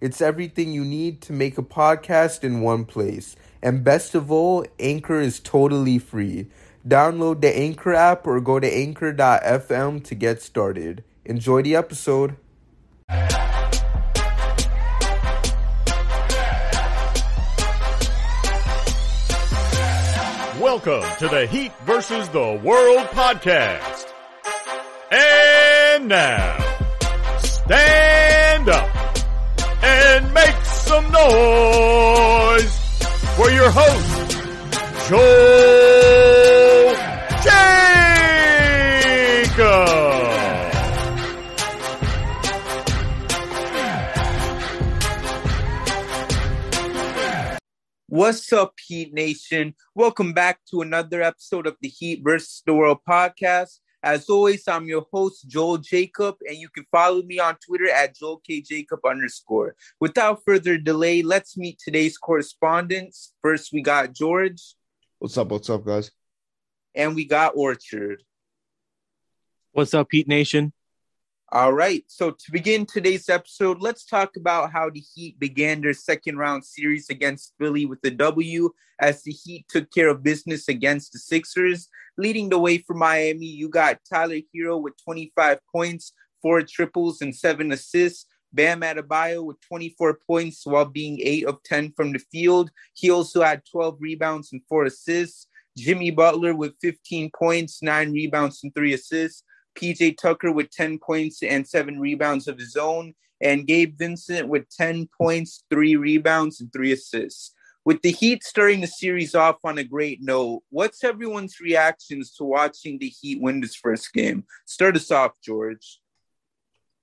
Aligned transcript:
It's 0.00 0.20
everything 0.20 0.72
you 0.72 0.84
need 0.84 1.20
to 1.22 1.32
make 1.32 1.58
a 1.58 1.62
podcast 1.62 2.44
in 2.44 2.60
one 2.60 2.84
place. 2.84 3.34
And 3.60 3.82
best 3.82 4.14
of 4.14 4.30
all, 4.30 4.64
Anchor 4.78 5.20
is 5.20 5.40
totally 5.40 5.98
free. 5.98 6.46
Download 6.86 7.40
the 7.40 7.56
Anchor 7.56 7.94
app 7.94 8.24
or 8.24 8.40
go 8.40 8.60
to 8.60 8.72
anchor.fm 8.72 10.04
to 10.04 10.14
get 10.14 10.40
started. 10.40 11.02
Enjoy 11.24 11.62
the 11.62 11.74
episode. 11.74 12.36
Welcome 20.60 21.02
to 21.18 21.26
the 21.28 21.48
Heat 21.50 21.72
versus 21.84 22.28
the 22.28 22.60
World 22.62 23.06
podcast. 23.08 24.12
And 25.10 26.06
now, 26.06 26.56
stand 27.40 28.07
some 30.88 31.04
noise 31.12 32.78
for 33.36 33.50
your 33.50 33.70
host, 33.70 34.40
Joel 35.10 36.94
Jacob. 37.44 38.38
What's 48.06 48.50
up, 48.54 48.72
Heat 48.86 49.12
Nation? 49.12 49.74
Welcome 49.94 50.32
back 50.32 50.60
to 50.70 50.80
another 50.80 51.20
episode 51.20 51.66
of 51.66 51.76
the 51.82 51.88
Heat 51.88 52.22
versus 52.24 52.62
the 52.64 52.72
World 52.72 53.00
podcast. 53.06 53.80
As 54.02 54.30
always, 54.30 54.68
I'm 54.68 54.86
your 54.86 55.06
host, 55.12 55.48
Joel 55.48 55.78
Jacob, 55.78 56.36
and 56.46 56.56
you 56.56 56.68
can 56.68 56.86
follow 56.92 57.20
me 57.22 57.40
on 57.40 57.56
Twitter 57.56 57.90
at 57.90 58.14
Joel 58.14 58.40
K. 58.46 58.60
Jacob 58.60 59.00
underscore. 59.04 59.74
Without 59.98 60.40
further 60.46 60.78
delay, 60.78 61.22
let's 61.22 61.56
meet 61.56 61.80
today's 61.84 62.16
correspondents. 62.16 63.34
First, 63.42 63.72
we 63.72 63.82
got 63.82 64.12
George. 64.12 64.62
What's 65.18 65.36
up? 65.36 65.48
What's 65.48 65.68
up, 65.68 65.84
guys? 65.84 66.12
And 66.94 67.16
we 67.16 67.24
got 67.24 67.54
Orchard. 67.56 68.22
What's 69.72 69.94
up, 69.94 70.06
Heat 70.12 70.28
Nation? 70.28 70.72
All 71.50 71.72
right. 71.72 72.04
So 72.08 72.32
to 72.32 72.52
begin 72.52 72.84
today's 72.84 73.30
episode, 73.30 73.80
let's 73.80 74.04
talk 74.04 74.36
about 74.36 74.70
how 74.70 74.90
the 74.90 75.00
Heat 75.00 75.38
began 75.38 75.80
their 75.80 75.94
second 75.94 76.36
round 76.36 76.62
series 76.62 77.08
against 77.08 77.54
Philly 77.58 77.86
with 77.86 78.02
the 78.02 78.10
W 78.10 78.68
as 79.00 79.22
the 79.22 79.32
Heat 79.32 79.64
took 79.66 79.90
care 79.90 80.10
of 80.10 80.22
business 80.22 80.68
against 80.68 81.12
the 81.12 81.18
Sixers. 81.18 81.88
Leading 82.18 82.50
the 82.50 82.58
way 82.58 82.76
for 82.76 82.92
Miami, 82.92 83.46
you 83.46 83.70
got 83.70 84.00
Tyler 84.12 84.40
Herro 84.54 84.82
with 84.82 84.92
25 85.02 85.58
points, 85.72 86.12
four 86.42 86.60
triples, 86.60 87.22
and 87.22 87.34
seven 87.34 87.72
assists. 87.72 88.26
Bam 88.52 88.82
Adebayo 88.82 89.42
with 89.42 89.56
24 89.68 90.18
points 90.26 90.66
while 90.66 90.84
being 90.84 91.18
8 91.22 91.46
of 91.46 91.62
10 91.62 91.92
from 91.96 92.12
the 92.12 92.18
field. 92.30 92.70
He 92.92 93.10
also 93.10 93.42
had 93.42 93.62
12 93.72 93.96
rebounds 94.00 94.52
and 94.52 94.60
4 94.68 94.84
assists. 94.84 95.46
Jimmy 95.78 96.10
Butler 96.10 96.54
with 96.54 96.74
15 96.82 97.30
points, 97.34 97.82
9 97.82 98.12
rebounds, 98.12 98.60
and 98.62 98.74
3 98.74 98.92
assists. 98.92 99.44
PJ 99.78 100.16
Tucker 100.18 100.50
with 100.50 100.70
10 100.70 100.98
points 100.98 101.42
and 101.42 101.66
seven 101.66 102.00
rebounds 102.00 102.48
of 102.48 102.58
his 102.58 102.76
own, 102.76 103.14
and 103.40 103.66
Gabe 103.66 103.96
Vincent 103.96 104.48
with 104.48 104.68
10 104.70 105.08
points, 105.16 105.64
three 105.70 105.96
rebounds, 105.96 106.60
and 106.60 106.72
three 106.72 106.92
assists. 106.92 107.54
With 107.84 108.02
the 108.02 108.10
Heat 108.10 108.44
starting 108.44 108.80
the 108.80 108.86
series 108.86 109.34
off 109.34 109.56
on 109.64 109.78
a 109.78 109.84
great 109.84 110.18
note, 110.20 110.62
what's 110.70 111.04
everyone's 111.04 111.60
reactions 111.60 112.32
to 112.34 112.44
watching 112.44 112.98
the 112.98 113.08
Heat 113.08 113.40
win 113.40 113.60
this 113.60 113.76
first 113.76 114.12
game? 114.12 114.44
Start 114.66 114.96
us 114.96 115.10
off, 115.10 115.32
George. 115.42 116.00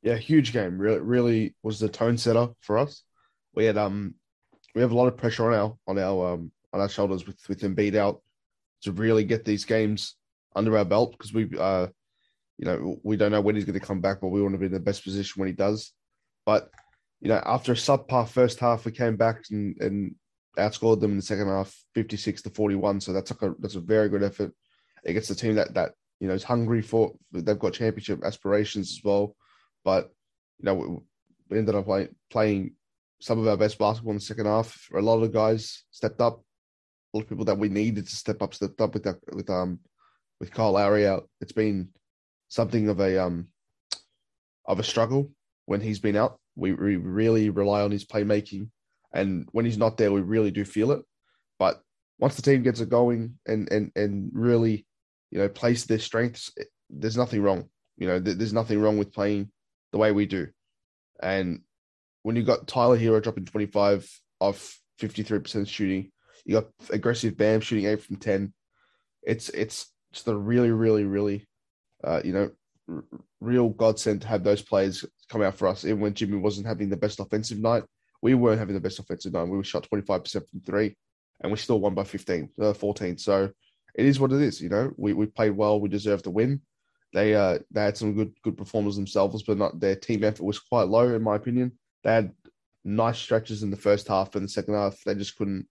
Yeah, 0.03 0.17
huge 0.17 0.53
game. 0.53 0.77
Really, 0.77 0.99
really 0.99 1.55
was 1.63 1.79
the 1.79 1.89
tone 1.89 2.17
setter 2.17 2.49
for 2.59 2.77
us. 2.77 3.01
We 3.55 3.65
had 3.65 3.77
um, 3.77 4.13
we 4.75 4.81
have 4.81 4.91
a 4.91 4.95
lot 4.95 5.07
of 5.07 5.17
pressure 5.17 5.51
on 5.51 5.57
our 5.57 5.75
on 5.87 5.97
our 5.97 6.33
um 6.33 6.51
on 6.73 6.81
our 6.81 6.89
shoulders 6.89 7.25
with 7.25 7.39
with 7.49 7.61
Embiid 7.61 7.95
out 7.95 8.21
to 8.83 8.91
really 8.91 9.23
get 9.23 9.45
these 9.45 9.65
games 9.65 10.15
under 10.55 10.77
our 10.77 10.85
belt 10.85 11.13
because 11.13 11.33
we 11.33 11.49
uh 11.57 11.87
you 12.57 12.65
know, 12.65 12.99
we 13.03 13.17
don't 13.17 13.31
know 13.31 13.41
when 13.41 13.55
he's 13.55 13.65
going 13.65 13.79
to 13.79 13.85
come 13.85 14.01
back, 14.01 14.21
but 14.21 14.29
we 14.29 14.41
want 14.41 14.53
to 14.53 14.59
be 14.59 14.67
in 14.67 14.71
the 14.71 14.79
best 14.79 15.03
position 15.03 15.39
when 15.39 15.47
he 15.47 15.53
does. 15.53 15.91
But, 16.45 16.69
you 17.21 17.29
know, 17.29 17.41
after 17.45 17.73
a 17.73 17.75
subpar 17.75 18.27
first 18.27 18.59
half, 18.59 18.85
we 18.85 18.91
came 18.91 19.17
back 19.17 19.43
and, 19.51 19.75
and 19.81 20.15
outscored 20.57 21.01
them 21.01 21.11
in 21.11 21.17
the 21.17 21.23
second 21.23 21.47
half, 21.47 21.75
56 21.95 22.43
to 22.43 22.49
41. 22.49 23.01
So 23.01 23.13
that's 23.13 23.31
like 23.31 23.41
a, 23.41 23.55
that's 23.59 23.75
a 23.75 23.81
very 23.81 24.09
good 24.09 24.23
effort 24.23 24.53
against 25.05 25.31
a 25.31 25.35
team 25.35 25.55
that, 25.55 25.73
that, 25.73 25.93
you 26.19 26.27
know, 26.27 26.33
is 26.33 26.43
hungry 26.43 26.81
for, 26.81 27.13
they've 27.31 27.59
got 27.59 27.73
championship 27.73 28.23
aspirations 28.23 28.91
as 28.91 29.03
well. 29.03 29.35
But, 29.83 30.11
you 30.59 30.65
know, 30.65 31.03
we, 31.49 31.57
ended 31.57 31.75
up 31.75 31.85
play, 31.85 32.07
playing 32.29 32.75
some 33.19 33.39
of 33.39 33.47
our 33.47 33.57
best 33.57 33.77
basketball 33.77 34.11
in 34.11 34.17
the 34.17 34.21
second 34.21 34.45
half. 34.45 34.87
A 34.95 34.99
lot 34.99 35.15
of 35.15 35.21
the 35.21 35.27
guys 35.27 35.83
stepped 35.91 36.21
up. 36.21 36.41
A 37.13 37.17
lot 37.17 37.23
of 37.23 37.29
people 37.29 37.45
that 37.45 37.57
we 37.57 37.69
needed 37.69 38.07
to 38.07 38.15
step 38.15 38.41
up 38.41 38.53
stepped 38.53 38.81
up 38.81 38.93
with 38.93 39.03
that, 39.03 39.17
with 39.33 39.49
um 39.49 39.79
with 40.39 40.51
Kyle 40.51 40.73
Lowry 40.73 41.07
out. 41.07 41.29
It's 41.39 41.53
been 41.53 41.89
something 42.47 42.89
of 42.89 42.99
a 42.99 43.21
um 43.23 43.47
of 44.65 44.79
a 44.79 44.83
struggle 44.83 45.31
when 45.65 45.81
he's 45.81 45.99
been 45.99 46.15
out. 46.15 46.39
We, 46.55 46.73
we 46.73 46.95
really 46.95 47.49
rely 47.49 47.81
on 47.81 47.91
his 47.91 48.05
playmaking, 48.05 48.69
and 49.13 49.47
when 49.51 49.65
he's 49.65 49.77
not 49.77 49.97
there, 49.97 50.11
we 50.11 50.21
really 50.21 50.51
do 50.51 50.63
feel 50.63 50.91
it. 50.91 51.01
But 51.59 51.81
once 52.19 52.35
the 52.35 52.41
team 52.41 52.63
gets 52.63 52.79
it 52.79 52.89
going 52.89 53.37
and 53.45 53.71
and 53.71 53.91
and 53.95 54.31
really, 54.33 54.85
you 55.31 55.39
know, 55.39 55.49
plays 55.49 55.85
their 55.85 55.99
strengths, 55.99 56.51
there's 56.89 57.17
nothing 57.17 57.41
wrong. 57.41 57.69
You 57.97 58.07
know, 58.07 58.19
there's 58.19 58.53
nothing 58.53 58.81
wrong 58.81 58.97
with 58.97 59.13
playing 59.13 59.51
the 59.91 59.97
way 59.97 60.11
we 60.11 60.25
do. 60.25 60.47
And 61.21 61.61
when 62.23 62.35
you 62.35 62.43
got 62.43 62.67
Tyler 62.67 62.97
Herro 62.97 63.21
dropping 63.21 63.45
25 63.45 64.09
off 64.41 64.79
53% 64.99 65.67
shooting, 65.67 66.11
you 66.45 66.55
got 66.55 66.65
aggressive 66.89 67.37
Bam 67.37 67.61
shooting 67.61 67.85
eight 67.85 68.01
from 68.01 68.17
10. 68.17 68.53
It's 69.23 69.49
it's 69.49 69.91
just 70.11 70.27
a 70.27 70.35
really, 70.35 70.71
really, 70.71 71.05
really 71.05 71.47
uh, 72.03 72.21
you 72.23 72.33
know, 72.33 72.49
r- 72.89 73.03
real 73.39 73.69
godsend 73.69 74.21
to 74.21 74.27
have 74.27 74.43
those 74.43 74.61
players 74.61 75.05
come 75.29 75.41
out 75.41 75.55
for 75.55 75.67
us. 75.67 75.85
Even 75.85 75.99
when 75.99 76.13
Jimmy 76.13 76.37
wasn't 76.37 76.67
having 76.67 76.89
the 76.89 76.97
best 76.97 77.19
offensive 77.19 77.59
night, 77.59 77.83
we 78.21 78.33
weren't 78.33 78.59
having 78.59 78.75
the 78.75 78.81
best 78.81 78.99
offensive 78.99 79.33
night. 79.33 79.43
We 79.43 79.57
were 79.57 79.63
shot 79.63 79.87
25% 79.91 80.49
from 80.49 80.61
three 80.61 80.95
and 81.41 81.51
we 81.51 81.57
still 81.57 81.79
won 81.79 81.93
by 81.93 82.03
15, 82.03 82.49
uh, 82.61 82.73
14. 82.73 83.17
So 83.17 83.51
it 83.93 84.05
is 84.05 84.19
what 84.19 84.31
it 84.31 84.41
is. 84.41 84.61
You 84.61 84.69
know, 84.69 84.91
we, 84.97 85.13
we 85.13 85.25
played 85.25 85.51
well. 85.51 85.79
We 85.79 85.89
deserve 85.89 86.23
to 86.23 86.31
win. 86.31 86.61
They 87.13 87.33
uh 87.33 87.59
they 87.71 87.81
had 87.81 87.95
some 87.95 88.13
good 88.13 88.33
good 88.43 88.57
performers 88.57 88.97
themselves, 88.97 89.41
but 89.43 89.57
not 89.57 89.79
their 89.79 89.95
team 89.95 90.23
effort 90.25 90.43
was 90.43 90.59
quite 90.59 90.89
low 90.89 91.15
in 91.15 91.23
my 91.23 91.37
opinion. 91.37 91.71
They 92.03 92.11
had 92.11 92.33
nice 92.83 93.17
stretches 93.17 93.63
in 93.63 93.71
the 93.71 93.77
first 93.77 94.09
half 94.09 94.35
and 94.35 94.43
the 94.43 94.49
second 94.49 94.73
half. 94.73 95.01
They 95.05 95.15
just 95.15 95.37
couldn't 95.37 95.65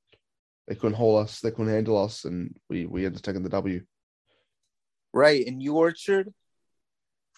they 0.66 0.74
couldn't 0.74 0.96
hold 0.96 1.22
us. 1.22 1.40
They 1.40 1.50
couldn't 1.50 1.72
handle 1.72 2.02
us, 2.02 2.24
and 2.24 2.56
we 2.70 2.86
we 2.86 3.04
ended 3.04 3.18
up 3.18 3.24
taking 3.24 3.42
the 3.42 3.50
W. 3.50 3.82
Right. 5.14 5.46
And 5.46 5.62
you, 5.62 5.76
Orchard? 5.76 6.34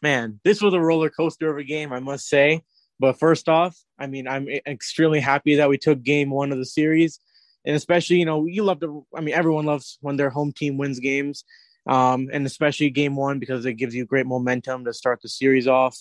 Man, 0.02 0.40
this 0.44 0.62
was 0.62 0.72
a 0.72 0.80
roller 0.80 1.10
coaster 1.10 1.50
of 1.50 1.58
a 1.58 1.64
game, 1.64 1.92
I 1.92 2.00
must 2.00 2.26
say. 2.26 2.62
But 2.98 3.18
first 3.18 3.50
off, 3.50 3.76
I 3.98 4.06
mean, 4.06 4.26
I'm 4.26 4.48
extremely 4.66 5.20
happy 5.20 5.56
that 5.56 5.68
we 5.68 5.76
took 5.76 6.02
game 6.02 6.30
one 6.30 6.52
of 6.52 6.58
the 6.58 6.64
series. 6.64 7.20
And 7.66 7.76
especially, 7.76 8.16
you 8.16 8.24
know, 8.24 8.46
you 8.46 8.62
love 8.62 8.80
to, 8.80 9.04
I 9.14 9.20
mean, 9.20 9.34
everyone 9.34 9.66
loves 9.66 9.98
when 10.00 10.16
their 10.16 10.30
home 10.30 10.52
team 10.52 10.78
wins 10.78 11.00
games. 11.00 11.44
Um, 11.86 12.30
and 12.32 12.46
especially 12.46 12.88
game 12.88 13.14
one 13.14 13.38
because 13.38 13.66
it 13.66 13.74
gives 13.74 13.94
you 13.94 14.06
great 14.06 14.26
momentum 14.26 14.86
to 14.86 14.94
start 14.94 15.20
the 15.20 15.28
series 15.28 15.68
off. 15.68 15.98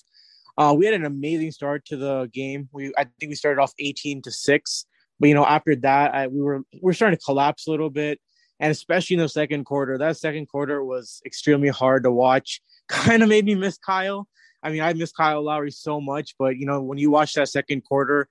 Uh, 0.58 0.74
we 0.78 0.86
had 0.86 0.94
an 0.94 1.06
amazing 1.06 1.52
start 1.52 1.84
to 1.88 1.98
the 1.98 2.30
game. 2.34 2.70
We, 2.72 2.94
I 2.98 3.04
think 3.20 3.30
we 3.30 3.36
started 3.36 3.62
off 3.62 3.74
18 3.78 4.22
to 4.22 4.32
six, 4.32 4.86
but 5.20 5.28
you 5.28 5.36
know, 5.36 5.46
after 5.46 5.76
that, 5.78 6.16
I, 6.16 6.28
we 6.28 6.42
were 6.42 6.62
we 6.72 6.80
were 6.82 6.94
starting 6.94 7.18
to 7.20 7.24
collapse 7.24 7.68
a 7.68 7.72
little 7.72 7.90
bit 7.90 8.20
and 8.60 8.72
especially 8.72 9.16
in 9.16 9.22
the 9.22 9.30
second 9.30 9.66
quarter. 9.66 9.98
That 9.98 10.18
second 10.18 10.48
quarter 10.48 10.84
was 10.84 11.22
extremely 11.26 11.70
hard 11.70 12.04
to 12.04 12.12
watch. 12.12 12.62
Kind 12.88 13.24
of 13.24 13.30
made 13.30 13.46
me 13.46 13.56
miss 13.56 13.78
Kyle. 13.78 14.28
I 14.64 14.72
mean, 14.72 14.82
I 14.82 14.94
miss 14.94 15.12
Kyle 15.12 15.44
Lowry 15.44 15.72
so 15.72 16.02
much, 16.02 16.36
but 16.40 16.58
you 16.58 16.66
know, 16.66 16.82
when 16.82 16.98
you 16.98 17.12
watch 17.12 17.34
that 17.34 17.50
second 17.50 17.84
quarter, 17.84 18.28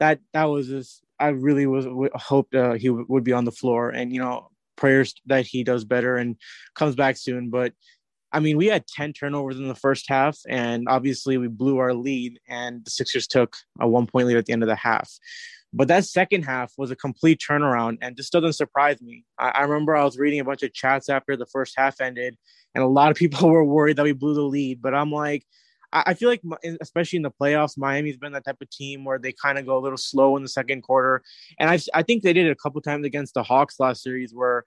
that 0.00 0.20
that 0.32 0.44
was 0.44 0.68
just 0.68 1.02
I 1.18 1.28
really 1.28 1.66
was 1.66 1.86
hoped 2.14 2.54
uh, 2.54 2.74
he 2.74 2.88
w- 2.88 3.06
would 3.08 3.24
be 3.24 3.32
on 3.32 3.44
the 3.44 3.52
floor, 3.52 3.90
and 3.90 4.12
you 4.12 4.20
know, 4.20 4.50
prayers 4.76 5.14
that 5.26 5.46
he 5.46 5.64
does 5.64 5.84
better 5.84 6.16
and 6.16 6.36
comes 6.74 6.94
back 6.94 7.16
soon. 7.16 7.50
But 7.50 7.72
I 8.32 8.40
mean, 8.40 8.56
we 8.56 8.66
had 8.66 8.86
10 8.86 9.12
turnovers 9.12 9.58
in 9.58 9.68
the 9.68 9.74
first 9.74 10.06
half, 10.08 10.38
and 10.48 10.88
obviously 10.88 11.38
we 11.38 11.48
blew 11.48 11.78
our 11.78 11.94
lead, 11.94 12.38
and 12.48 12.84
the 12.84 12.90
Sixers 12.90 13.26
took 13.26 13.56
a 13.80 13.88
one 13.88 14.06
point 14.06 14.26
lead 14.26 14.36
at 14.36 14.46
the 14.46 14.52
end 14.52 14.62
of 14.62 14.68
the 14.68 14.76
half. 14.76 15.10
But 15.72 15.88
that 15.88 16.04
second 16.04 16.44
half 16.44 16.72
was 16.78 16.90
a 16.90 16.96
complete 16.96 17.40
turnaround 17.46 17.98
and 18.00 18.16
this 18.16 18.30
doesn't 18.30 18.54
surprise 18.54 19.00
me. 19.02 19.24
I, 19.38 19.48
I 19.48 19.62
remember 19.62 19.96
I 19.96 20.04
was 20.04 20.18
reading 20.18 20.40
a 20.40 20.44
bunch 20.44 20.62
of 20.62 20.72
chats 20.72 21.08
after 21.08 21.36
the 21.36 21.46
first 21.46 21.74
half 21.76 22.00
ended, 22.00 22.36
and 22.74 22.82
a 22.82 22.88
lot 22.88 23.10
of 23.10 23.16
people 23.18 23.48
were 23.48 23.64
worried 23.64 23.96
that 23.96 24.04
we 24.04 24.12
blew 24.12 24.34
the 24.34 24.42
lead. 24.42 24.80
But 24.80 24.94
I'm 24.94 25.10
like, 25.10 25.44
I 25.92 26.14
feel 26.14 26.28
like, 26.28 26.42
especially 26.80 27.18
in 27.18 27.22
the 27.22 27.30
playoffs, 27.30 27.78
Miami's 27.78 28.16
been 28.16 28.32
that 28.32 28.44
type 28.44 28.60
of 28.60 28.68
team 28.70 29.04
where 29.04 29.18
they 29.18 29.32
kind 29.32 29.56
of 29.56 29.66
go 29.66 29.78
a 29.78 29.80
little 29.80 29.96
slow 29.96 30.36
in 30.36 30.42
the 30.42 30.48
second 30.48 30.82
quarter, 30.82 31.22
and 31.58 31.70
I 31.70 31.78
I 31.94 32.02
think 32.02 32.22
they 32.22 32.32
did 32.32 32.46
it 32.46 32.50
a 32.50 32.56
couple 32.56 32.80
times 32.80 33.06
against 33.06 33.34
the 33.34 33.42
Hawks 33.42 33.78
last 33.78 34.02
series 34.02 34.34
where 34.34 34.64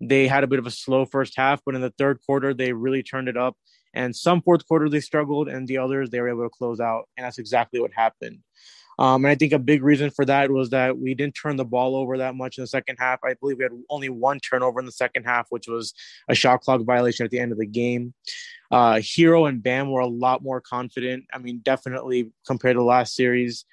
they 0.00 0.26
had 0.26 0.42
a 0.42 0.46
bit 0.46 0.58
of 0.58 0.66
a 0.66 0.70
slow 0.70 1.04
first 1.04 1.34
half, 1.36 1.60
but 1.64 1.74
in 1.74 1.80
the 1.80 1.92
third 1.98 2.18
quarter 2.26 2.54
they 2.54 2.72
really 2.72 3.02
turned 3.02 3.28
it 3.28 3.36
up. 3.36 3.56
And 3.94 4.16
some 4.16 4.42
fourth 4.42 4.66
quarter 4.66 4.88
they 4.88 5.00
struggled, 5.00 5.48
and 5.48 5.68
the 5.68 5.78
others 5.78 6.10
they 6.10 6.20
were 6.20 6.28
able 6.28 6.44
to 6.44 6.50
close 6.50 6.80
out, 6.80 7.08
and 7.16 7.24
that's 7.24 7.38
exactly 7.38 7.78
what 7.78 7.92
happened. 7.94 8.40
Um, 8.98 9.24
and 9.24 9.30
I 9.30 9.34
think 9.34 9.52
a 9.52 9.58
big 9.58 9.82
reason 9.82 10.10
for 10.10 10.24
that 10.24 10.50
was 10.50 10.70
that 10.70 10.98
we 10.98 11.14
didn't 11.14 11.34
turn 11.34 11.56
the 11.56 11.64
ball 11.64 11.96
over 11.96 12.18
that 12.18 12.34
much 12.34 12.58
in 12.58 12.62
the 12.62 12.68
second 12.68 12.96
half. 12.98 13.20
I 13.24 13.34
believe 13.34 13.58
we 13.58 13.64
had 13.64 13.72
only 13.90 14.08
one 14.08 14.40
turnover 14.40 14.80
in 14.80 14.86
the 14.86 14.92
second 14.92 15.24
half, 15.24 15.46
which 15.50 15.66
was 15.68 15.94
a 16.28 16.34
shot 16.34 16.60
clock 16.60 16.82
violation 16.82 17.24
at 17.24 17.30
the 17.30 17.38
end 17.38 17.52
of 17.52 17.58
the 17.58 17.66
game. 17.66 18.14
Uh, 18.70 18.94
Herro 18.94 19.48
and 19.48 19.62
Bam 19.62 19.90
were 19.90 20.00
a 20.00 20.06
lot 20.06 20.42
more 20.42 20.60
confident. 20.60 21.24
I 21.32 21.38
mean, 21.38 21.60
definitely 21.62 22.30
compared 22.46 22.76
to 22.76 22.82
last 22.82 23.14
series. 23.14 23.64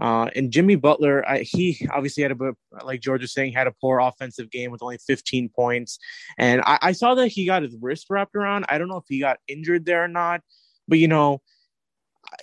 Uh, 0.00 0.30
and 0.34 0.50
Jimmy 0.50 0.76
Butler, 0.76 1.28
I, 1.28 1.40
he 1.40 1.86
obviously 1.92 2.22
had 2.22 2.32
a 2.32 2.34
bit, 2.34 2.54
like 2.82 3.00
George 3.00 3.20
was 3.20 3.34
saying, 3.34 3.52
had 3.52 3.66
a 3.66 3.74
poor 3.80 3.98
offensive 3.98 4.50
game 4.50 4.70
with 4.70 4.82
only 4.82 4.98
15 5.06 5.50
points. 5.50 5.98
And 6.38 6.62
I, 6.62 6.78
I 6.80 6.92
saw 6.92 7.14
that 7.16 7.28
he 7.28 7.44
got 7.44 7.62
his 7.62 7.76
wrist 7.80 8.06
wrapped 8.08 8.34
around. 8.34 8.64
I 8.68 8.78
don't 8.78 8.88
know 8.88 8.96
if 8.96 9.04
he 9.08 9.20
got 9.20 9.38
injured 9.46 9.84
there 9.84 10.02
or 10.02 10.08
not, 10.08 10.40
but 10.88 10.98
you 10.98 11.08
know, 11.08 11.42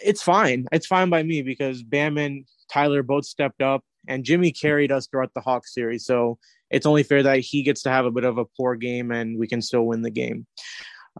it's 0.03 0.21
fine. 0.21 0.65
It's 0.71 0.87
fine 0.87 1.09
by 1.09 1.23
me 1.23 1.41
because 1.41 1.83
Bam 1.83 2.17
and 2.17 2.45
Tyler 2.71 3.03
both 3.03 3.25
stepped 3.25 3.61
up, 3.61 3.83
and 4.07 4.23
Jimmy 4.23 4.51
carried 4.51 4.91
us 4.91 5.07
throughout 5.07 5.33
the 5.33 5.41
Hawks 5.41 5.73
series. 5.73 6.05
So 6.05 6.37
it's 6.69 6.85
only 6.85 7.03
fair 7.03 7.23
that 7.23 7.39
he 7.39 7.63
gets 7.63 7.83
to 7.83 7.89
have 7.89 8.05
a 8.05 8.11
bit 8.11 8.23
of 8.23 8.37
a 8.37 8.45
poor 8.45 8.75
game, 8.75 9.11
and 9.11 9.37
we 9.39 9.47
can 9.47 9.61
still 9.61 9.83
win 9.83 10.01
the 10.01 10.11
game. 10.11 10.45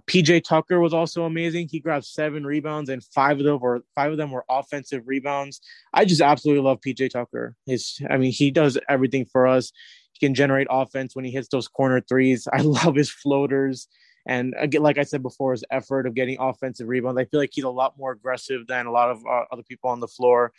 PJ 0.05 0.43
Tucker 0.43 0.79
was 0.79 0.93
also 0.93 1.23
amazing. 1.23 1.69
He 1.71 1.79
grabbed 1.79 2.05
seven 2.05 2.45
rebounds, 2.45 2.89
and 2.89 3.03
five 3.03 3.39
of 3.39 3.45
them 3.45 3.59
were 3.59 3.83
five 3.95 4.11
of 4.11 4.17
them 4.17 4.31
were 4.31 4.45
offensive 4.49 5.03
rebounds. 5.05 5.59
I 5.93 6.05
just 6.05 6.21
absolutely 6.21 6.63
love 6.63 6.79
PJ 6.85 7.09
Tucker. 7.11 7.55
His, 7.65 7.99
I 8.09 8.17
mean, 8.17 8.31
he 8.31 8.51
does 8.51 8.77
everything 8.87 9.25
for 9.25 9.47
us. 9.47 9.71
He 10.13 10.25
can 10.25 10.35
generate 10.35 10.67
offense 10.69 11.15
when 11.15 11.25
he 11.25 11.31
hits 11.31 11.47
those 11.47 11.67
corner 11.67 12.01
threes. 12.01 12.47
I 12.53 12.61
love 12.61 12.95
his 12.95 13.09
floaters. 13.09 13.87
And 14.27 14.53
again, 14.59 14.83
like 14.83 14.97
I 14.97 15.03
said 15.03 15.23
before, 15.23 15.53
his 15.53 15.63
effort 15.71 16.05
of 16.05 16.13
getting 16.13 16.37
offensive 16.39 16.87
rebounds, 16.87 17.19
I 17.19 17.25
feel 17.25 17.39
like 17.39 17.51
he's 17.53 17.63
a 17.63 17.69
lot 17.69 17.97
more 17.97 18.11
aggressive 18.11 18.67
than 18.67 18.85
a 18.85 18.91
lot 18.91 19.09
of 19.09 19.25
uh, 19.25 19.45
other 19.51 19.63
people 19.63 19.89
on 19.89 20.01
the 20.01 20.07
floor, 20.07 20.51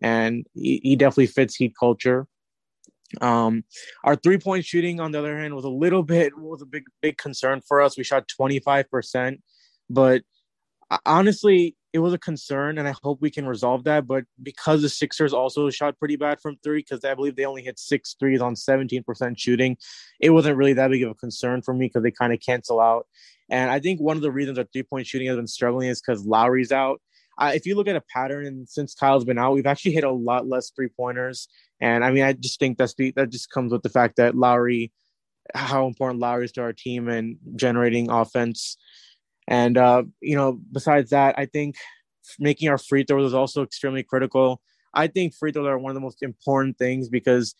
and 0.00 0.46
he, 0.54 0.80
he 0.82 0.96
definitely 0.96 1.26
fits 1.26 1.56
Heat 1.56 1.74
culture. 1.78 2.28
Um, 3.20 3.64
our 4.04 4.16
three 4.16 4.38
point 4.38 4.64
shooting, 4.64 5.00
on 5.00 5.10
the 5.10 5.18
other 5.18 5.36
hand, 5.36 5.54
was 5.54 5.64
a 5.64 5.68
little 5.68 6.04
bit 6.04 6.38
was 6.38 6.62
a 6.62 6.66
big 6.66 6.84
big 7.02 7.18
concern 7.18 7.60
for 7.66 7.82
us. 7.82 7.98
We 7.98 8.04
shot 8.04 8.28
twenty 8.28 8.60
five 8.60 8.88
percent, 8.90 9.42
but 9.90 10.22
uh, 10.90 10.98
honestly, 11.04 11.76
it 11.96 12.00
was 12.00 12.12
a 12.12 12.18
concern, 12.18 12.76
and 12.76 12.86
I 12.86 12.94
hope 13.02 13.22
we 13.22 13.30
can 13.30 13.46
resolve 13.46 13.84
that. 13.84 14.06
But 14.06 14.24
because 14.42 14.82
the 14.82 14.88
Sixers 14.90 15.32
also 15.32 15.70
shot 15.70 15.98
pretty 15.98 16.16
bad 16.16 16.40
from 16.40 16.58
three, 16.62 16.80
because 16.80 17.02
I 17.04 17.14
believe 17.14 17.36
they 17.36 17.46
only 17.46 17.62
hit 17.62 17.78
six 17.78 18.14
threes 18.20 18.42
on 18.42 18.54
17% 18.54 19.38
shooting, 19.38 19.78
it 20.20 20.30
wasn't 20.30 20.58
really 20.58 20.74
that 20.74 20.90
big 20.90 21.02
of 21.02 21.10
a 21.10 21.14
concern 21.14 21.62
for 21.62 21.72
me 21.72 21.86
because 21.86 22.02
they 22.02 22.10
kind 22.10 22.34
of 22.34 22.40
cancel 22.40 22.80
out. 22.80 23.06
And 23.48 23.70
I 23.70 23.80
think 23.80 23.98
one 23.98 24.16
of 24.16 24.22
the 24.22 24.30
reasons 24.30 24.58
our 24.58 24.66
three 24.70 24.82
point 24.82 25.06
shooting 25.06 25.26
has 25.28 25.36
been 25.36 25.46
struggling 25.46 25.88
is 25.88 26.02
because 26.02 26.26
Lowry's 26.26 26.70
out. 26.70 27.00
Uh, 27.38 27.52
if 27.54 27.66
you 27.66 27.74
look 27.76 27.88
at 27.88 27.96
a 27.96 28.02
pattern, 28.12 28.46
and 28.46 28.68
since 28.68 28.94
Kyle's 28.94 29.24
been 29.24 29.38
out, 29.38 29.54
we've 29.54 29.66
actually 29.66 29.92
hit 29.92 30.04
a 30.04 30.10
lot 30.10 30.46
less 30.46 30.70
three 30.70 30.88
pointers. 30.88 31.48
And 31.80 32.04
I 32.04 32.10
mean, 32.10 32.24
I 32.24 32.34
just 32.34 32.58
think 32.58 32.76
that's 32.76 32.94
the, 32.94 33.12
that 33.12 33.30
just 33.30 33.50
comes 33.50 33.72
with 33.72 33.82
the 33.82 33.88
fact 33.88 34.16
that 34.16 34.34
Lowry, 34.34 34.92
how 35.54 35.86
important 35.86 36.20
Lowry 36.20 36.44
is 36.44 36.52
to 36.52 36.62
our 36.62 36.72
team 36.74 37.08
and 37.08 37.38
generating 37.54 38.10
offense. 38.10 38.76
And 39.48 39.78
uh, 39.78 40.04
you 40.20 40.36
know, 40.36 40.60
besides 40.72 41.10
that, 41.10 41.38
I 41.38 41.46
think 41.46 41.76
making 42.38 42.68
our 42.68 42.78
free 42.78 43.04
throws 43.04 43.26
is 43.26 43.34
also 43.34 43.62
extremely 43.62 44.02
critical. 44.02 44.60
I 44.94 45.06
think 45.06 45.34
free 45.34 45.52
throws 45.52 45.66
are 45.66 45.78
one 45.78 45.90
of 45.90 45.94
the 45.94 46.00
most 46.00 46.22
important 46.22 46.78
things 46.78 47.08
because 47.08 47.54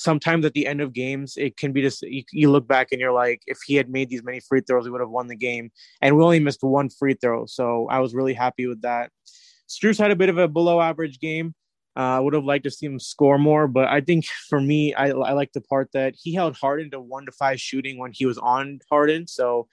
sometimes 0.00 0.44
at 0.44 0.54
the 0.54 0.66
end 0.66 0.80
of 0.80 0.92
games, 0.92 1.34
it 1.36 1.56
can 1.56 1.72
be 1.72 1.82
just 1.82 2.02
you, 2.02 2.24
you, 2.32 2.50
look 2.50 2.66
back 2.66 2.88
and 2.90 3.00
you're 3.00 3.12
like, 3.12 3.42
if 3.46 3.58
he 3.66 3.76
had 3.76 3.90
made 3.90 4.08
these 4.08 4.24
many 4.24 4.40
free 4.40 4.62
throws, 4.62 4.84
we 4.84 4.90
would 4.90 5.00
have 5.00 5.10
won 5.10 5.28
the 5.28 5.36
game. 5.36 5.70
And 6.00 6.16
we 6.16 6.24
only 6.24 6.40
missed 6.40 6.62
one 6.62 6.88
free 6.88 7.14
throw, 7.14 7.46
so 7.46 7.86
I 7.90 8.00
was 8.00 8.14
really 8.14 8.34
happy 8.34 8.66
with 8.66 8.82
that. 8.82 9.10
Strus 9.68 9.98
had 9.98 10.10
a 10.10 10.16
bit 10.16 10.28
of 10.28 10.38
a 10.38 10.48
below 10.48 10.80
average 10.80 11.20
game. 11.20 11.54
Uh, 11.96 12.16
I 12.16 12.20
would 12.20 12.34
have 12.34 12.44
liked 12.44 12.64
to 12.64 12.70
see 12.70 12.86
him 12.86 12.98
score 12.98 13.38
more, 13.38 13.68
but 13.68 13.88
I 13.88 14.00
think 14.00 14.24
for 14.48 14.60
me, 14.60 14.94
I, 14.94 15.08
I 15.08 15.32
like 15.32 15.52
the 15.52 15.60
part 15.60 15.90
that 15.92 16.14
he 16.16 16.34
held 16.34 16.56
Harden 16.56 16.90
to 16.92 17.00
one 17.00 17.26
to 17.26 17.32
five 17.32 17.60
shooting 17.60 17.98
when 17.98 18.12
he 18.14 18.26
was 18.26 18.38
on 18.38 18.80
Harden. 18.90 19.26
So 19.26 19.68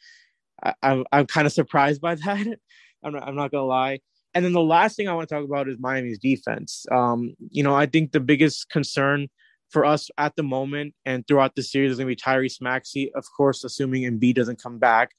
I, 0.63 0.74
I'm, 0.81 1.06
I'm 1.12 1.25
kind 1.25 1.48
of 1.48 1.54
surprised 1.54 2.01
by 2.01 2.15
that. 2.25 2.59
I'm 3.04 3.13
not, 3.13 3.27
I'm 3.27 3.36
not 3.36 3.51
gonna 3.51 3.65
lie. 3.65 4.00
And 4.33 4.45
then 4.45 4.54
the 4.54 4.62
last 4.62 4.95
thing 4.95 5.07
I 5.07 5.13
want 5.13 5.27
to 5.30 5.36
talk 5.36 5.44
about 5.44 5.68
is 5.68 5.77
Miami's 5.80 6.19
defense. 6.19 6.86
Um, 6.92 7.33
you 7.50 7.63
know, 7.63 7.74
I 7.74 7.86
think 7.86 8.12
the 8.12 8.19
biggest 8.19 8.69
concern 8.69 9.30
for 9.69 9.86
us 9.86 10.09
at 10.18 10.36
the 10.36 10.44
moment 10.44 10.94
and 11.06 11.27
throughout 11.27 11.56
the 11.56 11.63
series 11.63 11.92
is 11.92 11.98
going 11.98 12.07
to 12.07 12.15
be 12.15 12.21
Tyrese 12.21 12.62
Maxey, 12.62 13.12
of 13.15 13.25
course, 13.36 13.63
assuming 13.63 14.04
Embiid 14.04 14.36
doesn't 14.36 14.62
come 14.62 14.80
back. 14.80 15.12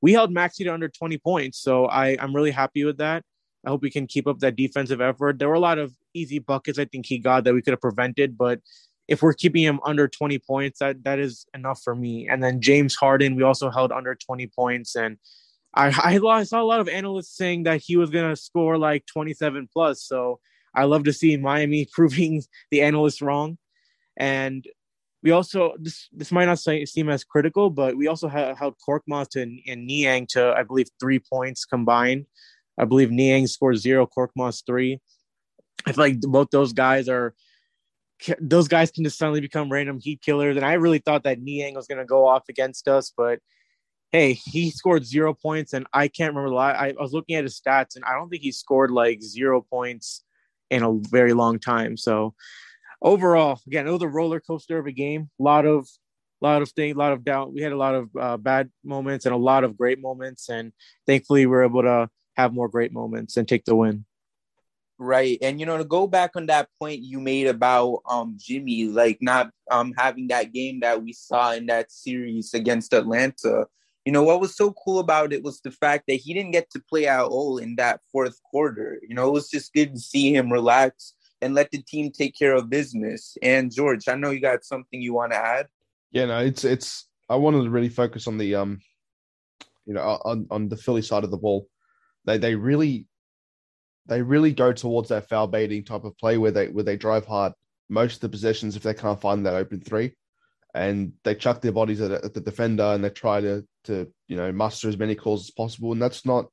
We 0.00 0.12
held 0.12 0.30
Maxey 0.30 0.64
to 0.64 0.72
under 0.72 0.88
20 0.88 1.18
points, 1.18 1.60
so 1.60 1.86
I, 1.86 2.16
I'm 2.20 2.34
really 2.34 2.50
happy 2.50 2.84
with 2.84 2.98
that. 2.98 3.24
I 3.66 3.70
hope 3.70 3.82
we 3.82 3.90
can 3.90 4.06
keep 4.06 4.26
up 4.28 4.38
that 4.40 4.54
defensive 4.54 5.00
effort. 5.00 5.38
There 5.38 5.48
were 5.48 5.54
a 5.54 5.60
lot 5.60 5.78
of 5.78 5.92
easy 6.14 6.38
buckets 6.38 6.78
I 6.78 6.84
think 6.84 7.06
he 7.06 7.18
got 7.18 7.44
that 7.44 7.54
we 7.54 7.62
could 7.62 7.72
have 7.72 7.80
prevented, 7.80 8.38
but 8.38 8.60
if 9.08 9.22
we're 9.22 9.32
keeping 9.32 9.62
him 9.62 9.80
under 9.84 10.06
20 10.06 10.38
points, 10.38 10.78
that 10.80 11.02
that 11.04 11.18
is 11.18 11.46
enough 11.54 11.80
for 11.82 11.94
me. 11.94 12.28
And 12.28 12.42
then 12.42 12.60
James 12.60 12.94
Harden, 12.94 13.36
we 13.36 13.42
also 13.42 13.70
held 13.70 13.90
under 13.90 14.14
20 14.14 14.46
points, 14.48 14.94
and 14.94 15.16
I, 15.74 16.18
I 16.26 16.44
saw 16.44 16.60
a 16.60 16.64
lot 16.64 16.80
of 16.80 16.88
analysts 16.88 17.36
saying 17.36 17.64
that 17.64 17.80
he 17.84 17.96
was 17.96 18.10
to 18.10 18.36
score 18.36 18.78
like 18.78 19.06
27 19.06 19.68
plus. 19.72 20.02
So 20.02 20.40
I 20.74 20.84
love 20.84 21.04
to 21.04 21.12
see 21.12 21.36
Miami 21.36 21.86
proving 21.92 22.42
the 22.70 22.82
analysts 22.82 23.22
wrong. 23.22 23.58
And 24.16 24.64
we 25.22 25.32
also 25.32 25.74
this 25.80 26.08
this 26.12 26.30
might 26.30 26.44
not 26.44 26.58
seem 26.60 27.08
as 27.08 27.24
critical, 27.24 27.70
but 27.70 27.96
we 27.96 28.06
also 28.06 28.28
held 28.28 28.74
Korkmaz 28.88 29.40
and, 29.40 29.60
and 29.66 29.86
Niang 29.86 30.26
to 30.30 30.54
I 30.56 30.62
believe 30.62 30.88
three 31.00 31.18
points 31.18 31.64
combined. 31.64 32.26
I 32.78 32.84
believe 32.84 33.10
Niang 33.10 33.46
scored 33.48 33.78
zero, 33.78 34.06
Korkmaz 34.06 34.62
three. 34.64 35.00
I 35.86 35.92
feel 35.92 36.04
like 36.04 36.20
both 36.20 36.50
those 36.50 36.72
guys 36.72 37.08
are 37.08 37.34
those 38.40 38.68
guys 38.68 38.90
can 38.90 39.04
just 39.04 39.18
suddenly 39.18 39.40
become 39.40 39.70
random 39.70 39.98
heat 40.00 40.20
killers. 40.20 40.56
And 40.56 40.66
I 40.66 40.74
really 40.74 40.98
thought 40.98 41.24
that 41.24 41.40
Niang 41.40 41.74
was 41.74 41.86
going 41.86 41.98
to 41.98 42.04
go 42.04 42.26
off 42.26 42.48
against 42.48 42.88
us, 42.88 43.12
but 43.16 43.40
hey, 44.10 44.32
he 44.32 44.70
scored 44.70 45.04
zero 45.04 45.34
points, 45.34 45.72
and 45.72 45.86
I 45.92 46.08
can't 46.08 46.34
remember. 46.34 46.56
I, 46.56 46.88
I 46.88 46.94
was 46.98 47.12
looking 47.12 47.36
at 47.36 47.44
his 47.44 47.60
stats, 47.60 47.94
and 47.94 48.04
I 48.04 48.14
don't 48.14 48.28
think 48.28 48.42
he 48.42 48.52
scored 48.52 48.90
like 48.90 49.22
zero 49.22 49.60
points 49.60 50.24
in 50.70 50.82
a 50.82 50.98
very 51.10 51.32
long 51.32 51.58
time. 51.58 51.96
So 51.96 52.34
overall, 53.02 53.60
again, 53.66 53.86
it 53.86 53.90
was 53.90 54.02
a 54.02 54.08
roller 54.08 54.40
coaster 54.40 54.78
of 54.78 54.86
a 54.86 54.92
game. 54.92 55.30
A 55.38 55.42
lot 55.42 55.66
of, 55.66 55.88
lot 56.40 56.62
of 56.62 56.70
things, 56.70 56.94
a 56.94 56.98
lot 56.98 57.12
of 57.12 57.24
doubt. 57.24 57.52
We 57.52 57.62
had 57.62 57.72
a 57.72 57.76
lot 57.76 57.94
of 57.94 58.08
uh, 58.18 58.36
bad 58.38 58.70
moments 58.84 59.26
and 59.26 59.34
a 59.34 59.38
lot 59.38 59.64
of 59.64 59.76
great 59.76 60.00
moments, 60.00 60.48
and 60.48 60.72
thankfully, 61.06 61.46
we 61.46 61.54
are 61.56 61.64
able 61.64 61.82
to 61.82 62.08
have 62.36 62.54
more 62.54 62.68
great 62.68 62.92
moments 62.92 63.36
and 63.36 63.46
take 63.46 63.64
the 63.64 63.76
win. 63.76 64.04
Right. 64.98 65.38
And 65.42 65.60
you 65.60 65.66
know, 65.66 65.78
to 65.78 65.84
go 65.84 66.06
back 66.06 66.32
on 66.34 66.46
that 66.46 66.68
point 66.80 67.02
you 67.02 67.20
made 67.20 67.46
about 67.46 68.00
um 68.08 68.36
Jimmy 68.36 68.84
like 68.86 69.18
not 69.20 69.50
um 69.70 69.94
having 69.96 70.28
that 70.28 70.52
game 70.52 70.80
that 70.80 71.02
we 71.02 71.12
saw 71.12 71.52
in 71.52 71.66
that 71.66 71.92
series 71.92 72.52
against 72.52 72.92
Atlanta, 72.92 73.66
you 74.04 74.12
know, 74.12 74.24
what 74.24 74.40
was 74.40 74.56
so 74.56 74.72
cool 74.72 74.98
about 74.98 75.32
it 75.32 75.42
was 75.42 75.60
the 75.60 75.70
fact 75.70 76.04
that 76.08 76.14
he 76.14 76.34
didn't 76.34 76.50
get 76.50 76.70
to 76.70 76.80
play 76.80 77.06
out 77.06 77.30
all 77.30 77.58
in 77.58 77.76
that 77.76 78.00
fourth 78.10 78.40
quarter. 78.42 78.98
You 79.06 79.14
know, 79.14 79.28
it 79.28 79.32
was 79.32 79.50
just 79.50 79.72
good 79.72 79.94
to 79.94 80.00
see 80.00 80.34
him 80.34 80.52
relax 80.52 81.14
and 81.40 81.54
let 81.54 81.70
the 81.70 81.82
team 81.82 82.10
take 82.10 82.36
care 82.36 82.54
of 82.54 82.70
business. 82.70 83.36
And 83.42 83.72
George, 83.72 84.08
I 84.08 84.14
know 84.14 84.30
you 84.30 84.40
got 84.40 84.64
something 84.64 85.00
you 85.00 85.14
want 85.14 85.32
to 85.32 85.38
add. 85.38 85.68
Yeah, 86.10 86.24
no, 86.24 86.38
it's 86.38 86.64
it's. 86.64 87.06
I 87.28 87.36
wanted 87.36 87.64
to 87.64 87.70
really 87.70 87.90
focus 87.90 88.26
on 88.26 88.38
the 88.38 88.54
um, 88.54 88.80
you 89.84 89.94
know, 89.94 90.00
on 90.24 90.46
on 90.50 90.68
the 90.68 90.76
Philly 90.76 91.02
side 91.02 91.24
of 91.24 91.30
the 91.30 91.36
ball. 91.36 91.68
They 92.24 92.38
they 92.38 92.54
really, 92.54 93.06
they 94.08 94.22
really 94.22 94.52
go 94.52 94.72
towards 94.72 95.10
that 95.10 95.28
foul 95.28 95.46
baiting 95.46 95.84
type 95.84 96.04
of 96.04 96.16
play 96.18 96.38
where 96.38 96.50
they 96.50 96.68
where 96.68 96.84
they 96.84 96.96
drive 96.96 97.26
hard 97.26 97.52
most 97.88 98.16
of 98.16 98.20
the 98.20 98.28
possessions 98.28 98.76
if 98.76 98.82
they 98.82 98.94
can't 98.94 99.20
find 99.20 99.46
that 99.46 99.54
open 99.54 99.80
three, 99.80 100.12
and 100.74 101.12
they 101.24 101.34
chuck 101.34 101.60
their 101.60 101.72
bodies 101.72 102.00
at, 102.00 102.10
at 102.10 102.34
the 102.34 102.40
defender 102.40 102.84
and 102.84 103.02
they 103.02 103.10
try 103.10 103.40
to 103.40 103.64
to 103.84 104.10
you 104.26 104.36
know 104.36 104.52
muster 104.52 104.88
as 104.88 104.98
many 104.98 105.14
calls 105.14 105.44
as 105.44 105.50
possible. 105.50 105.92
And 105.92 106.02
that's 106.02 106.26
not 106.26 106.46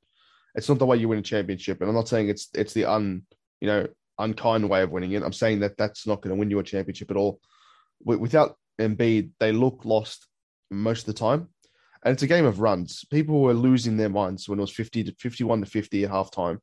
it's 0.54 0.68
not 0.68 0.78
the 0.78 0.86
way 0.86 0.96
you 0.96 1.08
win 1.08 1.18
a 1.18 1.22
championship. 1.22 1.80
And 1.80 1.88
I'm 1.88 1.96
not 1.96 2.08
saying 2.08 2.28
it's 2.28 2.48
it's 2.54 2.72
the 2.72 2.86
un 2.86 3.22
you 3.60 3.68
know 3.68 3.86
unkind 4.18 4.68
way 4.68 4.82
of 4.82 4.90
winning 4.90 5.12
it. 5.12 5.22
I'm 5.22 5.32
saying 5.32 5.60
that 5.60 5.76
that's 5.76 6.06
not 6.06 6.22
going 6.22 6.34
to 6.34 6.38
win 6.38 6.50
you 6.50 6.58
a 6.58 6.62
championship 6.62 7.10
at 7.10 7.16
all. 7.16 7.40
Without 8.04 8.56
Embiid, 8.80 9.30
they 9.40 9.52
look 9.52 9.84
lost 9.84 10.26
most 10.70 11.00
of 11.00 11.06
the 11.06 11.18
time. 11.18 11.48
And 12.04 12.12
it's 12.12 12.22
a 12.22 12.28
game 12.28 12.44
of 12.44 12.60
runs. 12.60 13.04
People 13.10 13.40
were 13.40 13.54
losing 13.54 13.96
their 13.96 14.08
minds 14.08 14.48
when 14.48 14.58
it 14.58 14.62
was 14.62 14.70
50 14.70 15.04
to 15.04 15.14
51 15.18 15.60
to 15.60 15.66
50 15.66 16.04
at 16.04 16.10
halftime. 16.10 16.58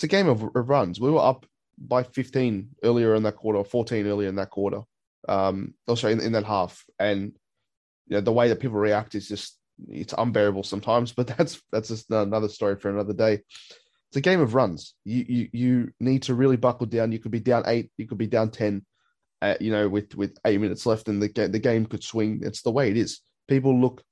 It's 0.00 0.04
a 0.04 0.08
game 0.08 0.28
of, 0.28 0.42
of 0.56 0.70
runs. 0.70 0.98
We 0.98 1.10
were 1.10 1.20
up 1.20 1.44
by 1.76 2.04
15 2.04 2.70
earlier 2.82 3.14
in 3.14 3.22
that 3.24 3.36
quarter, 3.36 3.62
14 3.62 4.06
earlier 4.06 4.30
in 4.30 4.36
that 4.36 4.48
quarter. 4.48 4.80
Um, 5.28 5.74
also 5.86 6.08
in, 6.08 6.20
in 6.20 6.32
that 6.32 6.44
half, 6.44 6.86
and 6.98 7.32
you 8.06 8.14
know 8.14 8.22
the 8.22 8.32
way 8.32 8.48
that 8.48 8.60
people 8.60 8.78
react 8.78 9.14
is 9.14 9.28
just 9.28 9.58
it's 9.88 10.14
unbearable 10.16 10.62
sometimes. 10.62 11.12
But 11.16 11.26
that's 11.26 11.60
that's 11.70 11.88
just 11.88 12.10
another 12.10 12.48
story 12.48 12.76
for 12.76 12.88
another 12.88 13.12
day. 13.12 13.40
It's 14.08 14.16
a 14.16 14.22
game 14.22 14.40
of 14.40 14.54
runs. 14.54 14.94
You 15.04 15.26
you 15.28 15.48
you 15.52 15.92
need 16.00 16.22
to 16.22 16.34
really 16.34 16.56
buckle 16.56 16.86
down. 16.86 17.12
You 17.12 17.18
could 17.18 17.30
be 17.30 17.40
down 17.40 17.64
eight, 17.66 17.90
you 17.98 18.06
could 18.06 18.16
be 18.16 18.26
down 18.26 18.52
ten. 18.52 18.86
Uh, 19.42 19.56
you 19.60 19.70
know, 19.70 19.86
with 19.86 20.14
with 20.14 20.38
eight 20.46 20.62
minutes 20.62 20.86
left, 20.86 21.08
and 21.08 21.20
the 21.20 21.28
game 21.28 21.52
the 21.52 21.58
game 21.58 21.84
could 21.84 22.02
swing. 22.02 22.40
It's 22.42 22.62
the 22.62 22.72
way 22.72 22.90
it 22.90 22.96
is. 22.96 23.20
People 23.48 23.78
look 23.78 24.02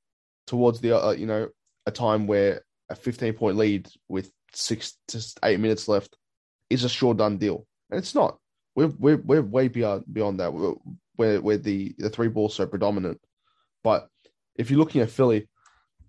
towards 0.46 0.82
the 0.82 1.02
uh, 1.02 1.12
you 1.12 1.24
know 1.24 1.48
a 1.86 1.90
time 1.90 2.26
where 2.26 2.60
a 2.90 2.94
15 2.94 3.32
point 3.32 3.56
lead 3.56 3.88
with 4.08 4.30
six 4.52 4.96
to 5.08 5.24
eight 5.44 5.60
minutes 5.60 5.88
left 5.88 6.16
is 6.70 6.84
a 6.84 6.88
sure 6.88 7.14
done 7.14 7.38
deal, 7.38 7.66
and 7.90 7.98
it's 7.98 8.14
not. 8.14 8.38
We're 8.74 8.92
we're, 8.98 9.16
we're 9.16 9.42
way 9.42 9.68
beyond 9.68 10.04
beyond 10.12 10.40
that. 10.40 10.52
We're, 10.52 10.74
where 11.16 11.40
where 11.40 11.58
the 11.58 11.94
the 11.98 12.10
three 12.10 12.28
balls 12.28 12.54
so 12.54 12.66
predominant, 12.66 13.20
but 13.82 14.08
if 14.54 14.70
you're 14.70 14.78
looking 14.78 15.00
at 15.00 15.10
Philly, 15.10 15.48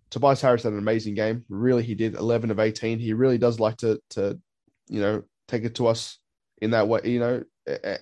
Tobias 0.10 0.42
Harris 0.42 0.64
had 0.64 0.74
an 0.74 0.80
amazing 0.80 1.14
game. 1.14 1.46
Really, 1.50 1.84
he 1.84 1.96
did 1.96 2.16
11 2.16 2.52
of 2.52 2.60
18. 2.60 3.00
He 3.00 3.14
really 3.14 3.38
does 3.38 3.60
like 3.60 3.78
to 3.78 4.00
to 4.12 4.40
you 4.88 5.02
know 5.02 5.24
take 5.48 5.64
it 5.64 5.76
to 5.76 5.88
us 5.88 6.20
in 6.62 6.72
that 6.72 6.88
way, 6.88 7.02
you 7.06 7.20
know, 7.20 7.44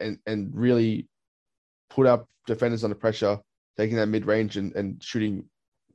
and 0.02 0.20
and 0.26 0.52
really 0.54 1.08
put 1.90 2.08
up 2.08 2.28
defenders 2.46 2.84
under 2.84 2.96
pressure, 2.96 3.40
taking 3.78 3.98
that 3.98 4.08
mid 4.08 4.26
range 4.26 4.58
and 4.58 4.76
and 4.76 5.04
shooting. 5.04 5.46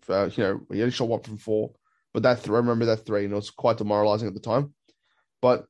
Uh, 0.09 0.29
you 0.35 0.43
know, 0.43 0.61
he 0.73 0.81
only 0.81 0.91
shot 0.91 1.09
one 1.09 1.21
from 1.21 1.39
four, 1.39 1.71
but 2.15 2.23
that 2.25 2.41
three, 2.41 2.55
I 2.55 2.59
remember 2.59 2.87
that 2.87 3.07
three, 3.07 3.25
and 3.25 3.33
it 3.33 3.37
was 3.37 3.51
quite 3.51 3.79
demoralizing 3.79 4.29
at 4.29 4.35
the 4.35 4.41
time. 4.41 4.75
But 5.41 5.67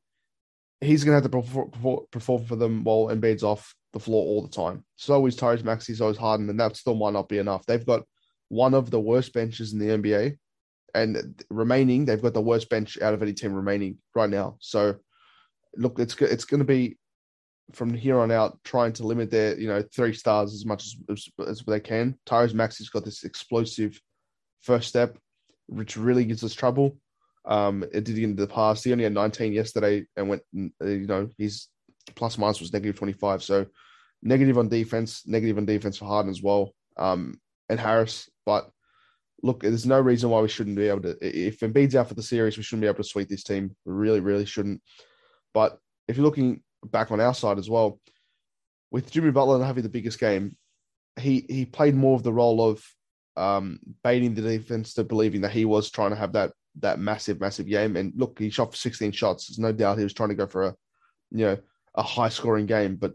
he's 0.81 1.05
going 1.05 1.13
to 1.13 1.23
have 1.23 1.31
to 1.31 1.43
perform, 1.43 2.07
perform 2.11 2.45
for 2.45 2.57
them 2.57 2.85
while 2.85 3.15
Embiid's 3.15 3.45
off 3.45 3.75
the 3.93 4.01
floor 4.01 4.25
all 4.25 4.43
the 4.43 4.49
time. 4.49 4.85
So 4.97 5.25
is 5.27 5.37
Tyrese 5.37 5.65
Maxey, 5.65 5.95
so 5.95 6.09
is 6.09 6.17
Harden, 6.17 6.51
and 6.51 6.59
that 6.61 6.77
still 6.77 6.95
might 6.95 7.13
not 7.13 7.29
be 7.29 7.39
enough. 7.39 7.65
They've 7.67 7.85
got 7.85 8.03
one 8.49 8.75
of 8.75 8.91
the 8.91 9.01
worst 9.01 9.33
benches 9.33 9.73
in 9.73 9.79
the 9.79 9.87
NBA, 9.87 10.37
and 10.95 11.43
remaining, 11.49 12.05
they've 12.05 12.21
got 12.21 12.35
the 12.35 12.41
worst 12.41 12.69
bench 12.69 13.01
out 13.01 13.15
of 13.15 13.23
any 13.23 13.33
team 13.33 13.55
remaining 13.55 13.99
right 14.15 14.29
now. 14.29 14.57
So, 14.61 14.97
look, 15.77 15.99
it's 15.99 16.15
it's 16.21 16.45
going 16.45 16.61
to 16.61 16.67
be 16.67 16.99
from 17.73 17.95
here 17.95 18.19
on 18.19 18.31
out 18.31 18.59
trying 18.65 18.93
to 18.93 19.07
limit 19.07 19.31
their 19.31 19.59
you 19.59 19.69
know 19.69 19.83
three 19.95 20.13
stars 20.13 20.53
as 20.53 20.67
much 20.67 20.85
as 20.85 20.97
as, 21.09 21.49
as 21.49 21.63
they 21.67 21.81
can. 21.81 22.19
Tyrese 22.27 22.55
Maxey's 22.55 22.91
got 22.91 23.05
this 23.05 23.25
explosive 23.25 23.99
first 24.61 24.89
step, 24.89 25.17
which 25.73 25.97
really 25.97 26.25
gives 26.25 26.45
us 26.45 26.55
trouble. 26.55 26.97
Um, 27.45 27.85
it 27.93 28.05
did 28.05 28.19
in 28.19 28.37
the 28.37 28.47
past. 28.47 28.85
He 28.85 28.93
only 28.93 29.05
had 29.05 29.15
19 29.15 29.53
yesterday 29.53 30.05
and 30.17 30.29
went, 30.29 30.43
uh, 30.81 30.87
you 30.87 31.07
know, 31.07 31.29
his 31.39 31.69
plus 32.15 32.39
minus 32.39 32.61
was 32.61 32.73
negative 32.73 32.97
25. 32.97 33.43
So 33.43 33.67
negative 34.23 34.59
on 34.59 34.69
defense, 34.69 35.27
negative 35.27 35.59
on 35.59 35.67
defense 35.67 35.99
for 35.99 36.05
Harden 36.05 36.31
as 36.31 36.43
well, 36.43 36.73
um, 36.97 37.41
and 37.69 37.81
Harris. 37.81 38.31
But 38.47 38.71
look, 39.43 39.63
there's 39.63 39.87
no 39.87 40.01
reason 40.01 40.31
why 40.31 40.41
we 40.41 40.49
shouldn't 40.49 40.77
be 40.77 40.89
able 40.89 41.03
to. 41.03 41.17
If 41.21 41.61
Embiid's 41.61 41.97
out 41.97 42.09
for 42.09 42.15
the 42.15 42.23
series, 42.23 42.57
we 42.57 42.63
shouldn't 42.63 42.83
be 42.83 42.87
able 42.87 43.03
to 43.03 43.09
sweep 43.09 43.29
this 43.29 43.45
team. 43.45 43.75
We 43.85 43.93
really, 43.93 44.21
really 44.21 44.47
shouldn't. 44.47 44.81
But 45.53 45.79
if 46.09 46.17
you're 46.17 46.25
looking 46.25 46.63
back 46.85 47.11
on 47.11 47.21
our 47.21 47.35
side 47.35 47.59
as 47.59 47.69
well, 47.69 48.01
with 48.91 49.11
Jimmy 49.11 49.31
Butler 49.31 49.65
having 49.65 49.83
the 49.83 49.89
biggest 49.89 50.21
game, 50.21 50.57
he 51.19 51.45
he 51.49 51.65
played 51.65 51.95
more 51.95 52.15
of 52.15 52.23
the 52.23 52.33
role 52.33 52.71
of 52.71 52.85
um, 53.37 53.79
baiting 54.03 54.35
the 54.35 54.43
defense 54.43 54.95
to 54.95 55.05
believing 55.05 55.41
that 55.43 55.53
he 55.53 55.65
was 55.65 55.91
trying 55.91 56.11
to 56.11 56.17
have 56.17 56.33
that 56.33 56.53
that 56.81 56.99
massive, 56.99 57.41
massive 57.41 57.67
game. 57.67 57.97
And 57.97 58.13
look, 58.17 58.39
he 58.39 58.49
shot 58.49 58.71
for 58.71 58.77
16 58.77 59.13
shots. 59.13 59.47
There's 59.47 59.59
no 59.59 59.73
doubt 59.73 59.99
he 59.99 60.05
was 60.05 60.15
trying 60.15 60.31
to 60.31 60.35
go 60.35 60.47
for 60.47 60.65
a, 60.65 60.75
you 61.31 61.45
know, 61.45 61.59
a 61.95 62.03
high 62.03 62.31
scoring 62.31 62.67
game. 62.67 62.97
But 62.97 63.13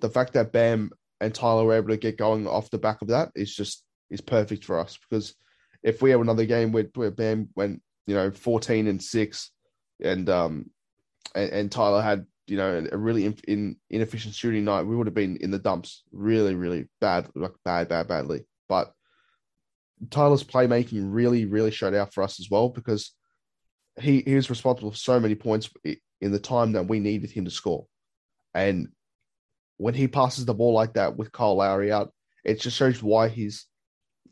the 0.00 0.10
fact 0.10 0.34
that 0.34 0.52
Bam 0.52 0.90
and 1.20 1.34
Tyler 1.34 1.64
were 1.64 1.74
able 1.74 1.88
to 1.88 1.96
get 1.96 2.18
going 2.18 2.46
off 2.46 2.70
the 2.70 2.78
back 2.78 3.00
of 3.02 3.08
that 3.08 3.30
is 3.34 3.54
just 3.54 3.84
is 4.10 4.20
perfect 4.20 4.64
for 4.64 4.78
us 4.78 4.98
because 5.08 5.34
if 5.82 6.02
we 6.02 6.10
have 6.10 6.20
another 6.20 6.44
game 6.44 6.72
where, 6.72 6.88
where 6.94 7.10
Bam 7.10 7.48
went, 7.54 7.82
you 8.06 8.14
know, 8.14 8.30
14 8.30 8.86
and 8.86 9.02
six, 9.02 9.50
and 10.02 10.28
um, 10.28 10.70
and, 11.34 11.50
and 11.50 11.72
Tyler 11.72 12.02
had 12.02 12.26
you 12.46 12.56
know 12.56 12.86
a 12.90 12.98
really 12.98 13.26
in, 13.26 13.36
in, 13.46 13.76
inefficient 13.88 14.34
shooting 14.34 14.64
night, 14.64 14.82
we 14.82 14.96
would 14.96 15.06
have 15.06 15.14
been 15.14 15.36
in 15.36 15.50
the 15.50 15.58
dumps, 15.58 16.02
really, 16.12 16.54
really 16.54 16.88
bad, 17.00 17.28
like 17.34 17.52
bad, 17.64 17.88
bad, 17.88 18.08
badly. 18.08 18.44
But 18.68 18.92
Tyler's 20.08 20.44
playmaking 20.44 21.08
really, 21.12 21.44
really 21.44 21.70
showed 21.70 21.94
out 21.94 22.14
for 22.14 22.22
us 22.22 22.40
as 22.40 22.48
well 22.50 22.68
because 22.68 23.14
he, 24.00 24.22
he 24.26 24.34
was 24.34 24.50
responsible 24.50 24.90
for 24.90 24.96
so 24.96 25.20
many 25.20 25.34
points 25.34 25.68
in 26.20 26.32
the 26.32 26.38
time 26.38 26.72
that 26.72 26.88
we 26.88 27.00
needed 27.00 27.30
him 27.30 27.44
to 27.44 27.50
score. 27.50 27.86
And 28.54 28.88
when 29.76 29.94
he 29.94 30.08
passes 30.08 30.44
the 30.44 30.54
ball 30.54 30.72
like 30.72 30.94
that 30.94 31.16
with 31.16 31.32
Kyle 31.32 31.56
Lowry 31.56 31.92
out, 31.92 32.12
it 32.44 32.60
just 32.60 32.76
shows 32.76 33.02
why 33.02 33.28
he's 33.28 33.66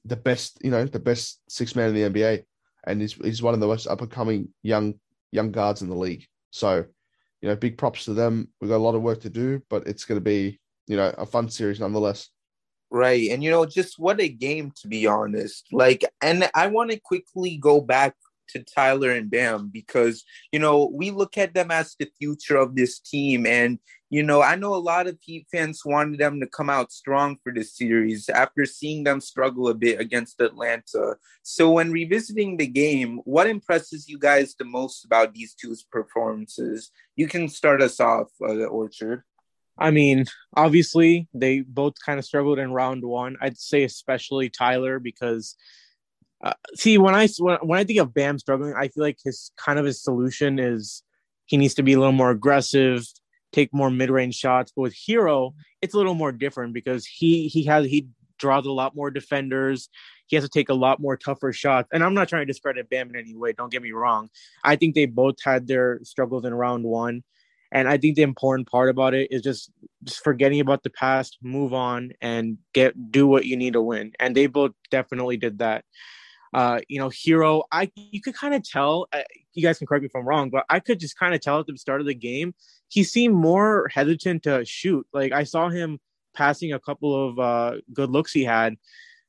the 0.05 0.17
best, 0.17 0.59
you 0.63 0.71
know, 0.71 0.85
the 0.85 0.99
best 0.99 1.41
six 1.49 1.77
man 1.77 1.95
in 1.95 1.95
the 1.95 2.21
NBA. 2.21 2.45
And 2.87 3.01
he's, 3.01 3.13
he's 3.13 3.43
one 3.43 3.55
of 3.55 3.61
the 3.61 3.67
most 3.67 3.87
up 3.87 4.01
and 4.01 4.11
coming 4.11 4.49
young 4.63 4.95
young 5.31 5.53
guards 5.53 5.83
in 5.83 5.89
the 5.89 5.97
league. 5.97 6.27
So, 6.51 6.85
you 7.41 7.49
know, 7.49 7.57
big 7.57 7.79
props 7.79 8.07
to 8.07 8.15
them. 8.15 8.49
We've 8.61 8.71
got 8.71 8.77
a 8.77 8.79
lot 8.79 8.95
of 8.95 9.03
work 9.03 9.21
to 9.23 9.31
do, 9.31 9.63
but 9.69 9.87
it's 9.87 10.05
going 10.05 10.19
to 10.19 10.25
be, 10.25 10.61
you 10.87 10.97
know, 10.97 11.13
a 11.19 11.27
fun 11.27 11.51
series 11.51 11.81
nonetheless. 11.81 12.29
Right. 12.91 13.31
And, 13.31 13.45
you 13.45 13.51
know, 13.51 13.67
just 13.67 13.99
what 13.99 14.21
a 14.21 14.29
game, 14.29 14.73
to 14.81 14.89
be 14.89 15.07
honest. 15.07 15.67
Like, 15.73 16.05
and 16.23 16.49
I 16.55 16.69
want 16.69 16.91
to 16.91 16.99
quickly 16.99 17.59
go 17.59 17.83
back 17.83 18.15
to 18.51 18.63
Tyler 18.63 19.11
and 19.11 19.31
Bam 19.31 19.69
because, 19.69 20.25
you 20.53 20.59
know, 20.59 20.91
we 20.93 21.11
look 21.11 21.37
at 21.37 21.53
them 21.53 21.71
as 21.71 21.95
the 21.99 22.09
future 22.19 22.57
of 22.57 22.75
this 22.75 22.99
team. 22.99 23.45
And, 23.45 23.79
you 24.09 24.23
know, 24.23 24.41
I 24.41 24.55
know 24.55 24.75
a 24.75 24.77
lot 24.77 25.07
of 25.07 25.19
Heat 25.21 25.47
fans 25.53 25.83
wanted 25.85 26.19
them 26.19 26.41
to 26.41 26.47
come 26.47 26.71
out 26.71 26.91
strong 26.91 27.37
for 27.45 27.53
this 27.53 27.77
series 27.77 28.31
after 28.31 28.65
seeing 28.65 29.05
them 29.05 29.21
struggle 29.21 29.69
a 29.69 29.75
bit 29.75 30.01
against 30.01 30.41
Atlanta. 30.41 31.17
So, 31.43 31.73
when 31.73 31.93
revisiting 31.93 32.57
the 32.57 32.67
game, 32.67 33.19
what 33.25 33.47
impresses 33.47 34.09
you 34.09 34.19
guys 34.19 34.55
the 34.55 34.65
most 34.65 35.05
about 35.05 35.35
these 35.35 35.55
two 35.55 35.77
performances? 35.93 36.91
You 37.17 37.29
can 37.29 37.49
start 37.49 37.83
us 37.83 38.01
off, 38.01 38.29
uh, 38.41 38.65
Orchard. 38.65 39.25
I 39.79 39.91
mean, 39.91 40.25
obviously 40.57 41.29
they 41.33 41.61
both 41.61 41.95
kind 42.05 42.19
of 42.19 42.25
struggled 42.25 42.59
in 42.59 42.73
round 42.73 43.05
one. 43.05 43.37
I'd 43.41 43.59
say 43.59 43.85
especially 43.85 44.51
Tyler 44.51 44.99
because 44.99 45.57
uh, 46.43 46.55
see 46.75 46.99
when 46.99 47.15
I 47.15 47.29
when, 47.39 47.59
when 47.59 47.79
I 47.79 47.85
think 47.85 47.99
of 47.99 48.15
Bam 48.15 48.39
struggling, 48.39 48.75
I 48.75 48.89
feel 48.89 49.05
like 49.05 49.19
his 49.25 49.51
kind 49.57 49.79
of 49.79 49.85
his 49.85 50.03
solution 50.03 50.59
is 50.59 51.03
he 51.47 51.57
needs 51.57 51.75
to 51.75 51.83
be 51.83 51.95
a 51.95 51.99
little 51.99 52.13
more 52.13 52.31
aggressive, 52.31 53.07
take 53.53 53.73
more 53.73 53.91
mid 53.91 54.11
range 54.11 54.35
shots. 54.35 54.73
But 54.75 54.83
with 54.83 54.97
Herro, 55.09 55.55
it's 55.83 55.95
a 55.95 55.97
little 55.97 56.15
more 56.15 56.33
different 56.33 56.75
because 56.75 57.07
he 57.07 57.49
he 57.49 57.65
has 57.65 57.87
he 57.87 58.09
draws 58.39 58.67
a 58.67 58.73
lot 58.73 58.95
more 58.95 59.11
defenders. 59.11 59.89
He 60.27 60.37
has 60.37 60.45
to 60.45 60.51
take 60.51 60.69
a 60.69 60.75
lot 60.75 61.01
more 61.01 61.17
tougher 61.17 61.53
shots. 61.53 61.89
And 61.93 62.05
I'm 62.05 62.15
not 62.15 62.29
trying 62.29 62.43
to 62.43 62.53
discredit 62.53 62.91
Bam 62.91 63.11
in 63.11 63.17
any 63.17 63.35
way. 63.35 63.53
Don't 63.53 63.73
get 63.73 63.83
me 63.83 63.93
wrong. 63.93 64.29
I 64.63 64.77
think 64.77 64.95
they 64.95 65.07
both 65.07 65.37
had 65.43 65.67
their 65.67 66.01
struggles 66.05 66.45
in 66.45 66.55
round 66.55 66.85
one. 66.85 67.25
And 67.71 67.89
I 67.89 67.99
think 67.99 68.17
the 68.17 68.23
important 68.23 68.69
part 68.69 68.89
about 68.89 69.15
it 69.15 69.31
is 69.31 69.43
just 69.43 69.71
just 70.05 70.23
forgetting 70.25 70.61
about 70.61 70.83
the 70.83 70.91
past, 70.91 71.39
move 71.43 71.75
on, 71.75 72.13
and 72.21 72.59
get 72.73 73.11
do 73.11 73.27
what 73.27 73.45
you 73.45 73.57
need 73.57 73.75
to 73.75 73.83
win. 73.83 74.13
And 74.19 74.35
they 74.35 74.47
both 74.47 74.73
definitely 74.91 75.37
did 75.37 75.59
that. 75.59 75.85
Uh, 76.55 76.81
you 76.89 76.99
know, 76.99 77.11
Herro, 77.11 77.65
I 77.71 77.91
you 77.95 78.23
could 78.23 78.35
kind 78.35 78.55
of 78.55 78.63
tell. 78.63 79.07
Uh, 79.13 79.23
you 79.53 79.63
guys 79.63 79.79
can 79.79 79.87
correct 79.87 80.03
me 80.03 80.07
if 80.07 80.17
I'm 80.17 80.27
wrong, 80.27 80.49
but 80.51 80.65
I 80.71 80.81
could 80.81 80.99
just 80.99 81.19
kind 81.19 81.35
of 81.35 81.41
tell 81.41 81.61
at 81.61 81.67
the 81.67 81.77
start 81.77 82.01
of 82.01 82.07
the 82.07 82.15
game 82.15 82.55
he 82.89 83.05
seemed 83.05 83.35
more 83.35 83.89
hesitant 83.93 84.43
to 84.45 84.65
shoot. 84.65 85.07
Like 85.13 85.33
I 85.33 85.45
saw 85.45 85.69
him 85.69 86.01
passing 86.35 86.73
a 86.73 86.81
couple 86.81 87.29
of 87.29 87.39
uh, 87.39 87.81
good 87.93 88.11
looks 88.11 88.33
he 88.33 88.45
had, 88.45 88.77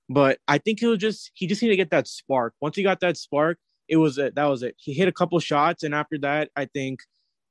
but 0.09 0.39
I 0.47 0.57
think 0.57 0.79
he 0.79 0.87
was 0.87 0.99
just 0.99 1.31
he 1.33 1.45
just 1.45 1.61
needed 1.61 1.73
to 1.73 1.77
get 1.77 1.91
that 1.91 2.07
spark. 2.07 2.53
Once 2.61 2.75
he 2.75 2.83
got 2.83 3.01
that 3.01 3.17
spark, 3.17 3.59
it 3.87 3.97
was 3.97 4.17
it. 4.17 4.35
That 4.35 4.45
was 4.45 4.63
it. 4.63 4.75
He 4.77 4.93
hit 4.93 5.07
a 5.07 5.13
couple 5.13 5.39
shots, 5.39 5.83
and 5.83 5.93
after 5.93 6.17
that, 6.19 6.49
I 6.55 6.65
think 6.65 7.01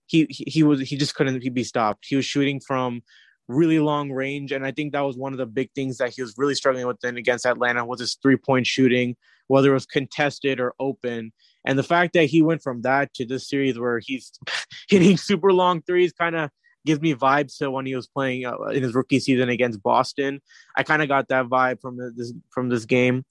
he, 0.08 0.26
he 0.28 0.62
was 0.62 0.80
he 0.80 0.96
just 0.96 1.14
couldn't 1.14 1.54
be 1.54 1.64
stopped. 1.64 2.06
He 2.08 2.16
was 2.16 2.24
shooting 2.24 2.60
from 2.60 3.02
really 3.46 3.78
long 3.78 4.10
range, 4.10 4.52
and 4.52 4.64
I 4.66 4.72
think 4.72 4.92
that 4.92 5.00
was 5.00 5.16
one 5.16 5.32
of 5.32 5.38
the 5.38 5.46
big 5.46 5.70
things 5.74 5.98
that 5.98 6.12
he 6.14 6.22
was 6.22 6.34
really 6.36 6.54
struggling 6.54 6.86
with 6.86 7.00
then 7.00 7.16
against 7.16 7.46
Atlanta 7.46 7.84
was 7.84 8.00
his 8.00 8.18
three 8.20 8.36
point 8.36 8.66
shooting, 8.66 9.16
whether 9.46 9.70
it 9.70 9.74
was 9.74 9.86
contested 9.86 10.60
or 10.60 10.74
open. 10.80 11.32
And 11.64 11.78
the 11.78 11.82
fact 11.82 12.14
that 12.14 12.24
he 12.24 12.42
went 12.42 12.62
from 12.62 12.82
that 12.82 13.12
to 13.14 13.26
this 13.26 13.48
series 13.48 13.78
where 13.78 13.98
he's 13.98 14.32
hitting 14.88 15.16
super 15.16 15.52
long 15.52 15.82
threes 15.82 16.12
kind 16.12 16.36
of 16.36 16.50
gives 16.86 17.00
me 17.00 17.14
vibes 17.14 17.58
to 17.58 17.70
when 17.70 17.84
he 17.84 17.94
was 17.94 18.06
playing 18.06 18.46
uh, 18.46 18.56
in 18.72 18.82
his 18.82 18.94
rookie 18.94 19.20
season 19.20 19.50
against 19.50 19.82
Boston. 19.82 20.40
I 20.76 20.82
kind 20.82 21.02
of 21.02 21.08
got 21.08 21.28
that 21.28 21.46
vibe 21.46 21.82
from 21.82 21.98
this 22.16 22.32
from 22.50 22.70
this 22.70 22.86
game. 22.86 23.24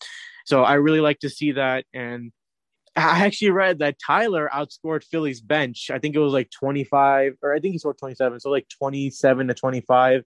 So 0.46 0.64
I 0.64 0.76
really 0.76 1.02
like 1.02 1.20
to 1.20 1.30
see 1.30 1.54
that 1.54 1.86
and 1.94 2.32
I 2.98 3.26
actually 3.26 3.52
read 3.52 3.80
that 3.80 3.98
Tyler 4.06 4.50
outscored 4.54 5.04
Philly's 5.04 5.42
bench. 5.42 5.90
I 5.92 6.00
think 6.00 6.16
it 6.16 6.20
was 6.20 6.34
like 6.34 6.50
25, 6.52 7.38
or 7.42 7.54
I 7.54 7.60
think 7.60 7.74
he 7.74 7.78
scored 7.78 7.98
27, 7.98 8.40
so 8.40 8.50
like 8.50 8.68
27 8.70 9.48
to 9.48 9.54
25, 9.54 10.24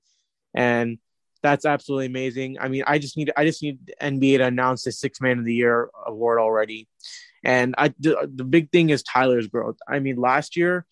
and 0.54 0.98
that's 1.44 1.66
absolutely 1.66 2.06
amazing. 2.06 2.58
I 2.60 2.70
mean, 2.70 2.84
I 2.88 3.00
just 3.00 3.18
need 3.18 3.32
I 3.36 3.46
just 3.46 3.62
need 3.62 3.94
NBA 4.02 4.38
to 4.38 4.46
announce 4.46 4.84
the 4.84 4.92
Six 4.92 5.20
Man 5.20 5.40
of 5.40 5.46
the 5.46 5.54
Year 5.54 5.90
award 6.06 6.40
already, 6.40 6.88
and 7.44 7.76
I 7.78 7.90
the, 8.00 8.30
the 8.34 8.46
big 8.46 8.72
thing 8.72 8.90
is 8.90 9.04
Tyler's 9.04 9.48
growth. 9.48 9.78
I 9.88 10.00
mean, 10.00 10.16
last 10.16 10.56
year 10.56 10.86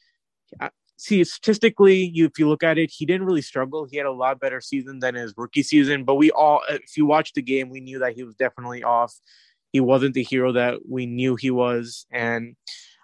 uh, 0.59 0.69
see 0.97 1.23
statistically, 1.23 2.11
you 2.13 2.25
if 2.25 2.37
you 2.37 2.47
look 2.47 2.63
at 2.63 2.77
it, 2.77 2.91
he 2.91 3.05
didn't 3.05 3.25
really 3.25 3.41
struggle. 3.41 3.87
He 3.89 3.97
had 3.97 4.05
a 4.05 4.11
lot 4.11 4.39
better 4.39 4.61
season 4.61 4.99
than 4.99 5.15
his 5.15 5.33
rookie 5.37 5.63
season. 5.63 6.03
But 6.03 6.15
we 6.15 6.31
all, 6.31 6.61
if 6.69 6.97
you 6.97 7.05
watch 7.05 7.33
the 7.33 7.41
game, 7.41 7.69
we 7.69 7.79
knew 7.79 7.99
that 7.99 8.13
he 8.13 8.23
was 8.23 8.35
definitely 8.35 8.83
off. 8.83 9.13
He 9.71 9.79
wasn't 9.79 10.15
the 10.15 10.23
hero 10.23 10.51
that 10.53 10.79
we 10.87 11.05
knew 11.05 11.35
he 11.35 11.51
was, 11.51 12.05
and 12.11 12.55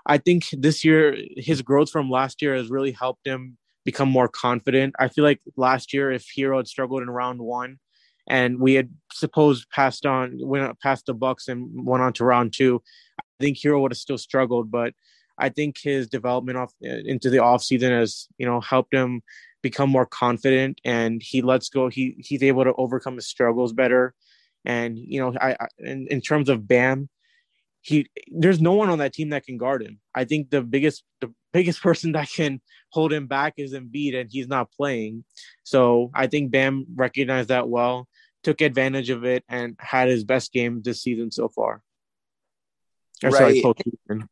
I 0.06 0.18
think 0.18 0.46
this 0.52 0.84
year 0.84 1.18
his 1.38 1.62
growth 1.62 1.90
from 1.90 2.10
last 2.10 2.42
year 2.42 2.56
has 2.56 2.70
really 2.70 2.92
helped 2.92 3.26
him 3.26 3.58
become 3.86 4.10
more 4.10 4.28
confident. 4.28 4.96
I 5.00 5.08
feel 5.08 5.24
like 5.24 5.42
last 5.56 5.94
year, 5.94 6.12
if 6.12 6.26
Herro 6.36 6.58
had 6.58 6.68
struggled 6.68 7.04
in 7.04 7.10
round 7.10 7.40
one, 7.40 7.80
and 8.28 8.60
we 8.60 8.74
had 8.74 8.90
supposed 9.14 9.70
passed 9.70 10.06
on 10.06 10.40
went 10.42 10.80
past 10.80 11.06
the 11.06 11.14
Bucks 11.14 11.48
and 11.48 11.86
went 11.86 12.04
on 12.04 12.14
to 12.14 12.26
round 12.26 12.54
two, 12.54 12.82
I 13.20 13.24
think 13.40 13.58
Herro 13.58 13.82
would 13.82 13.92
have 13.92 13.98
still 13.98 14.18
struggled. 14.18 14.72
But 14.72 14.94
I 15.38 15.50
think 15.50 15.78
his 15.82 16.08
development 16.08 16.58
off 16.58 16.74
uh, 16.84 17.02
into 17.06 17.30
the 17.30 17.40
off 17.40 17.64
season 17.64 17.92
has 17.92 18.28
you 18.38 18.46
know 18.46 18.60
helped 18.60 18.94
him 18.94 19.22
become 19.62 19.90
more 19.90 20.06
confident, 20.06 20.82
and 20.84 21.22
he 21.24 21.42
lets 21.42 21.70
go. 21.70 21.88
He 21.88 22.16
he's 22.20 22.44
able 22.44 22.64
to 22.64 22.74
overcome 22.78 23.16
his 23.16 23.28
struggles 23.28 23.74
better. 23.74 24.14
And 24.66 24.98
you 24.98 25.20
know, 25.20 25.34
I, 25.40 25.52
I 25.60 25.68
in, 25.80 26.08
in 26.10 26.22
terms 26.22 26.50
of 26.50 26.68
Bam, 26.68 27.10
he 27.82 28.08
there's 28.32 28.62
no 28.62 28.74
one 28.74 28.90
on 28.90 29.00
that 29.00 29.14
team 29.14 29.30
that 29.30 29.46
can 29.46 29.58
guard 29.58 29.84
him. 29.84 30.00
I 30.14 30.26
think 30.26 30.50
the 30.50 30.62
biggest 30.62 31.04
the 31.22 31.34
biggest 31.54 31.82
person 31.88 32.14
that 32.14 32.30
can 32.30 32.62
hold 32.90 33.14
him 33.14 33.28
back 33.28 33.54
is 33.58 33.74
Embiid, 33.74 34.20
and 34.20 34.30
he's 34.32 34.48
not 34.48 34.72
playing. 34.72 35.24
So 35.64 36.12
I 36.14 36.28
think 36.28 36.52
Bam 36.52 36.86
recognized 36.96 37.50
that 37.50 37.70
well, 37.70 38.08
took 38.44 38.62
advantage 38.62 39.10
of 39.10 39.24
it, 39.24 39.44
and 39.50 39.76
had 39.80 40.08
his 40.08 40.24
best 40.24 40.52
game 40.52 40.82
this 40.82 41.02
season 41.02 41.32
so 41.32 41.50
far. 41.50 41.82
Or, 43.24 43.30
right. 43.30 43.62
Sorry, 43.62 44.24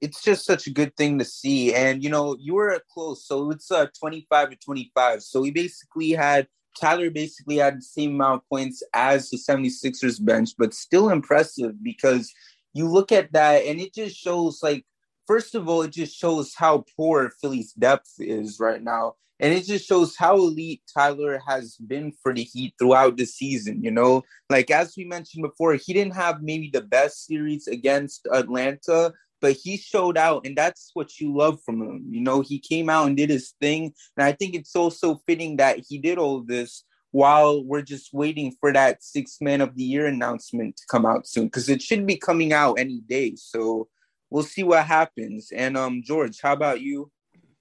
it's 0.00 0.22
just 0.22 0.44
such 0.44 0.66
a 0.66 0.70
good 0.70 0.96
thing 0.96 1.18
to 1.18 1.24
see. 1.24 1.74
And 1.74 2.02
you 2.02 2.10
know, 2.10 2.36
you 2.38 2.54
were 2.54 2.80
close, 2.92 3.26
so 3.26 3.50
it's 3.50 3.70
uh 3.70 3.86
25 3.98 4.50
to 4.50 4.56
25. 4.56 5.22
So 5.22 5.40
we 5.40 5.50
basically 5.50 6.10
had 6.10 6.48
Tyler 6.78 7.10
basically 7.10 7.56
had 7.56 7.78
the 7.78 7.82
same 7.82 8.14
amount 8.14 8.42
of 8.42 8.48
points 8.48 8.82
as 8.94 9.30
the 9.30 9.36
76ers 9.36 10.24
bench, 10.24 10.50
but 10.58 10.74
still 10.74 11.10
impressive 11.10 11.82
because 11.82 12.32
you 12.72 12.88
look 12.88 13.12
at 13.12 13.32
that 13.32 13.64
and 13.64 13.80
it 13.80 13.94
just 13.94 14.16
shows 14.16 14.60
like 14.62 14.84
first 15.30 15.54
of 15.54 15.68
all, 15.68 15.82
it 15.82 15.92
just 15.92 16.18
shows 16.18 16.54
how 16.56 16.84
poor 16.96 17.30
Philly's 17.40 17.72
depth 17.74 18.14
is 18.18 18.58
right 18.58 18.82
now. 18.82 19.14
And 19.38 19.54
it 19.54 19.64
just 19.64 19.86
shows 19.86 20.16
how 20.16 20.34
elite 20.34 20.82
Tyler 20.92 21.40
has 21.46 21.76
been 21.76 22.12
for 22.20 22.34
the 22.34 22.42
Heat 22.42 22.74
throughout 22.78 23.16
the 23.16 23.26
season. 23.26 23.80
You 23.80 23.92
know, 23.92 24.24
like 24.50 24.72
as 24.72 24.94
we 24.96 25.04
mentioned 25.04 25.42
before, 25.42 25.74
he 25.74 25.92
didn't 25.94 26.16
have 26.16 26.42
maybe 26.42 26.68
the 26.72 26.82
best 26.82 27.26
series 27.26 27.68
against 27.68 28.26
Atlanta, 28.32 29.12
but 29.40 29.52
he 29.52 29.76
showed 29.76 30.18
out, 30.18 30.46
and 30.46 30.56
that's 30.56 30.90
what 30.94 31.18
you 31.18 31.36
love 31.36 31.60
from 31.64 31.82
him. 31.82 32.06
You 32.10 32.20
know, 32.20 32.40
he 32.40 32.58
came 32.58 32.88
out 32.88 33.06
and 33.06 33.16
did 33.16 33.30
his 33.30 33.54
thing. 33.60 33.92
And 34.16 34.24
I 34.24 34.32
think 34.32 34.54
it's 34.54 34.76
also 34.76 35.20
fitting 35.26 35.56
that 35.56 35.80
he 35.88 35.98
did 35.98 36.18
all 36.18 36.42
this 36.42 36.84
while 37.12 37.64
we're 37.64 37.82
just 37.82 38.10
waiting 38.12 38.54
for 38.60 38.72
that 38.72 39.02
six 39.02 39.38
man 39.40 39.60
of 39.60 39.74
the 39.74 39.82
year 39.82 40.06
announcement 40.06 40.76
to 40.76 40.84
come 40.88 41.04
out 41.04 41.26
soon 41.26 41.46
because 41.46 41.68
it 41.68 41.82
should 41.82 42.06
be 42.06 42.16
coming 42.16 42.52
out 42.52 42.74
any 42.78 43.00
day. 43.00 43.34
So 43.36 43.88
we'll 44.30 44.44
see 44.44 44.62
what 44.62 44.84
happens. 44.86 45.50
And 45.52 45.76
um, 45.76 46.02
George, 46.04 46.40
how 46.40 46.52
about 46.52 46.80
you? 46.80 47.10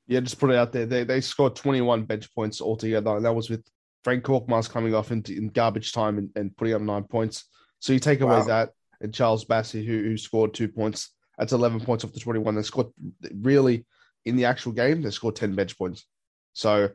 Yeah, 0.08 0.20
just 0.20 0.40
put 0.40 0.52
it 0.52 0.56
out 0.56 0.72
there. 0.72 0.86
They 0.86 1.04
they 1.04 1.22
scored 1.22 1.56
21 1.56 2.06
bench 2.06 2.34
points 2.34 2.62
altogether, 2.62 3.16
and 3.16 3.26
that 3.26 3.34
was 3.34 3.50
with 3.50 3.64
Furkan 4.04 4.22
Korkmaz 4.22 4.70
coming 4.70 4.96
off 4.96 5.12
into 5.12 5.36
in 5.36 5.50
garbage 5.50 5.92
time 5.92 6.18
and, 6.18 6.30
and 6.36 6.56
putting 6.56 6.74
up 6.74 6.82
nine 6.82 7.04
points. 7.04 7.46
So 7.80 7.94
you 7.94 8.00
take 8.00 8.22
away 8.22 8.38
wow. 8.38 8.44
that, 8.46 8.70
and 9.02 9.14
Charles 9.14 9.46
Bassey, 9.46 9.86
who, 9.86 10.02
who 10.02 10.18
scored 10.18 10.54
two 10.54 10.68
points, 10.68 11.12
that's 11.40 11.54
11 11.54 11.80
points 11.80 12.04
off 12.04 12.12
the 12.12 12.20
21. 12.20 12.54
They 12.54 12.62
scored 12.62 12.88
really 13.34 13.86
in 14.26 14.36
the 14.36 14.46
actual 14.46 14.74
game, 14.74 15.02
they 15.02 15.10
scored 15.10 15.38
10 15.38 15.56
bench 15.56 15.78
points. 15.78 16.06
So 16.54 16.90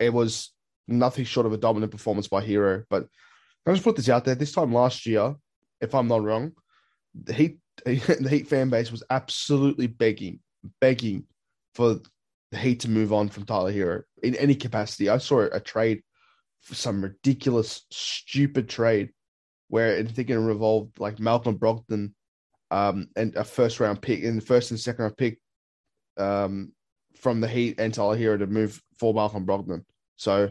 it 0.00 0.12
was 0.12 0.52
nothing 0.88 1.26
short 1.26 1.46
of 1.46 1.52
a 1.52 1.58
dominant 1.58 1.92
performance 1.92 2.26
by 2.26 2.44
Herro. 2.44 2.84
But 2.88 3.06
I'll 3.66 3.74
just 3.74 3.84
put 3.84 3.96
this 3.96 4.08
out 4.08 4.24
there. 4.24 4.34
This 4.34 4.52
time 4.52 4.72
last 4.72 5.04
year, 5.04 5.34
if 5.80 5.94
I'm 5.94 6.08
not 6.08 6.22
wrong, 6.22 6.52
the 7.14 7.34
Heat 7.34 7.58
the 7.84 8.28
Heat 8.28 8.48
fan 8.48 8.70
base 8.70 8.90
was 8.90 9.02
absolutely 9.10 9.86
begging, 9.86 10.40
begging 10.80 11.24
for 11.74 12.00
the 12.50 12.58
Heat 12.58 12.80
to 12.80 12.90
move 12.90 13.12
on 13.12 13.28
from 13.28 13.44
Tyler 13.44 13.72
Herro 13.72 14.02
in 14.22 14.34
any 14.36 14.54
capacity. 14.54 15.10
I 15.10 15.18
saw 15.18 15.40
a 15.40 15.60
trade 15.60 16.02
for 16.62 16.74
some 16.74 17.02
ridiculous, 17.02 17.84
stupid 17.90 18.70
trade 18.70 19.10
where 19.68 19.98
I 19.98 20.04
think 20.04 20.30
it 20.30 20.38
revolved 20.38 20.98
like 20.98 21.20
Malcolm 21.20 21.58
Brogdon 21.58 22.12
um, 22.70 23.08
and 23.16 23.34
a 23.36 23.44
first 23.44 23.80
round 23.80 24.02
pick 24.02 24.20
in 24.20 24.36
the 24.36 24.42
first 24.42 24.70
and 24.70 24.80
second 24.80 25.04
round 25.04 25.16
pick 25.16 25.38
um, 26.16 26.72
from 27.20 27.40
the 27.40 27.48
Heat 27.48 27.78
and 27.78 27.92
Tyler 27.92 28.16
Herro 28.16 28.38
to 28.38 28.46
move 28.46 28.80
for 28.98 29.14
Malcolm 29.14 29.46
Brogdon. 29.46 29.84
So 30.16 30.50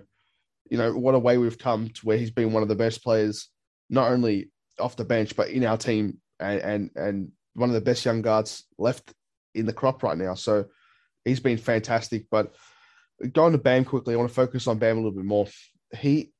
you 0.69 0.77
know, 0.77 0.93
what 0.93 1.15
a 1.15 1.19
way 1.19 1.37
we've 1.37 1.57
come 1.57 1.89
to 1.89 2.01
where 2.05 2.17
he's 2.17 2.31
been 2.31 2.51
one 2.51 2.63
of 2.63 2.69
the 2.69 2.75
best 2.75 3.03
players, 3.03 3.49
not 3.89 4.11
only 4.11 4.49
off 4.79 4.95
the 4.95 5.05
bench, 5.05 5.35
but 5.35 5.49
in 5.49 5.65
our 5.65 5.77
team 5.77 6.19
and 6.39 6.61
and, 6.61 6.89
and 6.95 7.31
one 7.53 7.69
of 7.69 7.75
the 7.75 7.81
best 7.81 8.05
young 8.05 8.21
guards 8.21 8.65
left 8.77 9.13
in 9.53 9.65
the 9.65 9.73
crop 9.73 10.03
right 10.03 10.17
now. 10.17 10.33
So 10.33 10.65
he's 11.23 11.39
been 11.39 11.57
fantastic. 11.57 12.25
But 12.29 12.55
going 13.31 13.53
to 13.53 13.57
Bam 13.57 13.85
quickly, 13.85 14.13
I 14.13 14.17
want 14.17 14.29
to 14.29 14.35
focus 14.35 14.67
on 14.67 14.79
Bam 14.79 14.97
a 14.97 14.99
little 14.99 15.11
bit 15.11 15.25
more. 15.25 15.47
He 15.95 16.31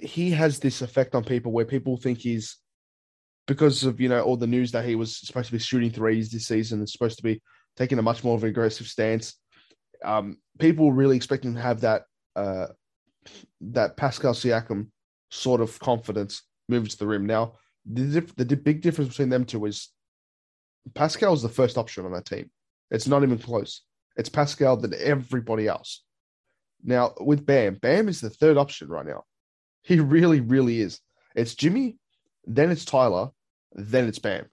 he 0.00 0.30
has 0.30 0.58
this 0.58 0.82
effect 0.82 1.14
on 1.14 1.24
people 1.24 1.52
where 1.52 1.64
people 1.64 1.96
think 1.96 2.18
he's 2.18 2.58
because 3.48 3.82
of 3.82 3.98
you 4.00 4.08
know 4.08 4.20
all 4.20 4.36
the 4.36 4.46
news 4.46 4.70
that 4.70 4.84
he 4.84 4.94
was 4.94 5.16
supposed 5.16 5.46
to 5.46 5.52
be 5.52 5.58
shooting 5.58 5.90
threes 5.90 6.30
this 6.30 6.46
season 6.46 6.78
and 6.78 6.88
supposed 6.88 7.16
to 7.16 7.24
be 7.24 7.42
taking 7.76 7.98
a 7.98 8.02
much 8.02 8.22
more 8.22 8.36
of 8.36 8.44
an 8.44 8.50
aggressive 8.50 8.86
stance. 8.86 9.34
Um, 10.04 10.36
people 10.60 10.92
really 10.92 11.16
expect 11.16 11.44
him 11.44 11.54
to 11.54 11.60
have 11.60 11.80
that 11.80 12.02
uh, 12.36 12.66
that 13.62 13.96
Pascal 13.96 14.34
Siakam 14.34 14.88
sort 15.30 15.60
of 15.60 15.78
confidence 15.80 16.42
moving 16.68 16.88
to 16.88 16.98
the 16.98 17.06
rim. 17.06 17.26
Now, 17.26 17.54
the, 17.90 18.20
the 18.36 18.56
big 18.56 18.82
difference 18.82 19.10
between 19.10 19.30
them 19.30 19.44
two 19.44 19.64
is 19.64 19.88
Pascal 20.94 21.32
is 21.32 21.42
the 21.42 21.48
first 21.48 21.78
option 21.78 22.04
on 22.04 22.12
that 22.12 22.26
team. 22.26 22.50
It's 22.90 23.08
not 23.08 23.22
even 23.22 23.38
close. 23.38 23.82
It's 24.16 24.28
Pascal 24.28 24.76
than 24.76 24.94
everybody 24.98 25.66
else. 25.66 26.04
Now, 26.82 27.14
with 27.20 27.44
Bam, 27.44 27.74
Bam 27.74 28.08
is 28.08 28.20
the 28.20 28.30
third 28.30 28.56
option 28.56 28.88
right 28.88 29.06
now. 29.06 29.24
He 29.82 30.00
really, 30.00 30.40
really 30.40 30.80
is. 30.80 31.00
It's 31.34 31.54
Jimmy, 31.54 31.96
then 32.46 32.70
it's 32.70 32.84
Tyler, 32.84 33.30
then 33.72 34.08
it's 34.08 34.18
Bam. 34.18 34.46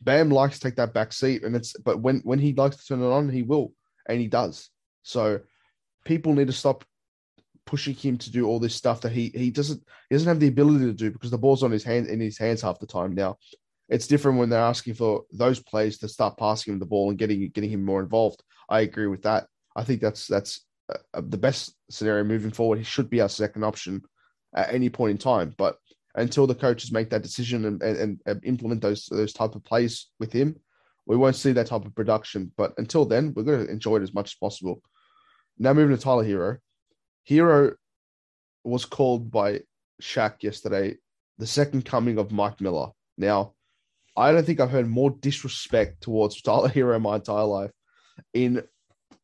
Bam 0.00 0.30
likes 0.30 0.58
to 0.58 0.68
take 0.68 0.76
that 0.76 0.94
back 0.94 1.12
seat, 1.12 1.44
and 1.44 1.56
it's 1.56 1.72
but 1.78 2.00
when 2.00 2.20
when 2.20 2.38
he 2.38 2.52
likes 2.52 2.76
to 2.76 2.86
turn 2.86 3.02
it 3.02 3.06
on, 3.06 3.28
he 3.28 3.42
will, 3.42 3.72
and 4.08 4.20
he 4.20 4.28
does. 4.28 4.70
So 5.02 5.40
people 6.04 6.34
need 6.34 6.48
to 6.48 6.52
stop 6.52 6.84
pushing 7.64 7.94
him 7.94 8.16
to 8.16 8.30
do 8.30 8.46
all 8.46 8.60
this 8.60 8.74
stuff 8.74 9.00
that 9.00 9.12
he 9.12 9.30
he 9.34 9.50
doesn't 9.50 9.82
he 10.08 10.14
doesn't 10.14 10.28
have 10.28 10.40
the 10.40 10.48
ability 10.48 10.84
to 10.84 10.92
do 10.92 11.10
because 11.10 11.30
the 11.30 11.38
ball's 11.38 11.62
on 11.62 11.70
his 11.70 11.84
hand 11.84 12.06
in 12.06 12.20
his 12.20 12.38
hands 12.38 12.62
half 12.62 12.78
the 12.78 12.86
time 12.86 13.14
now. 13.14 13.36
It's 13.88 14.06
different 14.06 14.38
when 14.38 14.48
they're 14.48 14.60
asking 14.60 14.94
for 14.94 15.22
those 15.32 15.60
players 15.60 15.98
to 15.98 16.08
start 16.08 16.38
passing 16.38 16.72
him 16.72 16.78
the 16.78 16.86
ball 16.86 17.10
and 17.10 17.18
getting 17.18 17.48
getting 17.50 17.70
him 17.70 17.84
more 17.84 18.00
involved. 18.00 18.42
I 18.68 18.80
agree 18.80 19.06
with 19.06 19.22
that. 19.22 19.46
I 19.74 19.84
think 19.84 20.00
that's 20.00 20.26
that's 20.26 20.64
uh, 20.92 21.20
the 21.20 21.38
best 21.38 21.74
scenario 21.90 22.24
moving 22.24 22.50
forward. 22.50 22.78
He 22.78 22.84
should 22.84 23.10
be 23.10 23.20
our 23.20 23.28
second 23.28 23.64
option 23.64 24.02
at 24.54 24.72
any 24.72 24.88
point 24.88 25.12
in 25.12 25.18
time. 25.18 25.54
But 25.56 25.76
until 26.16 26.46
the 26.46 26.54
coaches 26.54 26.90
make 26.90 27.10
that 27.10 27.22
decision 27.22 27.64
and, 27.66 27.82
and, 27.82 28.20
and 28.26 28.44
implement 28.44 28.80
those 28.80 29.06
those 29.06 29.32
type 29.32 29.54
of 29.54 29.64
plays 29.64 30.08
with 30.18 30.32
him, 30.32 30.56
we 31.06 31.16
won't 31.16 31.36
see 31.36 31.52
that 31.52 31.68
type 31.68 31.84
of 31.84 31.94
production. 31.94 32.52
But 32.56 32.74
until 32.78 33.04
then, 33.04 33.32
we're 33.34 33.44
going 33.44 33.66
to 33.66 33.72
enjoy 33.72 33.96
it 33.96 34.02
as 34.02 34.14
much 34.14 34.30
as 34.30 34.34
possible. 34.34 34.82
Now 35.58 35.72
moving 35.72 35.96
to 35.96 36.02
Tyler 36.02 36.24
Herro. 36.24 36.58
Herro 37.28 37.74
was 38.64 38.84
called 38.84 39.30
by 39.30 39.60
Shaq 40.02 40.42
yesterday 40.42 40.96
the 41.38 41.46
second 41.46 41.84
coming 41.84 42.18
of 42.18 42.32
Mike 42.32 42.60
Miller. 42.60 42.88
Now, 43.16 43.52
I 44.16 44.32
don't 44.32 44.44
think 44.44 44.60
I've 44.60 44.70
heard 44.70 44.88
more 44.88 45.10
disrespect 45.10 46.02
towards 46.02 46.40
Tyler 46.40 46.68
Herro 46.68 47.00
my 47.00 47.16
entire 47.16 47.44
life. 47.44 47.70
In 48.32 48.62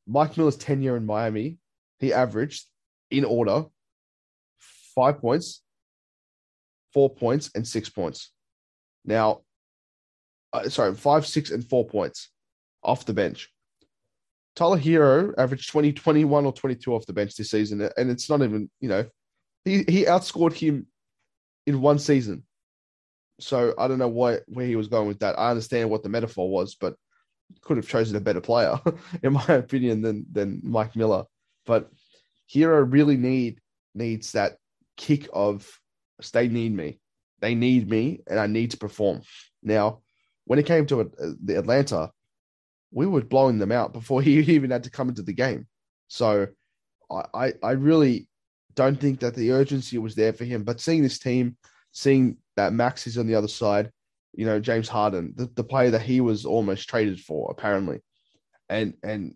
Mike 0.07 0.37
Miller's 0.37 0.57
tenure 0.57 0.97
in 0.97 1.07
Miami, 1.07 1.59
he 1.99 2.13
averaged 2.13 2.67
in 3.11 3.25
order 3.25 3.65
five 4.95 5.21
points, 5.21 5.63
four 6.93 7.15
points, 7.15 7.51
and 7.55 7.67
six 7.67 7.89
points. 7.89 8.33
Now, 9.05 9.43
uh, 10.53 10.69
sorry, 10.69 10.95
five, 10.95 11.27
six, 11.27 11.51
and 11.51 11.65
four 11.65 11.87
points 11.87 12.31
off 12.83 13.07
the 13.07 13.15
bench. 13.15 13.49
Tyler 14.55 14.79
Herro 14.79 15.33
averaged 15.39 15.71
20, 15.71 15.93
21 15.93 16.45
or 16.45 16.53
22 16.53 16.95
off 16.95 17.07
the 17.07 17.13
bench 17.13 17.37
this 17.37 17.51
season. 17.51 17.89
And 17.97 18.11
it's 18.11 18.29
not 18.29 18.43
even, 18.43 18.71
you 18.81 18.89
know, 18.89 19.07
he, 19.65 19.85
he 19.89 20.05
outscored 20.05 20.53
him 20.53 20.87
in 21.67 21.81
one 21.81 21.99
season. 21.99 22.45
So 23.41 23.75
I 23.79 23.89
don't 23.89 23.99
know 23.99 24.09
why 24.09 24.39
where 24.47 24.67
he 24.67 24.77
was 24.77 24.89
going 24.89 25.09
with 25.09 25.21
that. 25.21 25.39
I 25.39 25.51
understand 25.51 25.91
what 25.91 26.03
the 26.03 26.09
metaphor 26.09 26.49
was, 26.49 26.75
but 26.75 26.95
could 27.63 27.77
have 27.77 27.89
chosen 27.89 28.17
a 28.17 28.21
better 28.21 28.41
player, 28.41 28.79
in 29.23 29.33
my 29.33 29.45
opinion, 29.49 30.03
than 30.03 30.27
than 30.31 30.61
Mike 30.63 30.95
Miller. 30.95 31.25
But 31.67 31.91
Herro 32.53 32.85
really 32.91 33.17
need 33.17 33.61
needs 33.95 34.33
that 34.33 34.59
kick 34.97 35.29
of 35.33 35.69
they 36.31 36.49
need 36.49 36.75
me. 36.75 36.99
They 37.41 37.55
need 37.55 37.91
me 37.91 38.21
and 38.29 38.39
I 38.39 38.47
need 38.47 38.71
to 38.73 38.77
perform. 38.77 39.23
Now, 39.63 40.01
when 40.45 40.59
it 40.59 40.67
came 40.67 40.87
to 40.87 41.01
uh, 41.01 41.05
the 41.43 41.59
Atlanta, 41.59 42.11
we 42.91 43.07
were 43.07 43.23
blowing 43.23 43.59
them 43.59 43.73
out 43.73 43.93
before 43.93 44.23
he 44.23 44.39
even 44.39 44.71
had 44.71 44.85
to 44.85 44.91
come 44.91 45.09
into 45.09 45.23
the 45.23 45.33
game. 45.33 45.67
So 46.09 46.49
I, 47.11 47.25
I, 47.35 47.53
I 47.63 47.71
really 47.73 48.29
don't 48.75 49.01
think 49.01 49.21
that 49.21 49.35
the 49.35 49.53
urgency 49.53 49.99
was 49.99 50.15
there 50.15 50.33
for 50.33 50.45
him. 50.45 50.63
But 50.63 50.81
seeing 50.81 51.03
this 51.03 51.19
team, 51.19 51.57
seeing 51.93 52.39
that 52.57 52.73
Max 52.73 53.07
is 53.07 53.19
on 53.19 53.27
the 53.27 53.35
other 53.35 53.49
side, 53.49 53.91
you 54.35 54.47
know, 54.47 54.61
James 54.61 54.89
Harden, 54.89 55.35
the, 55.37 55.51
the 55.55 55.65
player 55.65 55.91
that 55.91 56.03
he 56.03 56.21
was 56.21 56.45
almost 56.45 56.89
traded 56.89 57.21
for, 57.21 57.51
apparently. 57.51 58.01
And 58.69 58.95
and 59.03 59.35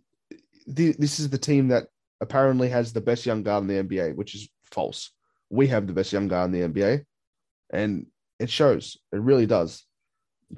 th- 0.74 0.96
this 0.96 1.20
is 1.20 1.28
the 1.28 1.38
team 1.38 1.68
that 1.68 1.88
apparently 2.20 2.68
has 2.70 2.92
the 2.92 3.00
best 3.00 3.26
young 3.26 3.42
guard 3.42 3.62
in 3.62 3.68
the 3.68 3.82
NBA, 3.82 4.16
which 4.16 4.34
is 4.34 4.48
false. 4.70 5.10
We 5.50 5.68
have 5.68 5.86
the 5.86 5.92
best 5.92 6.12
young 6.12 6.28
guy 6.28 6.44
in 6.44 6.52
the 6.52 6.60
NBA. 6.60 7.04
And 7.72 8.06
it 8.38 8.50
shows. 8.50 8.98
It 9.12 9.20
really 9.20 9.46
does. 9.46 9.84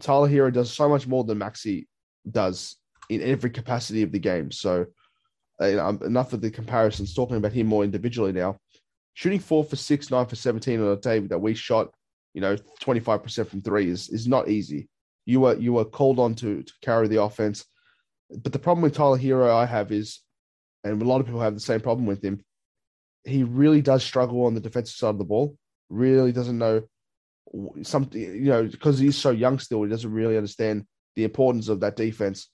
Tyler 0.01 0.29
Herro 0.29 0.53
does 0.53 0.73
so 0.73 0.89
much 0.89 1.07
more 1.07 1.25
than 1.25 1.39
Maxey 1.39 1.89
does 2.31 2.77
in 3.09 3.23
every 3.23 3.51
capacity 3.51 4.03
of 4.03 4.13
the 4.13 4.19
game. 4.19 4.51
So 4.51 4.87
uh, 5.61 5.95
enough 6.05 6.33
of 6.33 6.41
the 6.41 6.51
comparisons. 6.51 7.15
Talking 7.15 7.37
about 7.37 7.53
him 7.53 7.67
more 7.67 7.85
individually 7.85 8.33
now. 8.33 8.59
Shooting 9.15 9.41
four 9.41 9.65
for 9.65 9.77
six, 9.77 10.11
nine 10.11 10.27
for 10.27 10.37
seventeen 10.37 10.81
on 10.81 10.93
a 10.93 10.97
day 10.97 11.19
that 11.21 11.39
we 11.39 11.55
shot, 11.55 11.93
you 12.35 12.41
know, 12.41 12.57
twenty 12.81 13.01
five 13.01 13.23
percent 13.23 13.49
from 13.49 13.63
three 13.63 13.89
is 13.89 14.09
is 14.11 14.29
not 14.29 14.49
easy. 14.49 14.89
You 15.27 15.41
were 15.41 15.57
you 15.57 15.73
were 15.73 15.85
called 15.85 16.19
on 16.19 16.35
to 16.37 16.63
to 16.63 16.73
carry 16.83 17.09
the 17.09 17.23
offense, 17.23 17.65
but 18.31 18.53
the 18.53 18.59
problem 18.59 18.83
with 18.83 18.95
Tyler 18.95 19.19
Herro 19.19 19.53
I 19.53 19.67
have 19.67 19.91
is, 19.91 20.21
and 20.85 21.03
a 21.03 21.05
lot 21.05 21.21
of 21.21 21.27
people 21.27 21.41
have 21.41 21.55
the 21.55 21.61
same 21.61 21.81
problem 21.81 22.07
with 22.07 22.23
him. 22.23 22.45
He 23.29 23.45
really 23.45 23.83
does 23.83 24.03
struggle 24.03 24.47
on 24.47 24.55
the 24.55 24.61
defensive 24.61 24.97
side 24.97 25.11
of 25.11 25.19
the 25.19 25.25
ball. 25.25 25.57
Really 25.91 26.33
doesn't 26.33 26.59
know 26.59 26.83
something, 27.83 28.21
you 28.21 28.51
know, 28.51 28.65
because 28.65 28.99
he's 28.99 29.17
so 29.17 29.31
young 29.31 29.59
still. 29.59 29.83
He 29.83 29.91
doesn't 29.91 30.13
really 30.13 30.37
understand 30.37 30.87
the 31.17 31.25
importance 31.25 31.69
of 31.69 31.81
that 31.81 31.97
defense 31.97 32.49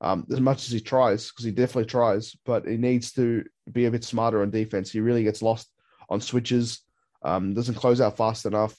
um, 0.00 0.26
as 0.30 0.40
much 0.40 0.66
as 0.66 0.70
he 0.70 0.80
tries, 0.80 1.30
because 1.30 1.44
he 1.44 1.50
definitely 1.50 1.86
tries, 1.86 2.36
but 2.44 2.66
he 2.66 2.76
needs 2.76 3.12
to 3.12 3.44
be 3.72 3.86
a 3.86 3.90
bit 3.90 4.04
smarter 4.04 4.42
on 4.42 4.50
defense. 4.50 4.90
He 4.90 5.00
really 5.00 5.24
gets 5.24 5.40
lost 5.40 5.70
on 6.10 6.20
switches, 6.20 6.80
um, 7.22 7.54
doesn't 7.54 7.76
close 7.76 8.00
out 8.00 8.16
fast 8.16 8.44
enough, 8.44 8.76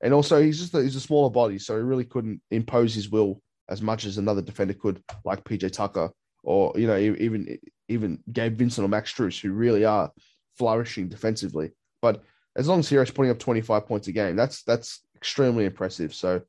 and 0.00 0.14
also 0.14 0.40
he's 0.40 0.60
just 0.60 0.74
a, 0.74 0.82
he's 0.82 0.94
a 0.94 1.00
smaller 1.00 1.30
body, 1.30 1.58
so 1.58 1.74
he 1.74 1.82
really 1.82 2.04
couldn't 2.04 2.40
impose 2.50 2.94
his 2.94 3.10
will 3.10 3.42
as 3.68 3.82
much 3.82 4.04
as 4.04 4.18
another 4.18 4.40
defender 4.40 4.74
could, 4.74 5.02
like 5.24 5.44
PJ 5.44 5.72
Tucker 5.72 6.10
or 6.44 6.72
you 6.76 6.86
know 6.86 6.96
even 6.96 7.58
even 7.88 8.18
Gabe 8.32 8.56
Vincent 8.56 8.84
or 8.84 8.88
Max 8.88 9.12
Strus, 9.12 9.40
who 9.40 9.52
really 9.52 9.84
are 9.84 10.12
flourishing 10.58 11.08
defensively. 11.08 11.70
But 12.02 12.22
as 12.56 12.68
long 12.68 12.80
as 12.80 12.88
Herro's 12.88 13.10
putting 13.10 13.30
up 13.30 13.38
25 13.38 13.86
points 13.86 14.08
a 14.08 14.12
game, 14.12 14.36
that's 14.36 14.62
that's 14.62 15.00
extremely 15.16 15.64
impressive. 15.64 16.14
So, 16.14 16.42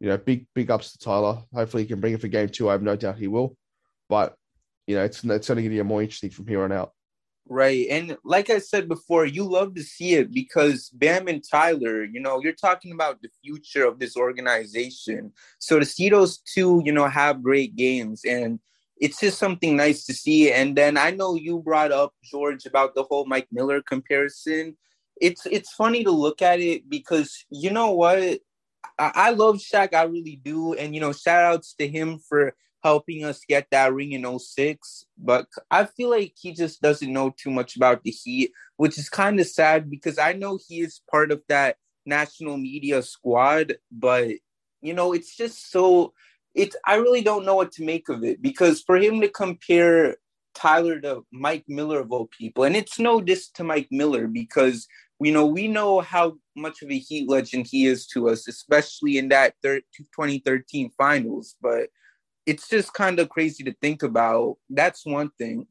you 0.00 0.08
know, 0.08 0.16
big 0.16 0.46
big 0.54 0.70
ups 0.70 0.92
to 0.92 0.98
Tyler. 0.98 1.42
Hopefully, 1.52 1.82
he 1.82 1.88
can 1.88 2.00
bring 2.00 2.14
it 2.14 2.20
for 2.20 2.28
game 2.28 2.48
two. 2.48 2.68
I 2.68 2.72
have 2.72 2.82
no 2.82 2.96
doubt 2.96 3.18
he 3.18 3.28
will. 3.28 3.56
But 4.08 4.36
you 4.86 4.96
know, 4.96 5.04
it's 5.04 5.24
it's 5.24 5.50
only 5.50 5.62
going 5.62 5.70
to 5.70 5.76
get 5.76 5.86
more 5.86 6.02
interesting 6.02 6.30
from 6.30 6.46
here 6.46 6.62
on 6.62 6.72
out. 6.72 6.92
Right. 7.48 7.86
And 7.90 8.16
like 8.24 8.50
I 8.50 8.58
said 8.58 8.88
before, 8.88 9.24
you 9.24 9.44
love 9.44 9.74
to 9.76 9.82
see 9.82 10.14
it 10.14 10.32
because 10.32 10.90
Bam 10.90 11.28
and 11.28 11.44
Tyler, 11.48 12.02
you 12.02 12.18
know, 12.18 12.40
you're 12.42 12.52
talking 12.52 12.90
about 12.90 13.22
the 13.22 13.28
future 13.42 13.86
of 13.86 14.00
this 14.00 14.16
organization. 14.16 15.32
So 15.60 15.78
to 15.78 15.84
see 15.84 16.08
those 16.08 16.38
two, 16.38 16.82
you 16.84 16.90
know, 16.90 17.06
have 17.06 17.44
great 17.44 17.76
games 17.76 18.22
and 18.24 18.58
it's 18.98 19.20
just 19.20 19.38
something 19.38 19.76
nice 19.76 20.04
to 20.06 20.14
see. 20.14 20.52
And 20.52 20.76
then 20.76 20.96
I 20.96 21.10
know 21.10 21.34
you 21.34 21.60
brought 21.60 21.92
up 21.92 22.14
George 22.24 22.66
about 22.66 22.94
the 22.94 23.02
whole 23.02 23.26
Mike 23.26 23.48
Miller 23.52 23.82
comparison. 23.82 24.76
It's 25.20 25.46
it's 25.46 25.72
funny 25.72 26.04
to 26.04 26.10
look 26.10 26.42
at 26.42 26.60
it 26.60 26.88
because 26.88 27.44
you 27.50 27.70
know 27.70 27.92
what? 27.92 28.40
I, 28.98 29.12
I 29.14 29.30
love 29.30 29.56
Shaq, 29.56 29.94
I 29.94 30.04
really 30.04 30.40
do. 30.42 30.74
And 30.74 30.94
you 30.94 31.00
know, 31.00 31.12
shout 31.12 31.44
outs 31.44 31.74
to 31.74 31.88
him 31.88 32.18
for 32.18 32.54
helping 32.82 33.24
us 33.24 33.40
get 33.48 33.66
that 33.70 33.92
ring 33.92 34.12
in 34.12 34.38
06. 34.38 35.06
But 35.18 35.46
I 35.70 35.86
feel 35.86 36.10
like 36.10 36.34
he 36.40 36.52
just 36.52 36.80
doesn't 36.80 37.12
know 37.12 37.34
too 37.36 37.50
much 37.50 37.76
about 37.76 38.02
the 38.02 38.10
Heat, 38.10 38.52
which 38.76 38.98
is 38.98 39.08
kind 39.08 39.40
of 39.40 39.46
sad 39.46 39.90
because 39.90 40.18
I 40.18 40.34
know 40.34 40.58
he 40.68 40.80
is 40.80 41.00
part 41.10 41.32
of 41.32 41.42
that 41.48 41.76
national 42.04 42.56
media 42.56 43.02
squad. 43.02 43.76
But, 43.90 44.34
you 44.80 44.94
know, 44.94 45.12
it's 45.12 45.36
just 45.36 45.70
so. 45.70 46.12
It's, 46.56 46.74
I 46.86 46.96
really 46.96 47.20
don't 47.20 47.44
know 47.44 47.54
what 47.54 47.70
to 47.72 47.84
make 47.84 48.08
of 48.08 48.24
it 48.24 48.40
because 48.40 48.82
for 48.82 48.96
him 48.96 49.20
to 49.20 49.28
compare 49.28 50.16
Tyler 50.54 50.98
to 51.00 51.24
Mike 51.30 51.64
Miller 51.68 52.00
of 52.00 52.10
all 52.10 52.28
people, 52.36 52.64
and 52.64 52.74
it's 52.74 52.98
no 52.98 53.20
diss 53.20 53.50
to 53.50 53.64
Mike 53.64 53.88
Miller 53.90 54.26
because 54.26 54.88
you 55.20 55.32
know 55.32 55.46
we 55.46 55.68
know 55.68 56.00
how 56.00 56.38
much 56.56 56.82
of 56.82 56.90
a 56.90 56.98
Heat 56.98 57.28
legend 57.28 57.66
he 57.70 57.86
is 57.86 58.06
to 58.08 58.30
us, 58.30 58.48
especially 58.48 59.18
in 59.18 59.28
that 59.28 59.54
thir- 59.62 59.82
2013 60.16 60.90
finals. 60.96 61.56
But 61.60 61.90
it's 62.46 62.68
just 62.68 62.94
kind 62.94 63.20
of 63.20 63.28
crazy 63.28 63.62
to 63.64 63.74
think 63.82 64.02
about. 64.02 64.56
That's 64.70 65.04
one 65.04 65.30
thing. 65.38 65.66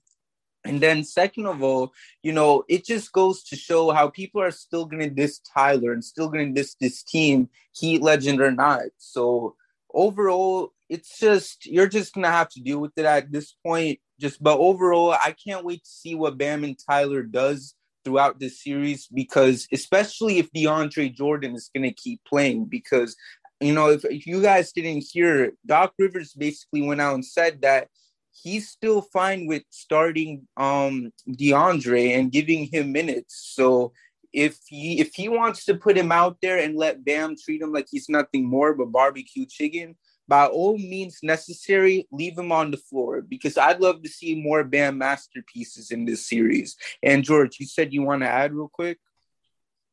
And 0.65 0.81
then, 0.81 1.03
second 1.03 1.45
of 1.45 1.61
all, 1.63 1.93
you 2.23 2.31
know, 2.31 2.63
it 2.67 2.85
just 2.85 3.11
goes 3.11 3.43
to 3.45 3.55
show 3.55 3.91
how 3.91 4.09
people 4.09 4.41
are 4.41 4.51
still 4.51 4.85
going 4.85 5.03
to 5.03 5.09
diss 5.09 5.39
Tyler 5.39 5.93
and 5.93 6.03
still 6.03 6.27
going 6.27 6.53
to 6.53 6.59
diss 6.59 6.75
this 6.79 7.03
team, 7.03 7.49
Heat 7.73 8.01
legend 8.01 8.41
or 8.41 8.51
not. 8.51 8.83
So, 8.97 9.55
overall, 9.93 10.73
it's 10.89 11.19
just, 11.19 11.65
you're 11.65 11.87
just 11.87 12.13
to 12.25 12.31
have 12.31 12.49
to 12.49 12.61
deal 12.61 12.79
with 12.79 12.91
it 12.97 13.05
at 13.05 13.31
this 13.31 13.55
point. 13.65 13.99
Just, 14.19 14.41
but 14.41 14.59
overall, 14.59 15.11
I 15.11 15.35
can't 15.45 15.65
wait 15.65 15.83
to 15.83 15.89
see 15.89 16.15
what 16.15 16.37
Bam 16.37 16.63
and 16.63 16.77
Tyler 16.89 17.23
does 17.23 17.75
throughout 18.03 18.39
this 18.39 18.63
series 18.63 19.07
because, 19.07 19.67
especially 19.73 20.37
if 20.37 20.51
DeAndre 20.53 21.13
Jordan 21.13 21.55
is 21.55 21.69
to 21.75 21.91
keep 21.91 22.21
playing, 22.25 22.65
because 22.65 23.15
you 23.61 23.73
know, 23.73 23.89
if, 23.89 24.03
if 24.05 24.27
you 24.27 24.41
guys 24.41 24.71
didn't 24.71 25.05
hear, 25.09 25.53
Doc 25.65 25.93
Rivers 25.97 26.33
basically 26.33 26.81
went 26.81 27.01
out 27.01 27.15
and 27.15 27.25
said 27.25 27.61
that 27.61 27.87
he's 28.31 28.69
still 28.69 29.01
fine 29.01 29.47
with 29.47 29.63
starting 29.69 30.47
um 30.57 31.11
DeAndre 31.29 32.17
and 32.17 32.31
giving 32.31 32.67
him 32.71 32.91
minutes. 32.91 33.53
So 33.55 33.93
if 34.33 34.59
he 34.67 34.99
if 34.99 35.13
he 35.15 35.29
wants 35.29 35.65
to 35.65 35.75
put 35.75 35.97
him 35.97 36.11
out 36.11 36.37
there 36.41 36.57
and 36.57 36.75
let 36.75 37.05
Bam 37.05 37.35
treat 37.41 37.61
him 37.61 37.71
like 37.71 37.87
he's 37.89 38.09
nothing 38.09 38.45
more 38.45 38.73
but 38.73 38.91
barbecue 38.91 39.45
chicken, 39.45 39.95
by 40.27 40.47
all 40.47 40.77
means 40.77 41.19
necessary, 41.21 42.07
leave 42.11 42.37
him 42.37 42.51
on 42.51 42.71
the 42.71 42.77
floor 42.77 43.21
because 43.21 43.57
I'd 43.57 43.79
love 43.79 44.01
to 44.03 44.09
see 44.09 44.41
more 44.41 44.63
Bam 44.63 44.97
masterpieces 44.97 45.91
in 45.91 46.05
this 46.05 46.27
series. 46.27 46.75
And 47.03 47.23
George, 47.23 47.59
you 47.59 47.65
said 47.65 47.93
you 47.93 48.01
want 48.03 48.23
to 48.23 48.29
add 48.29 48.53
real 48.53 48.69
quick. 48.71 48.99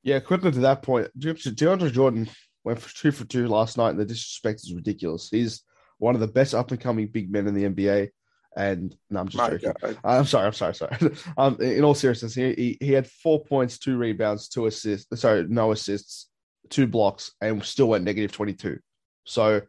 Yeah, 0.02 0.20
quickly 0.20 0.50
to 0.50 0.60
that 0.60 0.82
point, 0.82 1.08
DeAndre 1.18 1.92
Jordan 1.92 2.28
went 2.64 2.80
for 2.80 2.94
two 2.94 3.12
for 3.12 3.24
two 3.24 3.46
last 3.46 3.76
night, 3.76 3.90
and 3.90 4.00
the 4.00 4.04
disrespect 4.04 4.60
is 4.60 4.74
ridiculous. 4.74 5.28
He's 5.30 5.62
one 5.98 6.14
of 6.14 6.20
the 6.20 6.26
best 6.26 6.54
up 6.54 6.70
and 6.70 6.80
coming 6.80 7.06
big 7.06 7.30
men 7.30 7.46
in 7.46 7.54
the 7.54 7.64
NBA. 7.64 8.10
And 8.56 8.94
no, 9.08 9.20
I'm 9.20 9.28
just 9.28 9.38
My 9.38 9.50
joking. 9.50 9.72
God. 9.80 9.98
I'm 10.04 10.26
sorry. 10.26 10.46
I'm 10.46 10.52
sorry. 10.52 10.74
Sorry. 10.74 10.96
um, 11.38 11.56
in 11.60 11.84
all 11.84 11.94
seriousness, 11.94 12.34
he, 12.34 12.52
he, 12.54 12.78
he 12.80 12.92
had 12.92 13.06
four 13.06 13.42
points, 13.44 13.78
two 13.78 13.96
rebounds, 13.96 14.48
two 14.48 14.66
assists. 14.66 15.20
Sorry, 15.20 15.46
no 15.48 15.72
assists, 15.72 16.28
two 16.68 16.86
blocks, 16.86 17.32
and 17.40 17.64
still 17.64 17.88
went 17.88 18.04
negative 18.04 18.32
22. 18.32 18.78
So, 19.24 19.62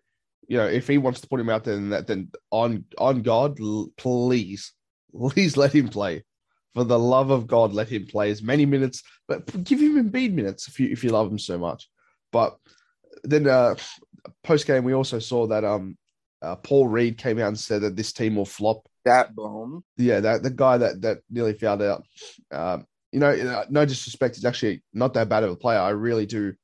you 0.47 0.57
know, 0.57 0.67
if 0.67 0.87
he 0.87 0.97
wants 0.97 1.21
to 1.21 1.27
put 1.27 1.39
him 1.39 1.49
out 1.49 1.63
there, 1.63 1.75
then 1.75 1.89
that 1.89 2.07
then 2.07 2.31
on 2.51 2.85
on 2.97 3.21
God, 3.21 3.57
please, 3.97 4.73
please 5.19 5.57
let 5.57 5.73
him 5.73 5.89
play. 5.89 6.23
For 6.73 6.83
the 6.83 6.97
love 6.97 7.29
of 7.29 7.45
God, 7.45 7.71
let 7.73 7.89
him 7.89 8.07
play 8.07 8.31
as 8.31 8.41
many 8.41 8.65
minutes, 8.65 9.03
but 9.27 9.45
give 9.63 9.79
him 9.79 10.09
Embiid 10.09 10.33
minutes 10.33 10.67
if 10.67 10.79
you 10.79 10.89
if 10.89 11.03
you 11.03 11.11
love 11.11 11.31
him 11.31 11.39
so 11.39 11.57
much. 11.57 11.87
But 12.31 12.57
then 13.23 13.47
uh, 13.47 13.75
post 14.43 14.65
game, 14.65 14.83
we 14.83 14.93
also 14.93 15.19
saw 15.19 15.45
that 15.47 15.63
um, 15.63 15.97
uh, 16.41 16.55
Paul 16.55 16.87
Reed 16.87 17.17
came 17.17 17.39
out 17.39 17.49
and 17.49 17.59
said 17.59 17.81
that 17.81 17.95
this 17.95 18.11
team 18.11 18.35
will 18.35 18.45
flop. 18.45 18.87
That 19.05 19.35
bomb. 19.35 19.83
Yeah, 19.97 20.21
that 20.21 20.43
the 20.43 20.49
guy 20.49 20.77
that 20.77 21.01
that 21.01 21.19
nearly 21.29 21.53
found 21.53 21.81
out. 21.81 22.05
Um, 22.51 22.87
you 23.13 23.19
know, 23.19 23.63
no 23.69 23.85
disrespect, 23.85 24.35
he's 24.35 24.45
actually 24.45 24.81
not 24.91 25.13
that 25.13 25.29
bad 25.29 25.43
of 25.43 25.51
a 25.51 25.55
player. 25.55 25.77
I 25.77 25.91
really 25.91 26.25
do, 26.25 26.55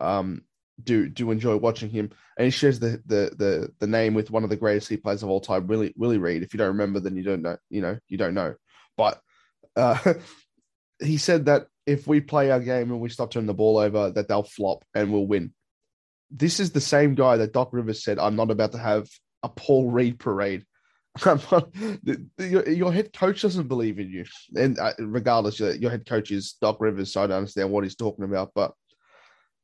um, 0.00 0.42
do 0.82 1.08
do 1.08 1.30
enjoy 1.30 1.56
watching 1.56 1.90
him, 1.90 2.10
and 2.36 2.44
he 2.44 2.50
shares 2.50 2.78
the 2.78 3.02
the 3.06 3.30
the 3.36 3.72
the 3.78 3.86
name 3.86 4.14
with 4.14 4.30
one 4.30 4.44
of 4.44 4.50
the 4.50 4.56
greatest 4.56 4.88
Heat 4.88 5.02
players 5.02 5.22
of 5.22 5.28
all 5.28 5.40
time, 5.40 5.66
Willie 5.66 5.94
Willie 5.96 6.18
Reed. 6.18 6.42
If 6.42 6.52
you 6.52 6.58
don't 6.58 6.68
remember, 6.68 7.00
then 7.00 7.16
you 7.16 7.22
don't 7.22 7.42
know. 7.42 7.56
You 7.70 7.82
know, 7.82 7.98
you 8.08 8.18
don't 8.18 8.34
know. 8.34 8.54
But 8.96 9.20
uh, 9.76 10.14
he 11.00 11.18
said 11.18 11.46
that 11.46 11.66
if 11.86 12.06
we 12.06 12.20
play 12.20 12.50
our 12.50 12.60
game 12.60 12.90
and 12.90 13.00
we 13.00 13.08
stop 13.08 13.30
turning 13.30 13.46
the 13.46 13.54
ball 13.54 13.78
over, 13.78 14.10
that 14.10 14.28
they'll 14.28 14.42
flop 14.42 14.84
and 14.94 15.12
we'll 15.12 15.26
win 15.26 15.52
this 16.34 16.58
is 16.58 16.72
the 16.72 16.80
same 16.80 17.14
guy 17.14 17.36
that 17.36 17.52
Doc 17.52 17.70
Rivers 17.72 18.02
said, 18.02 18.18
I'm 18.18 18.36
not 18.36 18.50
about 18.50 18.72
to 18.72 18.78
have 18.78 19.08
a 19.42 19.48
Paul 19.48 19.90
Reed 19.90 20.18
parade. 20.18 20.64
your, 21.24 22.68
your, 22.68 22.92
head 22.92 23.12
coach 23.12 23.42
doesn't 23.42 23.68
believe 23.68 24.00
in 24.00 24.10
you. 24.10 24.24
And 24.56 24.76
uh, 24.80 24.94
regardless, 24.98 25.60
your, 25.60 25.72
your, 25.74 25.92
head 25.92 26.06
coach 26.06 26.32
is 26.32 26.56
Doc 26.60 26.78
Rivers, 26.80 27.12
so 27.12 27.22
I 27.22 27.28
don't 27.28 27.38
understand 27.38 27.70
what 27.70 27.84
he's 27.84 27.94
talking 27.94 28.24
about. 28.24 28.50
But 28.52 28.72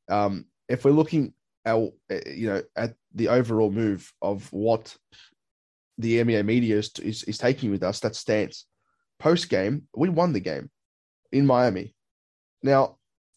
um, 0.08 0.44
if 0.70 0.84
we're 0.84 0.92
looking 0.92 1.34
at, 1.64 1.74
uh, 1.76 1.90
you 2.26 2.46
know, 2.46 2.62
at 2.76 2.94
the 3.14 3.28
overall 3.28 3.70
move 3.70 4.10
of 4.22 4.50
what 4.52 4.96
the 5.98 6.22
NBA 6.22 6.44
media 6.44 6.78
is, 6.78 6.90
is, 7.02 7.24
is 7.24 7.38
taking 7.38 7.70
with 7.70 7.82
us, 7.82 8.00
that 8.00 8.16
stance. 8.16 8.66
Post 9.18 9.50
game, 9.50 9.82
we 9.94 10.08
won 10.08 10.32
the 10.32 10.40
game 10.40 10.70
in 11.32 11.44
Miami. 11.44 11.94
Now, 12.62 12.96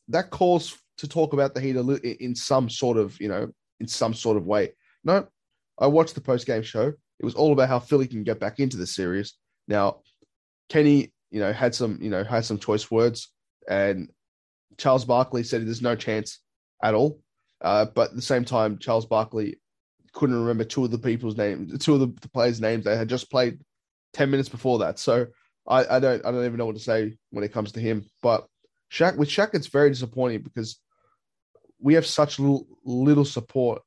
that 0.09 0.29
calls 0.29 0.77
to 0.99 1.07
talk 1.07 1.33
about 1.33 1.53
the 1.53 1.59
Heat 1.59 1.75
in 1.75 2.35
some 2.35 2.69
sort 2.69 2.97
of, 2.97 3.19
you 3.19 3.27
know, 3.27 3.51
in 3.79 3.87
some 3.87 4.13
sort 4.13 4.37
of 4.37 4.45
way. 4.45 4.73
No, 5.03 5.27
I 5.79 5.87
watched 5.87 6.15
the 6.15 6.21
post 6.21 6.45
game 6.45 6.63
show. 6.63 6.93
It 7.19 7.25
was 7.25 7.35
all 7.35 7.51
about 7.51 7.67
how 7.67 7.79
Philly 7.79 8.07
can 8.07 8.23
get 8.23 8.39
back 8.39 8.59
into 8.59 8.77
the 8.77 8.87
series. 8.87 9.33
Now, 9.67 10.01
Kenny, 10.69 11.11
you 11.31 11.39
know, 11.39 11.51
had 11.51 11.73
some, 11.73 11.97
you 12.01 12.09
know, 12.09 12.23
had 12.23 12.45
some 12.45 12.59
choice 12.59 12.91
words. 12.91 13.29
And 13.67 14.09
Charles 14.77 15.05
Barkley 15.05 15.43
said 15.43 15.65
there's 15.65 15.81
no 15.81 15.95
chance 15.95 16.39
at 16.83 16.93
all. 16.93 17.22
Uh, 17.63 17.85
but 17.85 18.09
at 18.09 18.15
the 18.15 18.21
same 18.21 18.45
time, 18.45 18.77
Charles 18.77 19.05
Barkley 19.05 19.57
couldn't 20.13 20.39
remember 20.39 20.63
two 20.63 20.83
of 20.83 20.91
the 20.91 20.97
people's 20.99 21.37
names, 21.37 21.77
two 21.83 21.93
of 21.93 21.99
the, 21.99 22.07
the 22.21 22.29
players' 22.29 22.61
names 22.61 22.83
they 22.83 22.95
had 22.95 23.09
just 23.09 23.31
played 23.31 23.59
ten 24.13 24.29
minutes 24.29 24.49
before 24.49 24.79
that. 24.79 24.99
So 24.99 25.27
I, 25.67 25.85
I 25.95 25.99
don't 25.99 26.25
I 26.25 26.31
don't 26.31 26.45
even 26.45 26.57
know 26.57 26.65
what 26.65 26.75
to 26.75 26.81
say 26.81 27.17
when 27.31 27.43
it 27.43 27.53
comes 27.53 27.71
to 27.73 27.79
him. 27.79 28.05
But 28.21 28.45
Shaq 28.91 29.17
with 29.17 29.29
Shaq, 29.29 29.49
it's 29.53 29.67
very 29.67 29.89
disappointing 29.89 30.41
because 30.41 30.79
we 31.79 31.95
have 31.95 32.05
such 32.05 32.39
little, 32.39 32.67
little 32.85 33.25
support 33.25 33.81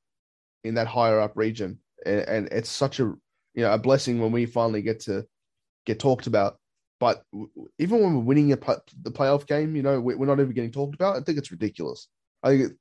in 0.64 0.74
that 0.74 0.86
higher 0.86 1.20
up 1.20 1.32
region, 1.36 1.78
and, 2.04 2.20
and 2.20 2.48
it's 2.50 2.70
such 2.70 2.98
a 3.00 3.04
you 3.04 3.62
know 3.62 3.72
a 3.72 3.78
blessing 3.78 4.20
when 4.20 4.32
we 4.32 4.46
finally 4.46 4.82
get 4.82 5.00
to 5.00 5.24
get 5.84 6.00
talked 6.00 6.26
about. 6.26 6.58
But 6.98 7.22
even 7.78 8.02
when 8.02 8.14
we're 8.14 8.22
winning 8.22 8.52
a, 8.52 8.56
the 9.02 9.10
playoff 9.10 9.46
game, 9.46 9.76
you 9.76 9.82
know, 9.82 10.00
we're 10.00 10.26
not 10.26 10.40
even 10.40 10.54
getting 10.54 10.72
talked 10.72 10.94
about. 10.94 11.16
I 11.16 11.20
think 11.20 11.36
it's 11.36 11.50
ridiculous. 11.50 12.08
I 12.42 12.48
think 12.48 12.72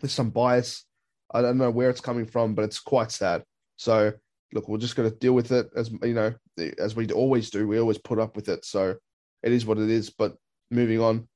there's 0.00 0.12
some 0.12 0.30
bias. 0.30 0.84
I 1.32 1.42
don't 1.42 1.58
know 1.58 1.70
where 1.70 1.90
it's 1.90 2.00
coming 2.00 2.26
from, 2.26 2.54
but 2.54 2.64
it's 2.64 2.80
quite 2.80 3.10
sad. 3.12 3.44
So 3.76 4.12
look, 4.52 4.68
we're 4.68 4.78
just 4.78 4.96
going 4.96 5.10
to 5.10 5.16
deal 5.16 5.32
with 5.32 5.52
it 5.52 5.70
as 5.76 5.90
you 6.02 6.14
know, 6.14 6.34
as 6.78 6.96
we 6.96 7.08
always 7.10 7.50
do. 7.50 7.66
We 7.66 7.78
always 7.78 7.98
put 7.98 8.18
up 8.18 8.36
with 8.36 8.48
it. 8.48 8.64
So 8.64 8.96
it 9.42 9.52
is 9.52 9.66
what 9.66 9.78
it 9.78 9.90
is. 9.90 10.10
But 10.10 10.36
moving 10.70 11.00
on. 11.00 11.28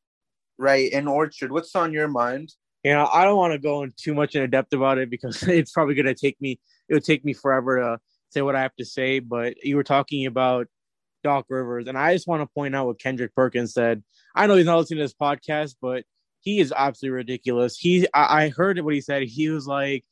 Right. 0.58 0.92
And 0.92 1.08
Orchard, 1.08 1.52
what's 1.52 1.74
on 1.74 1.92
your 1.92 2.08
mind? 2.08 2.52
Yeah, 2.82 3.06
I 3.06 3.24
don't 3.24 3.38
want 3.38 3.54
to 3.54 3.58
go 3.58 3.82
in 3.82 3.92
too 3.96 4.14
much 4.14 4.34
in 4.34 4.48
depth 4.50 4.72
about 4.74 4.98
it 4.98 5.10
because 5.10 5.42
it's 5.48 5.72
probably 5.72 5.94
going 5.94 6.06
to 6.06 6.14
take 6.14 6.40
me. 6.40 6.60
It 6.88 6.94
would 6.94 7.04
take 7.04 7.24
me 7.24 7.32
forever 7.32 7.78
to 7.78 7.98
say 8.30 8.42
what 8.42 8.54
I 8.54 8.62
have 8.62 8.76
to 8.76 8.84
say. 8.84 9.20
But 9.20 9.64
you 9.64 9.76
were 9.76 9.84
talking 9.84 10.26
about 10.26 10.66
Doc 11.22 11.46
Rivers, 11.48 11.88
and 11.88 11.96
I 11.96 12.12
just 12.12 12.28
want 12.28 12.42
to 12.42 12.52
point 12.54 12.76
out 12.76 12.86
what 12.86 13.00
Kendrick 13.00 13.34
Perkins 13.34 13.72
said. 13.72 14.04
I 14.34 14.46
know 14.46 14.56
he's 14.56 14.66
not 14.66 14.76
listening 14.78 14.98
to 14.98 15.04
this 15.04 15.14
podcast, 15.14 15.76
but 15.80 16.04
he 16.44 16.60
is 16.60 16.72
absolutely 16.76 17.16
ridiculous. 17.16 17.76
He, 17.76 18.06
I, 18.14 18.44
I 18.44 18.48
heard 18.50 18.78
what 18.80 18.94
he 18.94 19.00
said. 19.00 19.22
He 19.24 19.48
was 19.48 19.66
like, 19.66 20.04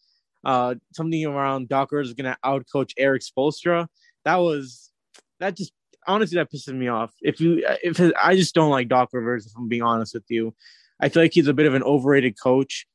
uh, 0.44 0.74
something 0.92 1.24
around 1.24 1.68
Doc 1.68 1.92
Rivers 1.92 2.08
is 2.08 2.14
going 2.14 2.32
to 2.32 2.38
outcoach 2.44 2.92
Erik 2.98 3.22
Spoelstra. 3.22 3.86
That 4.24 4.36
was 4.36 4.90
that 5.38 5.56
just 5.56 5.72
honestly 6.06 6.36
that 6.36 6.50
pisses 6.50 6.74
me 6.74 6.88
off. 6.88 7.12
If 7.20 7.40
you 7.40 7.64
if 7.82 8.00
I 8.20 8.34
just 8.34 8.54
don't 8.54 8.70
like 8.70 8.88
Doc 8.88 9.10
Rivers, 9.12 9.46
if 9.46 9.52
I'm 9.56 9.68
being 9.68 9.82
honest 9.82 10.14
with 10.14 10.24
you, 10.28 10.54
I 11.00 11.08
feel 11.10 11.22
like 11.22 11.34
he's 11.34 11.48
a 11.48 11.54
bit 11.54 11.66
of 11.66 11.74
an 11.74 11.82
overrated 11.82 12.40
coach. 12.40 12.86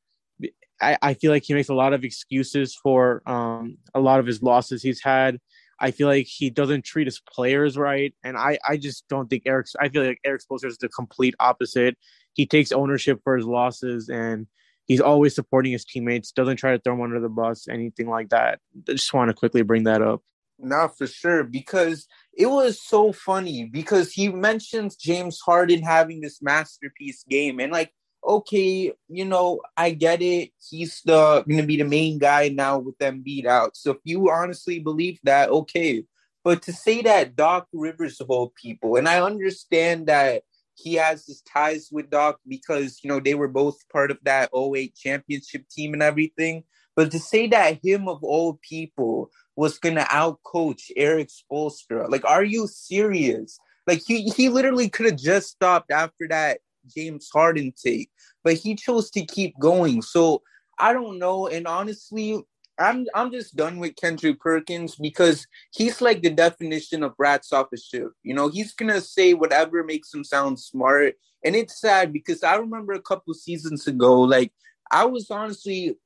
I, 0.79 0.97
I 1.01 1.13
feel 1.13 1.31
like 1.31 1.43
he 1.43 1.53
makes 1.53 1.69
a 1.69 1.73
lot 1.73 1.93
of 1.93 2.03
excuses 2.03 2.75
for 2.75 3.23
um, 3.25 3.77
a 3.95 3.99
lot 3.99 4.19
of 4.19 4.25
his 4.25 4.43
losses 4.43 4.83
he's 4.83 5.01
had. 5.01 5.39
I 5.79 5.91
feel 5.91 6.07
like 6.07 6.25
he 6.25 6.49
doesn't 6.49 6.85
treat 6.85 7.07
his 7.07 7.19
players 7.19 7.77
right, 7.77 8.13
and 8.23 8.37
I, 8.37 8.57
I 8.67 8.77
just 8.77 9.07
don't 9.07 9.29
think 9.29 9.43
Erik. 9.45 9.67
I 9.79 9.89
feel 9.89 10.03
like 10.03 10.19
Erik 10.23 10.41
Spoelstra 10.41 10.69
is 10.69 10.77
the 10.77 10.89
complete 10.89 11.35
opposite. 11.39 11.97
He 12.33 12.45
takes 12.45 12.71
ownership 12.71 13.19
for 13.23 13.37
his 13.37 13.45
losses, 13.45 14.09
and 14.09 14.47
he's 14.85 15.01
always 15.01 15.35
supporting 15.35 15.71
his 15.71 15.85
teammates. 15.85 16.31
Doesn't 16.31 16.57
try 16.57 16.71
to 16.71 16.79
throw 16.79 16.93
them 16.93 17.03
under 17.03 17.19
the 17.19 17.29
bus, 17.29 17.67
anything 17.67 18.09
like 18.09 18.29
that. 18.29 18.59
I 18.87 18.93
just 18.93 19.13
want 19.13 19.29
to 19.29 19.35
quickly 19.35 19.61
bring 19.61 19.83
that 19.83 20.01
up. 20.01 20.21
Not 20.59 20.97
for 20.97 21.05
sure, 21.05 21.43
because 21.43 22.07
it 22.35 22.47
was 22.47 22.81
so 22.81 23.11
funny 23.11 23.65
because 23.65 24.11
he 24.11 24.29
mentions 24.29 24.95
James 24.95 25.39
Harden 25.39 25.83
having 25.83 26.21
this 26.21 26.41
masterpiece 26.41 27.23
game, 27.29 27.59
and 27.59 27.71
like 27.71 27.91
okay, 28.23 28.91
you 29.07 29.25
know, 29.25 29.61
I 29.75 29.91
get 29.91 30.21
it. 30.21 30.51
He's 30.69 31.01
the 31.03 31.43
to 31.47 31.63
be 31.63 31.77
the 31.77 31.83
main 31.83 32.17
guy 32.17 32.49
now 32.49 32.79
with 32.79 32.97
Embiid 32.99 33.45
out. 33.45 33.77
So 33.77 33.91
if 33.91 33.97
you 34.03 34.29
honestly 34.29 34.79
believe 34.79 35.19
that, 35.23 35.49
okay. 35.49 36.03
But 36.43 36.61
to 36.63 36.73
say 36.73 37.01
that 37.01 37.35
Doc 37.35 37.67
Rivers 37.73 38.21
of 38.21 38.29
all 38.29 38.53
people, 38.61 38.95
and 38.95 39.07
I 39.07 39.21
understand 39.21 40.07
that 40.07 40.43
he 40.75 40.93
has 40.93 41.25
his 41.25 41.41
ties 41.41 41.89
with 41.91 42.09
Doc 42.09 42.39
because 42.47 42.99
you 43.03 43.09
know 43.09 43.19
they 43.19 43.33
were 43.33 43.47
both 43.47 43.77
part 43.89 44.11
of 44.11 44.19
that 44.23 44.49
08 44.55 44.95
championship 44.95 45.67
team 45.69 45.93
and 45.93 46.03
everything. 46.03 46.63
But 46.95 47.11
to 47.11 47.19
say 47.19 47.47
that 47.47 47.79
him 47.83 48.07
of 48.07 48.23
all 48.23 48.59
people 48.67 49.29
was 49.55 49.77
gonna 49.77 50.05
outcoach 50.05 50.91
Erik 50.95 51.29
Spoelstra, 51.29 52.09
like, 52.09 52.25
are 52.25 52.43
you 52.43 52.67
serious? 52.67 53.59
Like 53.87 54.01
he 54.05 54.29
he 54.29 54.49
literally 54.49 54.89
could 54.89 55.07
have 55.07 55.17
just 55.17 55.49
stopped 55.49 55.91
after 55.91 56.27
that 56.29 56.59
James 56.95 57.29
Harden 57.33 57.73
take, 57.81 58.09
but 58.43 58.53
he 58.53 58.75
chose 58.75 59.09
to 59.11 59.25
keep 59.25 59.57
going. 59.59 60.01
So 60.01 60.41
I 60.79 60.93
don't 60.93 61.19
know. 61.19 61.47
And 61.47 61.67
honestly, 61.67 62.41
I'm 62.79 63.05
I'm 63.15 63.31
just 63.31 63.55
done 63.55 63.79
with 63.79 63.95
Kendrick 63.95 64.39
Perkins 64.39 64.95
because 64.95 65.47
he's 65.75 66.01
like 66.01 66.21
the 66.21 66.29
definition 66.29 67.03
of 67.03 67.15
rats 67.17 67.51
off 67.51 67.67
a 67.73 67.77
ship. 67.77 68.09
You 68.23 68.35
know, 68.35 68.49
he's 68.49 68.73
gonna 68.73 69.01
say 69.01 69.33
whatever 69.33 69.83
makes 69.83 70.13
him 70.13 70.23
sound 70.23 70.59
smart. 70.59 71.15
And 71.43 71.55
it's 71.55 71.79
sad 71.79 72.13
because 72.13 72.43
I 72.43 72.55
remember 72.55 72.93
a 72.93 73.01
couple 73.01 73.33
seasons 73.33 73.87
ago, 73.87 74.21
like 74.21 74.51
I 74.91 75.05
was 75.05 75.29
honestly 75.31 75.97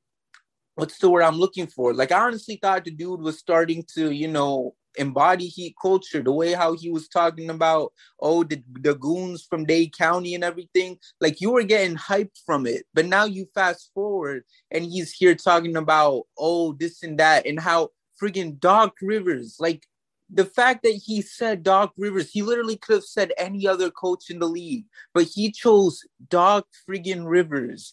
what's 0.74 0.98
the 0.98 1.10
word 1.10 1.22
I'm 1.22 1.36
looking 1.36 1.66
for? 1.66 1.94
Like 1.94 2.12
I 2.12 2.20
honestly 2.20 2.58
thought 2.60 2.84
the 2.84 2.90
dude 2.90 3.20
was 3.20 3.38
starting 3.38 3.84
to, 3.94 4.10
you 4.10 4.28
know, 4.28 4.74
embody 4.96 5.46
heat 5.46 5.74
culture 5.80 6.22
the 6.22 6.32
way 6.32 6.52
how 6.52 6.74
he 6.74 6.90
was 6.90 7.08
talking 7.08 7.50
about 7.50 7.92
oh 8.20 8.44
the, 8.44 8.62
the 8.80 8.94
goons 8.94 9.42
from 9.48 9.64
dade 9.64 9.96
county 9.96 10.34
and 10.34 10.44
everything. 10.44 10.98
Like 11.20 11.40
you 11.40 11.50
were 11.50 11.62
getting 11.62 11.96
hyped 11.96 12.38
from 12.44 12.66
it 12.66 12.86
but 12.94 13.06
now 13.06 13.24
you 13.24 13.46
fast 13.54 13.90
forward 13.94 14.44
and 14.70 14.84
he's 14.84 15.12
here 15.12 15.34
talking 15.34 15.76
about 15.76 16.24
oh 16.38 16.72
this 16.74 17.02
and 17.02 17.18
that 17.18 17.46
and 17.46 17.60
how 17.60 17.90
friggin 18.20 18.58
doc 18.60 18.94
rivers 19.02 19.56
like 19.58 19.86
the 20.34 20.44
fact 20.46 20.82
that 20.82 20.94
he 21.04 21.20
said 21.20 21.62
Doc 21.62 21.92
Rivers, 21.98 22.30
he 22.30 22.42
literally 22.42 22.76
could 22.76 22.94
have 22.94 23.04
said 23.04 23.32
any 23.36 23.66
other 23.66 23.90
coach 23.90 24.30
in 24.30 24.38
the 24.38 24.48
league, 24.48 24.86
but 25.12 25.24
he 25.24 25.52
chose 25.52 26.02
Doc 26.30 26.66
friggin' 26.88 27.28
Rivers 27.28 27.92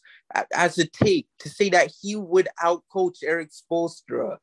as 0.54 0.78
a 0.78 0.86
take 0.86 1.28
to 1.40 1.50
say 1.50 1.70
that 1.70 1.92
he 2.02 2.16
would 2.16 2.48
outcoach 2.64 3.24
Erik 3.24 3.50
Spoelstra 3.52 4.38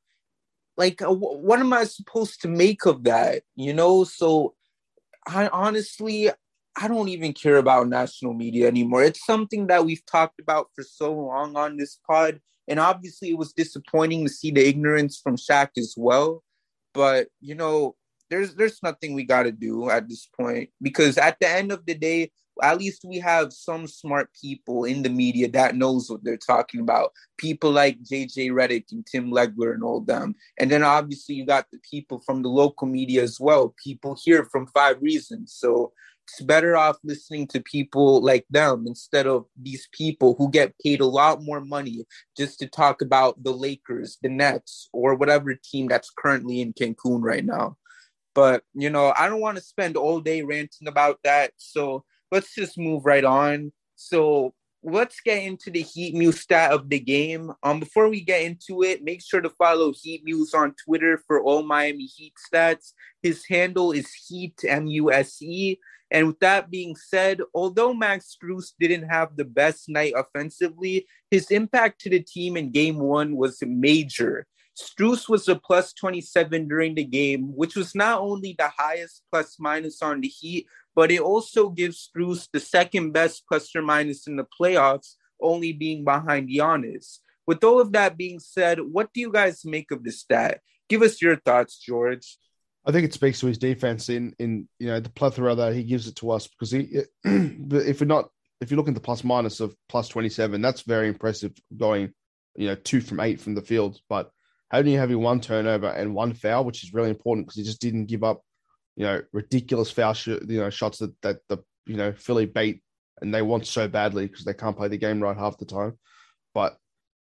like 0.76 1.02
uh, 1.02 1.12
what 1.12 1.60
am 1.60 1.72
i 1.72 1.84
supposed 1.84 2.42
to 2.42 2.48
make 2.48 2.86
of 2.86 3.04
that 3.04 3.42
you 3.54 3.72
know? 3.72 4.04
So 4.04 4.54
i 5.26 5.48
honestly 5.48 6.30
i 6.78 6.88
don't 6.88 7.08
even 7.08 7.32
care 7.32 7.56
about 7.56 7.88
national 7.88 8.34
media 8.34 8.66
anymore. 8.66 9.02
It's 9.02 9.24
something 9.24 9.66
that 9.68 9.84
we've 9.84 10.04
talked 10.06 10.40
about 10.40 10.68
for 10.74 10.82
so 10.82 11.12
long 11.12 11.56
on 11.56 11.76
this 11.76 11.98
pod 12.06 12.40
and 12.68 12.80
obviously 12.80 13.30
it 13.30 13.38
was 13.38 13.52
disappointing 13.52 14.24
to 14.24 14.32
see 14.32 14.50
the 14.50 14.66
ignorance 14.66 15.20
from 15.22 15.36
Shaq 15.36 15.70
as 15.78 15.94
well. 15.96 16.42
But 16.92 17.28
you 17.40 17.54
know 17.54 17.96
there's 18.30 18.54
there's 18.54 18.82
nothing 18.82 19.14
we 19.14 19.24
got 19.24 19.44
to 19.44 19.52
do 19.52 19.88
at 19.90 20.08
this 20.08 20.28
point 20.38 20.70
because 20.82 21.18
at 21.18 21.38
the 21.40 21.48
end 21.48 21.72
of 21.72 21.86
the 21.86 21.94
day 21.94 22.30
at 22.62 22.78
least 22.78 23.04
we 23.04 23.18
have 23.18 23.52
some 23.52 23.86
smart 23.86 24.30
people 24.40 24.84
in 24.84 25.02
the 25.02 25.10
media 25.10 25.48
that 25.50 25.76
knows 25.76 26.10
what 26.10 26.24
they're 26.24 26.36
talking 26.36 26.80
about. 26.80 27.12
People 27.36 27.70
like 27.70 28.02
JJ 28.02 28.50
Redick 28.50 28.92
and 28.92 29.06
Tim 29.06 29.30
Legler 29.30 29.74
and 29.74 29.82
all 29.82 30.00
them. 30.00 30.34
And 30.58 30.70
then 30.70 30.82
obviously 30.82 31.34
you 31.34 31.46
got 31.46 31.66
the 31.70 31.78
people 31.90 32.20
from 32.20 32.42
the 32.42 32.48
local 32.48 32.86
media 32.86 33.22
as 33.22 33.38
well. 33.38 33.74
People 33.82 34.16
here 34.22 34.44
from 34.44 34.66
Five 34.68 35.02
Reasons. 35.02 35.54
So 35.54 35.92
it's 36.26 36.40
better 36.40 36.76
off 36.76 36.98
listening 37.04 37.46
to 37.48 37.60
people 37.60 38.20
like 38.20 38.46
them 38.50 38.84
instead 38.86 39.26
of 39.26 39.46
these 39.60 39.88
people 39.92 40.34
who 40.36 40.50
get 40.50 40.78
paid 40.80 41.00
a 41.00 41.06
lot 41.06 41.42
more 41.42 41.60
money 41.60 42.04
just 42.36 42.58
to 42.58 42.66
talk 42.66 43.00
about 43.00 43.42
the 43.44 43.52
Lakers, 43.52 44.18
the 44.22 44.28
Nets, 44.28 44.88
or 44.92 45.14
whatever 45.14 45.54
team 45.54 45.86
that's 45.86 46.10
currently 46.10 46.60
in 46.60 46.72
Cancun 46.72 47.22
right 47.22 47.44
now. 47.44 47.76
But 48.34 48.64
you 48.74 48.90
know, 48.90 49.14
I 49.16 49.28
don't 49.28 49.40
want 49.40 49.56
to 49.56 49.62
spend 49.62 49.96
all 49.96 50.20
day 50.20 50.42
ranting 50.42 50.88
about 50.88 51.20
that. 51.22 51.52
So 51.58 52.04
let's 52.30 52.54
just 52.54 52.78
move 52.78 53.04
right 53.04 53.24
on. 53.24 53.72
So 53.96 54.54
let's 54.82 55.20
get 55.20 55.42
into 55.42 55.70
the 55.70 55.82
Heat 55.82 56.14
Muse 56.14 56.40
stat 56.40 56.72
of 56.72 56.88
the 56.88 57.00
game. 57.00 57.52
Um, 57.62 57.80
before 57.80 58.08
we 58.08 58.20
get 58.20 58.42
into 58.42 58.82
it, 58.82 59.02
make 59.02 59.22
sure 59.22 59.40
to 59.40 59.50
follow 59.50 59.92
Heat 59.92 60.22
Muse 60.24 60.54
on 60.54 60.74
Twitter 60.84 61.22
for 61.26 61.42
all 61.42 61.62
Miami 61.62 62.04
Heat 62.04 62.34
stats. 62.52 62.92
His 63.22 63.44
handle 63.46 63.92
is 63.92 64.12
Heat 64.12 64.64
M 64.66 64.86
U 64.86 65.12
S 65.12 65.42
E. 65.42 65.78
And 66.10 66.28
with 66.28 66.38
that 66.38 66.70
being 66.70 66.94
said, 66.94 67.40
although 67.52 67.92
Max 67.92 68.36
Strus 68.36 68.72
didn't 68.78 69.08
have 69.08 69.36
the 69.36 69.44
best 69.44 69.88
night 69.88 70.12
offensively, 70.16 71.06
his 71.32 71.50
impact 71.50 72.00
to 72.02 72.10
the 72.10 72.20
team 72.20 72.56
in 72.56 72.70
game 72.70 72.98
one 72.98 73.36
was 73.36 73.58
major. 73.62 74.46
Strus 74.80 75.28
was 75.28 75.48
a 75.48 75.56
plus 75.56 75.92
27 75.94 76.68
during 76.68 76.94
the 76.94 77.04
game, 77.04 77.56
which 77.56 77.74
was 77.74 77.94
not 77.94 78.20
only 78.20 78.54
the 78.58 78.68
highest 78.76 79.22
plus 79.32 79.56
minus 79.58 80.02
on 80.02 80.20
the 80.20 80.28
Heat, 80.28 80.66
but 80.96 81.12
it 81.12 81.20
also 81.20 81.68
gives 81.68 82.08
Strus 82.08 82.48
the 82.50 82.58
second 82.58 83.12
best 83.12 83.44
plus 83.46 83.76
or 83.76 83.82
minus 83.82 84.26
in 84.26 84.36
the 84.36 84.46
playoffs, 84.58 85.14
only 85.40 85.72
being 85.72 86.02
behind 86.02 86.48
Giannis. 86.48 87.18
With 87.46 87.62
all 87.62 87.80
of 87.80 87.92
that 87.92 88.16
being 88.16 88.40
said, 88.40 88.80
what 88.80 89.12
do 89.12 89.20
you 89.20 89.30
guys 89.30 89.64
make 89.64 89.90
of 89.90 90.02
this 90.02 90.20
stat? 90.20 90.60
Give 90.88 91.02
us 91.02 91.20
your 91.20 91.36
thoughts, 91.36 91.78
George. 91.78 92.38
I 92.86 92.92
think 92.92 93.04
it 93.04 93.12
speaks 93.12 93.40
to 93.40 93.46
his 93.46 93.58
defense 93.58 94.08
in 94.08 94.34
in 94.38 94.68
you 94.78 94.86
know 94.86 95.00
the 95.00 95.10
plethora 95.10 95.54
that 95.56 95.74
he 95.74 95.82
gives 95.82 96.06
it 96.06 96.16
to 96.16 96.30
us 96.30 96.46
because 96.46 96.70
he 96.70 97.00
if 97.24 98.00
we're 98.00 98.06
not 98.06 98.30
if 98.60 98.70
you 98.70 98.76
look 98.76 98.88
at 98.88 98.94
the 98.94 99.00
plus 99.00 99.24
minus 99.24 99.58
of 99.58 99.74
plus 99.88 100.06
27 100.06 100.62
that's 100.62 100.82
very 100.82 101.08
impressive 101.08 101.52
going 101.76 102.12
you 102.54 102.68
know 102.68 102.76
two 102.76 103.00
from 103.00 103.18
eight 103.18 103.40
from 103.40 103.56
the 103.56 103.60
field 103.60 103.98
but 104.08 104.30
only 104.72 104.92
having 104.92 105.20
one 105.20 105.40
turnover 105.40 105.88
and 105.88 106.14
one 106.14 106.32
foul 106.32 106.64
which 106.64 106.84
is 106.84 106.94
really 106.94 107.10
important 107.10 107.44
because 107.44 107.58
he 107.58 107.64
just 107.64 107.80
didn't 107.80 108.06
give 108.06 108.22
up 108.22 108.42
you 108.96 109.04
know, 109.04 109.22
ridiculous 109.32 109.90
foul 109.90 110.14
sh- 110.14 110.28
you 110.28 110.60
know 110.60 110.70
shots 110.70 110.98
that 110.98 111.20
that 111.22 111.38
the 111.48 111.58
you 111.86 111.96
know 111.96 112.12
Philly 112.12 112.46
bait 112.46 112.82
and 113.20 113.34
they 113.34 113.42
want 113.42 113.66
so 113.66 113.88
badly 113.88 114.26
because 114.26 114.44
they 114.44 114.54
can't 114.54 114.76
play 114.76 114.88
the 114.88 114.96
game 114.96 115.22
right 115.22 115.36
half 115.36 115.58
the 115.58 115.64
time. 115.64 115.98
But 116.54 116.76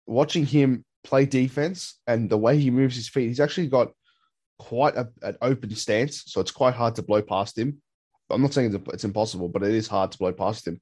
watching 0.07 0.47
him 0.47 0.85
play 1.05 1.27
defense 1.27 2.01
and 2.07 2.31
the 2.31 2.39
way 2.39 2.59
he 2.59 2.71
moves 2.71 2.97
his 2.97 3.09
feet, 3.09 3.29
he's 3.29 3.41
actually 3.41 3.69
got 3.69 3.93
quite 4.59 4.97
a, 4.97 5.09
an 5.23 5.37
open 5.43 5.75
stance, 5.75 6.25
so 6.27 6.41
it's 6.41 6.51
quite 6.51 6.75
hard 6.75 6.95
to 6.97 7.03
blow 7.03 7.23
past 7.23 7.59
him. 7.59 7.81
I'm 8.31 8.43
not 8.43 8.55
saying 8.55 8.83
it's 8.93 9.05
impossible, 9.05 9.49
but 9.49 9.63
it 9.63 9.75
is 9.75 9.89
hard 9.89 10.13
to 10.13 10.19
blow 10.19 10.33
past 10.33 10.67
him. 10.67 10.81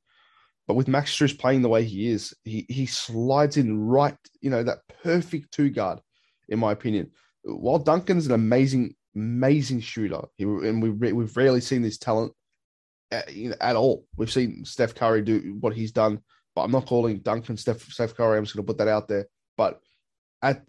But 0.68 0.74
with 0.74 0.88
Max 0.88 1.12
Strus 1.12 1.36
playing 1.36 1.62
the 1.62 1.68
way 1.68 1.82
he 1.84 2.08
is, 2.08 2.34
he 2.44 2.64
he 2.68 2.86
slides 2.86 3.56
in 3.56 3.80
right, 3.80 4.16
you 4.40 4.50
know, 4.50 4.62
that 4.62 4.80
perfect 5.02 5.52
two 5.52 5.70
guard, 5.70 6.00
in 6.48 6.58
my 6.58 6.72
opinion. 6.72 7.10
While 7.42 7.78
Duncan's 7.78 8.26
an 8.26 8.32
amazing, 8.32 8.94
amazing 9.14 9.80
shooter, 9.80 10.22
he, 10.36 10.44
and 10.44 10.82
we 10.82 10.90
we've 10.90 11.36
rarely 11.36 11.60
seen 11.60 11.82
this 11.82 11.98
talent 11.98 12.32
at, 13.10 13.32
you 13.32 13.50
know, 13.50 13.56
at 13.60 13.76
all. 13.76 14.04
We've 14.16 14.30
seen 14.30 14.64
Steph 14.64 14.94
Curry 14.94 15.22
do 15.22 15.56
what 15.60 15.74
he's 15.74 15.92
done, 15.92 16.20
but 16.54 16.62
I'm 16.62 16.70
not 16.70 16.86
calling 16.86 17.18
Duncan 17.18 17.56
Steph 17.56 17.82
Steph 17.82 18.14
Curry. 18.14 18.38
I'm 18.38 18.44
just 18.44 18.56
going 18.56 18.66
to 18.66 18.72
put 18.72 18.78
that 18.78 18.88
out 18.88 19.08
there. 19.08 19.26
But 19.56 19.80
at 20.42 20.62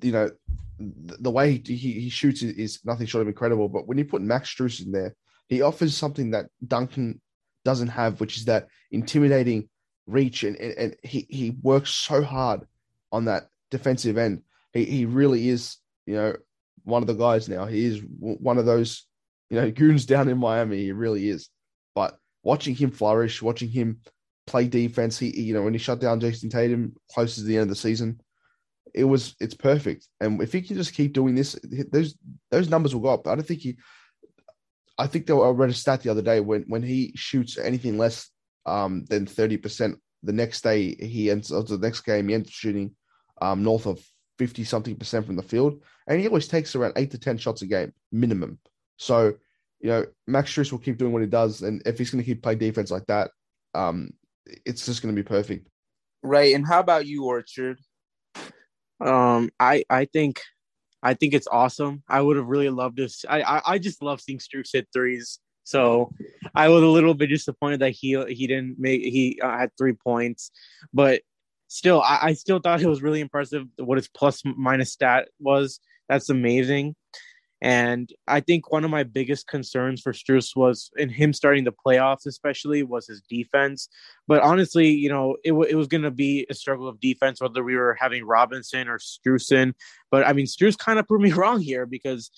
you 0.00 0.12
know 0.12 0.30
the 0.78 1.30
way 1.30 1.52
he, 1.52 1.74
he, 1.74 1.92
he 2.00 2.08
shoots 2.08 2.42
is 2.42 2.80
nothing 2.84 3.06
short 3.06 3.22
of 3.22 3.28
incredible. 3.28 3.68
But 3.68 3.86
when 3.86 3.98
you 3.98 4.04
put 4.04 4.22
Max 4.22 4.54
Strus 4.54 4.84
in 4.84 4.92
there, 4.92 5.14
he 5.48 5.62
offers 5.62 5.96
something 5.96 6.32
that 6.32 6.46
Duncan 6.66 7.20
doesn't 7.64 7.88
have, 7.88 8.20
which 8.20 8.36
is 8.36 8.44
that 8.46 8.68
intimidating 8.90 9.68
reach, 10.06 10.44
and, 10.44 10.56
and, 10.56 10.74
and 10.78 10.96
he 11.02 11.26
he 11.28 11.56
works 11.62 11.90
so 11.90 12.22
hard 12.22 12.66
on 13.12 13.26
that 13.26 13.48
defensive 13.70 14.18
end. 14.18 14.42
He 14.72 14.84
he 14.84 15.04
really 15.06 15.48
is, 15.48 15.78
you 16.04 16.14
know, 16.14 16.36
one 16.86 17.02
of 17.02 17.08
the 17.08 17.14
guys 17.14 17.48
now. 17.48 17.66
He 17.66 17.84
is 17.84 18.00
one 18.18 18.58
of 18.58 18.64
those, 18.64 19.06
you 19.50 19.60
know, 19.60 19.70
goons 19.72 20.06
down 20.06 20.28
in 20.28 20.38
Miami. 20.38 20.78
He 20.78 20.92
really 20.92 21.28
is. 21.28 21.50
But 21.94 22.16
watching 22.42 22.74
him 22.74 22.90
flourish, 22.90 23.42
watching 23.42 23.68
him 23.68 24.00
play 24.46 24.68
defense, 24.68 25.18
he 25.18 25.38
you 25.38 25.52
know 25.52 25.62
when 25.62 25.74
he 25.74 25.78
shut 25.78 26.00
down 26.00 26.20
Jayson 26.20 26.50
Tatum 26.50 26.94
close 27.12 27.34
to 27.34 27.42
the 27.42 27.56
end 27.56 27.64
of 27.64 27.68
the 27.68 27.76
season, 27.76 28.20
it 28.94 29.04
was 29.04 29.34
it's 29.40 29.54
perfect. 29.54 30.06
And 30.20 30.40
if 30.40 30.52
he 30.52 30.62
can 30.62 30.76
just 30.76 30.94
keep 30.94 31.12
doing 31.12 31.34
this, 31.34 31.58
those 31.90 32.16
those 32.50 32.70
numbers 32.70 32.94
will 32.94 33.02
go 33.02 33.08
up. 33.08 33.26
I 33.26 33.34
don't 33.34 33.46
think 33.46 33.60
he. 33.60 33.76
I 34.98 35.06
think 35.06 35.26
they 35.26 35.34
were, 35.34 35.46
I 35.46 35.50
read 35.50 35.68
a 35.68 35.74
stat 35.74 36.02
the 36.02 36.10
other 36.10 36.22
day 36.22 36.40
when 36.40 36.62
when 36.68 36.82
he 36.82 37.12
shoots 37.16 37.58
anything 37.58 37.98
less 37.98 38.30
um, 38.64 39.04
than 39.06 39.26
thirty 39.26 39.56
percent, 39.56 39.98
the 40.22 40.32
next 40.32 40.62
day 40.62 40.94
he 40.94 41.30
ends 41.30 41.48
the 41.48 41.78
next 41.80 42.02
game 42.02 42.28
he 42.28 42.34
ends 42.34 42.50
shooting 42.50 42.94
um, 43.42 43.62
north 43.62 43.86
of 43.86 44.00
fifty 44.38 44.64
something 44.64 44.96
percent 44.96 45.26
from 45.26 45.36
the 45.36 45.42
field, 45.42 45.82
and 46.06 46.20
he 46.20 46.26
always 46.26 46.48
takes 46.48 46.74
around 46.74 46.94
eight 46.96 47.10
to 47.10 47.18
ten 47.18 47.38
shots 47.38 47.62
a 47.62 47.66
game 47.66 47.92
minimum. 48.12 48.58
So 48.96 49.34
you 49.80 49.90
know 49.90 50.06
Max 50.26 50.52
Strus 50.52 50.72
will 50.72 50.78
keep 50.78 50.98
doing 50.98 51.12
what 51.12 51.22
he 51.22 51.28
does, 51.28 51.62
and 51.62 51.82
if 51.86 51.98
he's 51.98 52.10
going 52.10 52.22
to 52.22 52.28
keep 52.28 52.42
playing 52.42 52.58
defense 52.58 52.90
like 52.90 53.06
that, 53.06 53.30
um, 53.74 54.10
it's 54.64 54.86
just 54.86 55.02
going 55.02 55.14
to 55.14 55.22
be 55.22 55.26
perfect. 55.26 55.68
Right. 56.22 56.54
And 56.54 56.66
how 56.66 56.80
about 56.80 57.06
you, 57.06 57.24
Orchard? 57.24 57.78
Um, 59.00 59.50
I 59.60 59.84
I 59.90 60.06
think 60.06 60.40
I 61.02 61.14
think 61.14 61.34
it's 61.34 61.46
awesome. 61.46 62.02
I 62.08 62.20
would 62.20 62.36
have 62.36 62.46
really 62.46 62.70
loved 62.70 62.96
to. 62.96 63.08
I, 63.28 63.58
I, 63.58 63.62
I 63.66 63.78
just 63.78 64.02
love 64.02 64.20
seeing 64.20 64.38
Strus 64.38 64.70
hit 64.72 64.88
threes. 64.92 65.38
So 65.64 66.12
I 66.54 66.68
was 66.68 66.82
a 66.82 66.86
little 66.86 67.14
bit 67.14 67.28
disappointed 67.28 67.80
that 67.80 67.90
he 67.90 68.22
he 68.28 68.46
didn't 68.46 68.78
make 68.78 69.02
he 69.02 69.38
uh, 69.42 69.58
had 69.58 69.70
three 69.76 69.92
points, 69.92 70.50
but 70.92 71.22
still 71.68 72.02
I, 72.02 72.18
I 72.22 72.32
still 72.34 72.58
thought 72.58 72.82
it 72.82 72.88
was 72.88 73.02
really 73.02 73.20
impressive 73.20 73.66
what 73.78 73.98
his 73.98 74.08
plus 74.08 74.42
minus 74.44 74.92
stat 74.92 75.28
was. 75.38 75.80
That's 76.08 76.30
amazing. 76.30 76.94
And 77.62 78.12
I 78.28 78.40
think 78.40 78.70
one 78.70 78.84
of 78.84 78.90
my 78.90 79.02
biggest 79.02 79.46
concerns 79.46 80.02
for 80.02 80.12
Strus 80.12 80.54
was 80.54 80.90
in 80.96 81.08
him 81.08 81.32
starting 81.32 81.64
the 81.64 81.72
playoffs, 81.72 82.26
especially, 82.26 82.82
was 82.82 83.06
his 83.06 83.22
defense. 83.22 83.88
But 84.28 84.42
honestly, 84.42 84.88
you 84.90 85.08
know, 85.08 85.36
it, 85.42 85.50
w- 85.50 85.68
it 85.68 85.74
was 85.74 85.86
going 85.86 86.02
to 86.02 86.10
be 86.10 86.46
a 86.50 86.54
struggle 86.54 86.86
of 86.86 87.00
defense, 87.00 87.40
whether 87.40 87.64
we 87.64 87.74
were 87.74 87.96
having 87.98 88.24
Robinson 88.24 88.88
or 88.88 88.98
Strusen. 88.98 89.72
But 90.10 90.26
I 90.26 90.34
mean, 90.34 90.46
Strus 90.46 90.76
kind 90.76 90.98
of 90.98 91.08
proved 91.08 91.24
me 91.24 91.32
wrong 91.32 91.60
here 91.60 91.86
because 91.86 92.30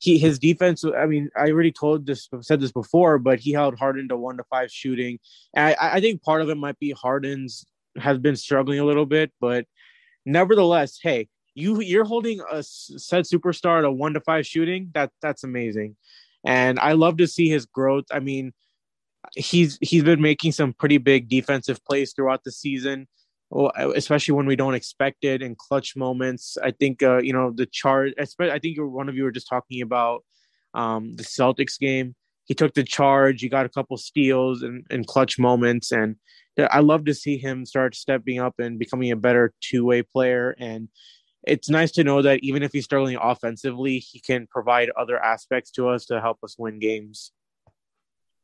he 0.00 0.18
his 0.18 0.38
defense. 0.38 0.84
I 0.84 1.06
mean, 1.06 1.30
I 1.34 1.50
already 1.50 1.72
told 1.72 2.06
this, 2.06 2.28
said 2.42 2.60
this 2.60 2.72
before, 2.72 3.18
but 3.18 3.40
he 3.40 3.52
held 3.52 3.78
Harden 3.78 4.08
to 4.10 4.16
one 4.16 4.36
to 4.36 4.44
five 4.44 4.70
shooting. 4.70 5.18
I, 5.56 5.76
I 5.80 6.00
think 6.00 6.22
part 6.22 6.42
of 6.42 6.50
it 6.50 6.56
might 6.56 6.78
be 6.78 6.90
Harden's 6.92 7.64
has 8.00 8.18
been 8.18 8.36
struggling 8.36 8.78
a 8.78 8.84
little 8.84 9.06
bit, 9.06 9.32
but 9.40 9.66
nevertheless, 10.24 10.98
hey, 11.02 11.28
you 11.54 11.80
you're 11.80 12.04
holding 12.04 12.40
a 12.50 12.62
said 12.62 13.24
superstar 13.24 13.82
to 13.82 13.90
one 13.90 14.14
to 14.14 14.20
five 14.20 14.46
shooting. 14.46 14.90
That 14.94 15.10
that's 15.20 15.44
amazing, 15.44 15.96
and 16.44 16.78
I 16.78 16.92
love 16.92 17.16
to 17.18 17.26
see 17.26 17.48
his 17.48 17.66
growth. 17.66 18.04
I 18.12 18.20
mean, 18.20 18.52
he's 19.36 19.78
he's 19.80 20.04
been 20.04 20.20
making 20.20 20.52
some 20.52 20.72
pretty 20.72 20.98
big 20.98 21.28
defensive 21.28 21.84
plays 21.84 22.12
throughout 22.12 22.44
the 22.44 22.52
season, 22.52 23.08
especially 23.76 24.34
when 24.34 24.46
we 24.46 24.56
don't 24.56 24.74
expect 24.74 25.24
it 25.24 25.42
in 25.42 25.56
clutch 25.56 25.96
moments. 25.96 26.56
I 26.62 26.70
think 26.70 27.02
uh, 27.02 27.18
you 27.18 27.32
know 27.32 27.52
the 27.54 27.66
charge. 27.66 28.12
I 28.18 28.58
think 28.58 28.78
one 28.78 29.08
of 29.08 29.16
you 29.16 29.24
were 29.24 29.32
just 29.32 29.48
talking 29.48 29.82
about 29.82 30.24
um, 30.74 31.16
the 31.16 31.24
Celtics 31.24 31.78
game. 31.78 32.14
He 32.44 32.54
took 32.54 32.74
the 32.74 32.84
charge. 32.84 33.42
He 33.42 33.48
got 33.48 33.66
a 33.66 33.68
couple 33.68 33.96
steals 33.98 34.62
and, 34.62 34.86
and 34.90 35.06
clutch 35.06 35.38
moments, 35.38 35.92
and 35.92 36.16
I 36.58 36.80
love 36.80 37.04
to 37.04 37.14
see 37.14 37.38
him 37.38 37.64
start 37.64 37.94
stepping 37.94 38.38
up 38.38 38.54
and 38.58 38.78
becoming 38.78 39.10
a 39.10 39.16
better 39.16 39.52
two 39.60 39.84
way 39.84 40.02
player. 40.02 40.54
And 40.58 40.88
it's 41.46 41.70
nice 41.70 41.92
to 41.92 42.04
know 42.04 42.22
that 42.22 42.40
even 42.42 42.62
if 42.62 42.72
he's 42.72 42.84
struggling 42.84 43.16
offensively, 43.20 43.98
he 43.98 44.20
can 44.20 44.46
provide 44.46 44.90
other 44.90 45.22
aspects 45.22 45.70
to 45.72 45.88
us 45.88 46.06
to 46.06 46.20
help 46.20 46.38
us 46.42 46.56
win 46.58 46.78
games. 46.78 47.32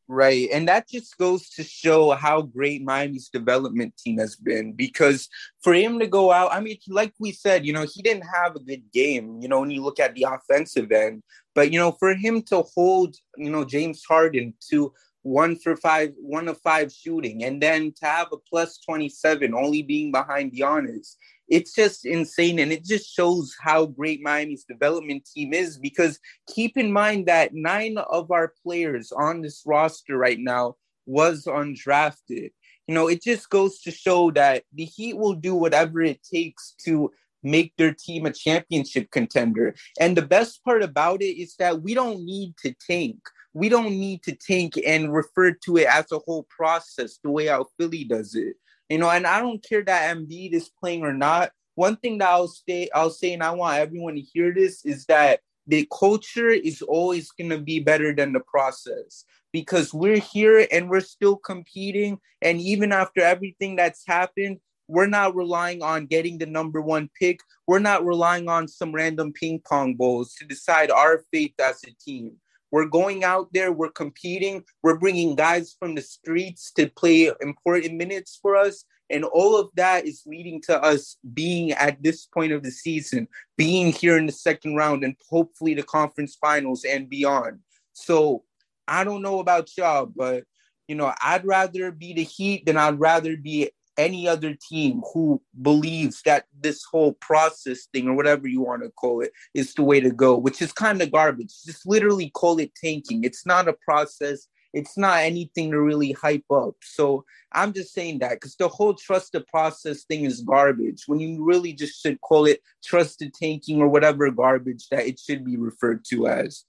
Right. 0.07 0.51
And 0.53 0.69
that 0.69 0.87
just 0.87 1.17
goes 1.17 1.49
to 1.51 1.65
show 1.65 2.11
how 2.11 2.43
great 2.43 2.85
Miami's 2.85 3.31
development 3.31 3.97
team 3.97 4.19
has 4.19 4.37
been 4.37 4.75
because 4.75 5.31
for 5.63 5.73
him 5.73 5.99
to 5.99 6.07
go 6.07 6.31
out, 6.31 6.53
I 6.53 6.61
mean, 6.61 6.77
like 6.89 7.15
we 7.19 7.33
said, 7.33 7.65
you 7.65 7.73
know, 7.73 7.87
he 7.91 8.03
didn't 8.03 8.27
have 8.27 8.55
a 8.55 8.61
good 8.61 8.83
game, 8.93 9.39
you 9.41 9.49
know, 9.49 9.61
when 9.61 9.71
you 9.71 9.83
look 9.83 9.99
at 9.99 10.15
the 10.15 10.27
offensive 10.29 10.93
end. 10.93 11.23
But, 11.55 11.73
you 11.73 11.79
know, 11.79 11.93
for 11.93 12.15
him 12.15 12.43
to 12.43 12.63
hold, 12.75 13.17
you 13.39 13.51
know, 13.51 13.65
James 13.65 14.05
Harden 14.07 14.53
to 14.69 14.93
one 15.25 15.57
for 15.57 15.75
five, 15.75 16.13
one 16.19 16.49
of 16.49 16.61
five 16.61 16.93
shooting, 16.93 17.45
and 17.45 17.61
then 17.61 17.93
to 17.97 18.07
have 18.07 18.29
a 18.31 18.37
plus 18.37 18.79
27 18.79 19.55
only 19.55 19.83
being 19.83 20.13
behind 20.13 20.53
Giannis, 20.53 21.17
it's 21.49 21.75
just 21.75 22.05
insane. 22.05 22.59
And 22.59 22.71
it 22.71 22.85
just 22.85 23.13
shows 23.13 23.55
how 23.61 23.87
great 23.87 24.23
Miami's 24.23 24.65
development 24.65 25.27
team 25.35 25.53
is 25.55 25.79
because 25.79 26.21
keep 26.55 26.77
in 26.77 26.93
mind 26.93 27.27
that 27.27 27.55
nine 27.55 27.97
of 27.99 28.31
our 28.31 28.53
players 28.63 29.13
on 29.13 29.41
this 29.41 29.63
roster 29.67 30.17
right 30.17 30.39
now 30.39 30.77
was 31.07 31.47
undrafted. 31.47 32.51
You 32.87 32.95
know, 32.95 33.09
it 33.09 33.23
just 33.23 33.49
goes 33.49 33.81
to 33.81 33.91
show 33.91 34.31
that 34.33 34.65
the 34.75 34.85
Heat 34.85 35.17
will 35.17 35.35
do 35.35 35.55
whatever 35.55 36.03
it 36.03 36.21
takes 36.23 36.75
to 36.85 37.11
make 37.45 37.73
their 37.77 37.95
team 37.95 38.27
a 38.27 38.33
championship 38.33 39.11
contender. 39.11 39.75
And 40.01 40.17
the 40.17 40.23
best 40.23 40.65
part 40.65 40.83
about 40.83 41.23
it 41.23 41.41
is 41.41 41.55
that 41.57 41.83
we 41.83 41.95
don't 41.95 42.25
need 42.25 42.57
to 42.63 42.75
tank. 42.87 43.19
We 43.53 43.69
don't 43.69 43.91
need 43.91 44.23
to 44.25 44.35
tank 44.35 44.75
and 44.85 45.13
refer 45.13 45.53
to 45.53 45.77
it 45.77 45.87
as 45.87 46.11
a 46.11 46.19
whole 46.19 46.47
process 46.51 47.19
the 47.23 47.31
way 47.31 47.47
how 47.47 47.67
Philly 47.79 48.05
does 48.05 48.35
it. 48.35 48.57
You 48.89 48.99
know, 48.99 49.11
and 49.11 49.27
I 49.27 49.41
don't 49.41 49.65
care 49.67 49.83
that 49.85 50.17
Embiid 50.17 50.53
is 50.53 50.71
playing 50.81 51.03
or 51.05 51.13
not. 51.13 51.53
One 51.75 51.97
thing 51.97 52.19
that 52.19 52.29
I'll 52.29 52.49
say, 52.49 52.89
I'll 52.95 53.11
say, 53.11 53.33
and 53.33 53.43
I 53.43 53.51
want 53.53 53.79
everyone 53.79 54.15
to 54.15 54.21
hear 54.21 54.53
this 54.53 54.85
is 54.85 55.07
that 55.07 55.41
the 55.67 55.89
culture 55.97 56.51
is 56.51 56.83
always 56.83 57.31
going 57.31 57.51
to 57.51 57.59
be 57.59 57.81
better 57.81 58.15
than 58.15 58.33
the 58.33 58.41
process 58.41 59.25
because 59.53 59.95
we're 59.95 60.19
here 60.19 60.67
and 60.71 60.91
we're 60.91 61.01
still 61.01 61.37
competing. 61.37 62.19
And 62.43 62.61
even 62.61 62.93
after 62.93 63.23
everything 63.23 63.77
that's 63.77 64.07
happened, 64.07 64.59
we're 64.89 65.07
not 65.07 65.35
relying 65.35 65.83
on 65.83 66.07
getting 66.07 66.39
the 66.39 66.47
number 66.47 66.81
one 66.81 67.09
pick. 67.19 67.41
We're 67.67 67.79
not 67.79 68.05
relying 68.05 68.49
on 68.49 68.69
some 68.69 68.93
random 68.93 69.33
ping 69.33 69.61
pong 69.67 69.95
balls 69.95 70.35
to 70.35 70.45
decide 70.45 70.91
our 70.91 71.25
fate 71.33 71.55
as 71.61 71.83
a 71.85 71.93
team. 72.05 72.37
We're 72.71 72.87
going 72.87 73.23
out 73.23 73.53
there, 73.53 73.73
we're 73.73 73.91
competing, 73.91 74.65
we're 74.83 74.99
bringing 74.99 75.37
guys 75.37 75.77
from 75.79 75.95
the 75.95 76.03
streets 76.03 76.73
to 76.73 76.89
play 76.89 77.31
important 77.41 77.95
minutes 77.95 78.39
for 78.43 78.57
us. 78.57 78.85
And 79.11 79.25
all 79.25 79.57
of 79.57 79.69
that 79.77 80.07
is 80.07 80.23
leading 80.27 80.61
to 80.63 80.83
us 80.83 81.17
being 81.35 81.73
at 81.73 82.03
this 82.03 82.27
point 82.27 82.53
of 82.53 82.63
the 82.63 82.73
season, 82.73 83.29
being 83.57 83.93
here 83.93 84.19
in 84.19 84.27
the 84.27 84.33
second 84.33 84.75
round 84.77 85.05
and 85.05 85.15
hopefully 85.31 85.75
the 85.75 85.83
conference 85.83 86.37
finals 86.41 86.85
and 86.85 87.09
beyond. 87.09 87.61
So 87.93 88.43
I 88.89 89.05
don't 89.05 89.23
know 89.23 89.39
about 89.39 89.71
y'all, 89.77 90.07
but 90.07 90.45
you 90.89 90.97
know, 90.97 91.13
I'd 91.23 91.47
rather 91.47 91.91
be 91.93 92.13
the 92.13 92.25
Heat 92.25 92.67
than 92.67 92.77
I'd 92.77 92.99
rather 92.99 93.37
be 93.37 93.71
any 93.97 94.29
other 94.29 94.55
team 94.55 95.03
who 95.13 95.41
believes 95.63 96.23
that 96.25 96.47
this 96.61 96.85
whole 96.85 97.13
process 97.15 97.87
thing 97.93 98.09
or 98.09 98.15
whatever 98.15 98.49
you 98.49 98.61
want 98.61 98.83
to 98.83 98.91
call 98.91 99.21
it 99.21 99.33
is 99.55 99.75
the 99.75 99.83
way 99.83 100.01
to 100.01 100.11
go, 100.11 100.37
which 100.37 100.61
is 100.61 100.73
kind 100.73 101.01
of 101.01 101.13
garbage. 101.13 101.53
Just 101.65 101.87
literally 101.87 102.31
call 102.31 102.59
it 102.59 102.73
tanking. 102.75 103.25
It's 103.25 103.47
not 103.47 103.69
a 103.69 103.73
process. 103.73 104.49
It's 104.73 104.99
not 104.99 105.21
anything 105.21 105.71
to 105.71 105.81
really 105.81 106.13
hype 106.13 106.51
up. 106.51 106.75
So 106.83 107.25
I'm 107.53 107.73
just 107.73 107.95
saying 107.95 108.19
that 108.19 108.33
because 108.33 108.57
the 108.57 108.67
whole 108.67 108.95
trust 108.95 109.33
the 109.33 109.41
process 109.43 110.03
thing 110.03 110.25
is 110.25 110.41
garbage 110.41 111.05
when 111.07 111.21
you 111.21 111.45
really 111.45 111.73
just 111.73 112.03
should 112.03 112.21
call 112.21 112.47
it 112.47 112.61
trusted 112.85 113.33
tanking 113.35 113.81
or 113.81 113.89
whatever 113.89 114.29
garbage 114.31 114.89
that 114.91 115.07
it 115.07 115.21
should 115.21 115.45
be 115.45 115.57
referred 115.57 116.05
to 116.11 116.27
as. 116.27 116.65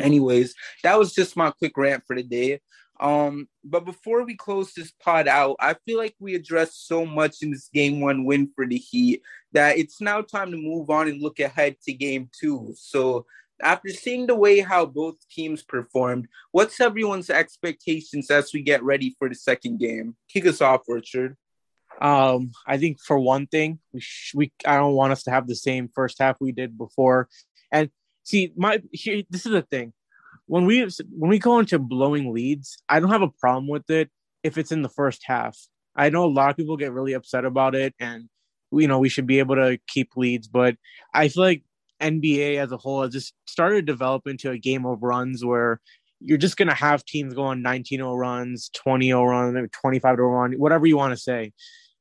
Anyways, 0.00 0.54
that 0.84 0.98
was 0.98 1.12
just 1.12 1.36
my 1.36 1.50
quick 1.50 1.76
rant 1.76 2.04
for 2.06 2.16
the 2.16 2.22
day. 2.22 2.60
Um, 3.00 3.48
but 3.64 3.86
before 3.86 4.24
we 4.24 4.36
close 4.36 4.74
this 4.74 4.92
pod 5.02 5.26
out, 5.26 5.56
I 5.58 5.74
feel 5.86 5.96
like 5.96 6.14
we 6.20 6.34
addressed 6.34 6.86
so 6.86 7.06
much 7.06 7.36
in 7.40 7.50
this 7.50 7.70
game 7.72 8.00
one 8.00 8.26
win 8.26 8.50
for 8.54 8.66
the 8.66 8.76
Heat 8.76 9.22
that 9.52 9.78
it's 9.78 10.02
now 10.02 10.20
time 10.20 10.50
to 10.52 10.58
move 10.58 10.90
on 10.90 11.08
and 11.08 11.20
look 11.20 11.40
ahead 11.40 11.76
to 11.84 11.94
game 11.94 12.28
two. 12.38 12.74
So 12.76 13.24
after 13.62 13.88
seeing 13.88 14.26
the 14.26 14.34
way 14.34 14.60
how 14.60 14.84
both 14.84 15.16
teams 15.30 15.62
performed, 15.62 16.28
what's 16.52 16.78
everyone's 16.78 17.30
expectations 17.30 18.30
as 18.30 18.52
we 18.52 18.62
get 18.62 18.82
ready 18.82 19.16
for 19.18 19.30
the 19.30 19.34
second 19.34 19.80
game? 19.80 20.14
Kick 20.28 20.46
us 20.46 20.60
off, 20.60 20.82
Richard. 20.86 21.38
Um, 22.02 22.52
I 22.66 22.76
think 22.76 23.00
for 23.00 23.18
one 23.18 23.46
thing, 23.46 23.78
we 23.92 24.00
sh- 24.00 24.34
we 24.34 24.52
I 24.66 24.76
don't 24.76 24.94
want 24.94 25.12
us 25.12 25.22
to 25.24 25.30
have 25.30 25.46
the 25.46 25.56
same 25.56 25.90
first 25.94 26.18
half 26.18 26.36
we 26.40 26.52
did 26.52 26.76
before. 26.76 27.28
And 27.72 27.90
see, 28.24 28.52
my 28.56 28.82
here, 28.92 29.22
this 29.30 29.46
is 29.46 29.52
the 29.52 29.62
thing 29.62 29.92
when 30.50 30.66
we 30.66 30.80
when 31.16 31.30
we 31.30 31.38
go 31.38 31.60
into 31.60 31.78
blowing 31.78 32.34
leads, 32.34 32.82
I 32.88 32.98
don't 32.98 33.10
have 33.10 33.22
a 33.22 33.28
problem 33.28 33.68
with 33.68 33.88
it 33.88 34.10
if 34.42 34.58
it's 34.58 34.72
in 34.72 34.82
the 34.82 34.88
first 34.88 35.22
half. 35.24 35.56
I 35.94 36.10
know 36.10 36.24
a 36.24 36.26
lot 36.26 36.50
of 36.50 36.56
people 36.56 36.76
get 36.76 36.92
really 36.92 37.12
upset 37.12 37.44
about 37.44 37.76
it, 37.76 37.94
and 38.00 38.28
you 38.72 38.88
know 38.88 38.98
we 38.98 39.08
should 39.08 39.28
be 39.28 39.38
able 39.38 39.54
to 39.54 39.78
keep 39.86 40.16
leads, 40.16 40.48
but 40.48 40.74
I 41.14 41.28
feel 41.28 41.44
like 41.44 41.62
NBA 42.02 42.56
as 42.56 42.72
a 42.72 42.76
whole 42.76 43.02
has 43.02 43.12
just 43.12 43.32
started 43.46 43.76
to 43.86 43.92
develop 43.92 44.26
into 44.26 44.50
a 44.50 44.58
game 44.58 44.86
of 44.86 45.04
runs 45.04 45.44
where 45.44 45.80
you're 46.18 46.36
just 46.36 46.56
going 46.56 46.66
to 46.66 46.74
have 46.74 47.04
teams 47.04 47.32
going 47.32 47.62
19-0 47.62 48.18
runs, 48.18 48.70
20-0 48.76 49.24
run, 49.24 49.68
25-0 49.68 50.18
run, 50.18 50.52
whatever 50.54 50.84
you 50.84 50.96
want 50.96 51.12
to 51.12 51.16
say. 51.16 51.52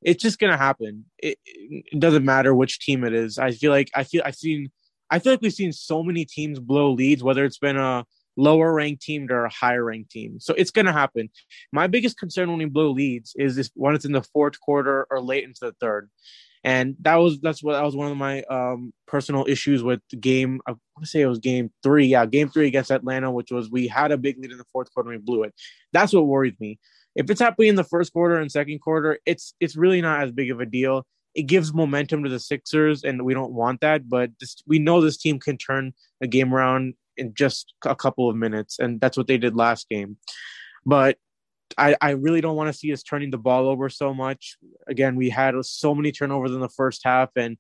It's 0.01 0.23
just 0.23 0.39
going 0.39 0.51
to 0.51 0.57
happen. 0.57 1.05
It, 1.19 1.37
it 1.45 1.99
doesn't 1.99 2.25
matter 2.25 2.55
which 2.55 2.79
team 2.79 3.03
it 3.03 3.13
is. 3.13 3.37
I 3.37 3.51
feel 3.51 3.71
like 3.71 3.91
I 3.93 4.03
feel 4.05 4.23
I've 4.25 4.35
seen 4.35 4.71
I 5.11 5.19
feel 5.19 5.33
like 5.33 5.41
we've 5.41 5.53
seen 5.53 5.71
so 5.71 6.01
many 6.01 6.25
teams 6.25 6.59
blow 6.59 6.91
leads, 6.91 7.23
whether 7.23 7.45
it's 7.45 7.59
been 7.59 7.77
a 7.77 8.05
lower 8.39 8.73
ranked 8.73 9.01
team 9.01 9.27
to 9.27 9.35
a 9.35 9.49
higher 9.49 9.83
ranked 9.83 10.11
team. 10.11 10.39
So 10.39 10.53
it's 10.53 10.71
going 10.71 10.85
to 10.85 10.93
happen. 10.93 11.29
My 11.71 11.87
biggest 11.87 12.17
concern 12.17 12.49
when 12.49 12.59
we 12.59 12.65
blow 12.65 12.91
leads 12.91 13.33
is 13.37 13.55
this 13.55 13.69
when 13.75 13.95
it's 13.95 14.05
in 14.05 14.13
the 14.13 14.23
fourth 14.23 14.59
quarter 14.59 15.05
or 15.11 15.21
late 15.21 15.43
into 15.43 15.59
the 15.61 15.75
third. 15.79 16.09
And 16.63 16.95
that 17.01 17.15
was 17.15 17.39
that's 17.39 17.63
what 17.63 17.73
that 17.73 17.85
was 17.85 17.95
one 17.95 18.11
of 18.11 18.17
my 18.17 18.41
um, 18.43 18.91
personal 19.07 19.45
issues 19.47 19.81
with 19.81 20.01
the 20.09 20.17
game. 20.17 20.59
I 20.67 20.71
want 20.71 20.81
to 21.01 21.05
say 21.05 21.21
it 21.21 21.27
was 21.27 21.39
game 21.39 21.71
three. 21.83 22.07
Yeah, 22.07 22.25
game 22.25 22.49
three 22.49 22.67
against 22.67 22.91
Atlanta, 22.91 23.31
which 23.31 23.51
was 23.51 23.69
we 23.69 23.87
had 23.87 24.11
a 24.11 24.17
big 24.17 24.37
lead 24.37 24.51
in 24.51 24.57
the 24.57 24.65
fourth 24.73 24.93
quarter 24.93 25.11
and 25.11 25.19
we 25.19 25.23
blew 25.23 25.43
it. 25.43 25.53
That's 25.93 26.13
what 26.13 26.27
worries 26.27 26.59
me. 26.59 26.79
If 27.15 27.29
it's 27.29 27.39
happening 27.39 27.69
in 27.69 27.75
the 27.75 27.83
first 27.83 28.11
quarter 28.11 28.37
and 28.37 28.51
second 28.51 28.79
quarter, 28.79 29.19
it's 29.25 29.53
it's 29.59 29.77
really 29.77 30.01
not 30.01 30.21
as 30.23 30.31
big 30.31 30.51
of 30.51 30.59
a 30.59 30.65
deal. 30.65 31.05
It 31.35 31.43
gives 31.43 31.73
momentum 31.73 32.23
to 32.23 32.29
the 32.29 32.39
Sixers, 32.39 33.03
and 33.03 33.23
we 33.23 33.33
don't 33.33 33.53
want 33.53 33.81
that. 33.81 34.09
But 34.09 34.31
this, 34.39 34.61
we 34.67 34.79
know 34.79 34.99
this 34.99 35.17
team 35.17 35.39
can 35.39 35.57
turn 35.57 35.93
a 36.21 36.27
game 36.27 36.53
around 36.53 36.95
in 37.19 37.33
just 37.33 37.73
a 37.85 37.95
couple 37.95 38.29
of 38.29 38.35
minutes, 38.35 38.79
and 38.79 38.99
that's 38.99 39.17
what 39.17 39.27
they 39.27 39.37
did 39.37 39.55
last 39.55 39.89
game. 39.89 40.17
But 40.85 41.17
I, 41.77 41.95
I 42.01 42.11
really 42.11 42.41
don't 42.41 42.55
want 42.55 42.67
to 42.67 42.77
see 42.77 42.91
us 42.91 43.03
turning 43.03 43.31
the 43.31 43.37
ball 43.37 43.67
over 43.67 43.89
so 43.89 44.13
much. 44.13 44.57
Again, 44.87 45.15
we 45.15 45.29
had 45.29 45.53
so 45.63 45.93
many 45.93 46.11
turnovers 46.11 46.51
in 46.51 46.61
the 46.61 46.69
first 46.69 47.01
half, 47.03 47.29
and 47.35 47.57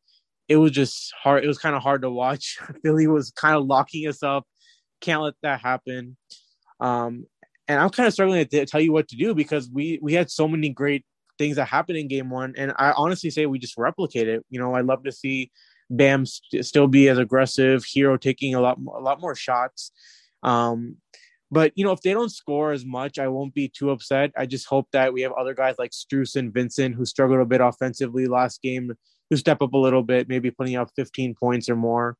it 0.47 0.57
was 0.57 0.71
just 0.71 1.13
hard. 1.21 1.43
It 1.43 1.47
was 1.47 1.59
kind 1.59 1.75
of 1.75 1.83
hard 1.83 2.01
to 2.01 2.09
watch. 2.09 2.57
Philly 2.83 3.07
was 3.07 3.31
kind 3.31 3.55
of 3.55 3.65
locking 3.65 4.07
us 4.07 4.23
up. 4.23 4.45
Can't 5.01 5.21
let 5.21 5.35
that 5.43 5.61
happen. 5.61 6.17
Um, 6.79 7.25
and 7.67 7.79
I'm 7.79 7.89
kind 7.89 8.07
of 8.07 8.13
struggling 8.13 8.45
to 8.45 8.65
tell 8.65 8.81
you 8.81 8.91
what 8.91 9.07
to 9.09 9.15
do 9.15 9.35
because 9.35 9.69
we 9.71 9.99
we 10.01 10.13
had 10.13 10.31
so 10.31 10.47
many 10.47 10.69
great 10.69 11.05
things 11.37 11.57
that 11.57 11.65
happened 11.65 11.99
in 11.99 12.07
game 12.07 12.29
one, 12.29 12.55
and 12.57 12.73
I 12.77 12.93
honestly 12.93 13.29
say 13.29 13.45
we 13.45 13.59
just 13.59 13.77
replicate 13.77 14.27
it. 14.27 14.43
You 14.49 14.59
know, 14.59 14.73
I 14.73 14.81
love 14.81 15.03
to 15.03 15.11
see 15.11 15.51
Bam 15.89 16.25
st- 16.25 16.65
still 16.65 16.87
be 16.87 17.09
as 17.09 17.17
aggressive. 17.17 17.83
Herro 17.83 18.19
taking 18.19 18.55
a 18.55 18.61
lot 18.61 18.77
a 18.77 18.99
lot 18.99 19.21
more 19.21 19.35
shots. 19.35 19.91
Um, 20.43 20.97
but 21.51 21.71
you 21.75 21.83
know, 21.83 21.91
if 21.91 22.01
they 22.01 22.13
don't 22.13 22.31
score 22.31 22.71
as 22.71 22.85
much, 22.85 23.17
I 23.17 23.27
won't 23.27 23.53
be 23.53 23.67
too 23.67 23.89
upset. 23.89 24.31
I 24.37 24.45
just 24.45 24.67
hope 24.67 24.87
that 24.91 25.13
we 25.13 25.21
have 25.21 25.31
other 25.33 25.53
guys 25.53 25.75
like 25.79 25.91
Strus 25.91 26.35
and 26.35 26.53
Vincent 26.53 26.95
who 26.95 27.05
struggled 27.05 27.39
a 27.39 27.45
bit 27.45 27.61
offensively 27.61 28.27
last 28.27 28.61
game, 28.61 28.93
who 29.29 29.35
step 29.35 29.61
up 29.61 29.73
a 29.73 29.77
little 29.77 30.03
bit, 30.03 30.29
maybe 30.29 30.51
putting 30.51 30.75
up 30.75 30.91
15 30.95 31.35
points 31.35 31.69
or 31.69 31.75
more. 31.75 32.17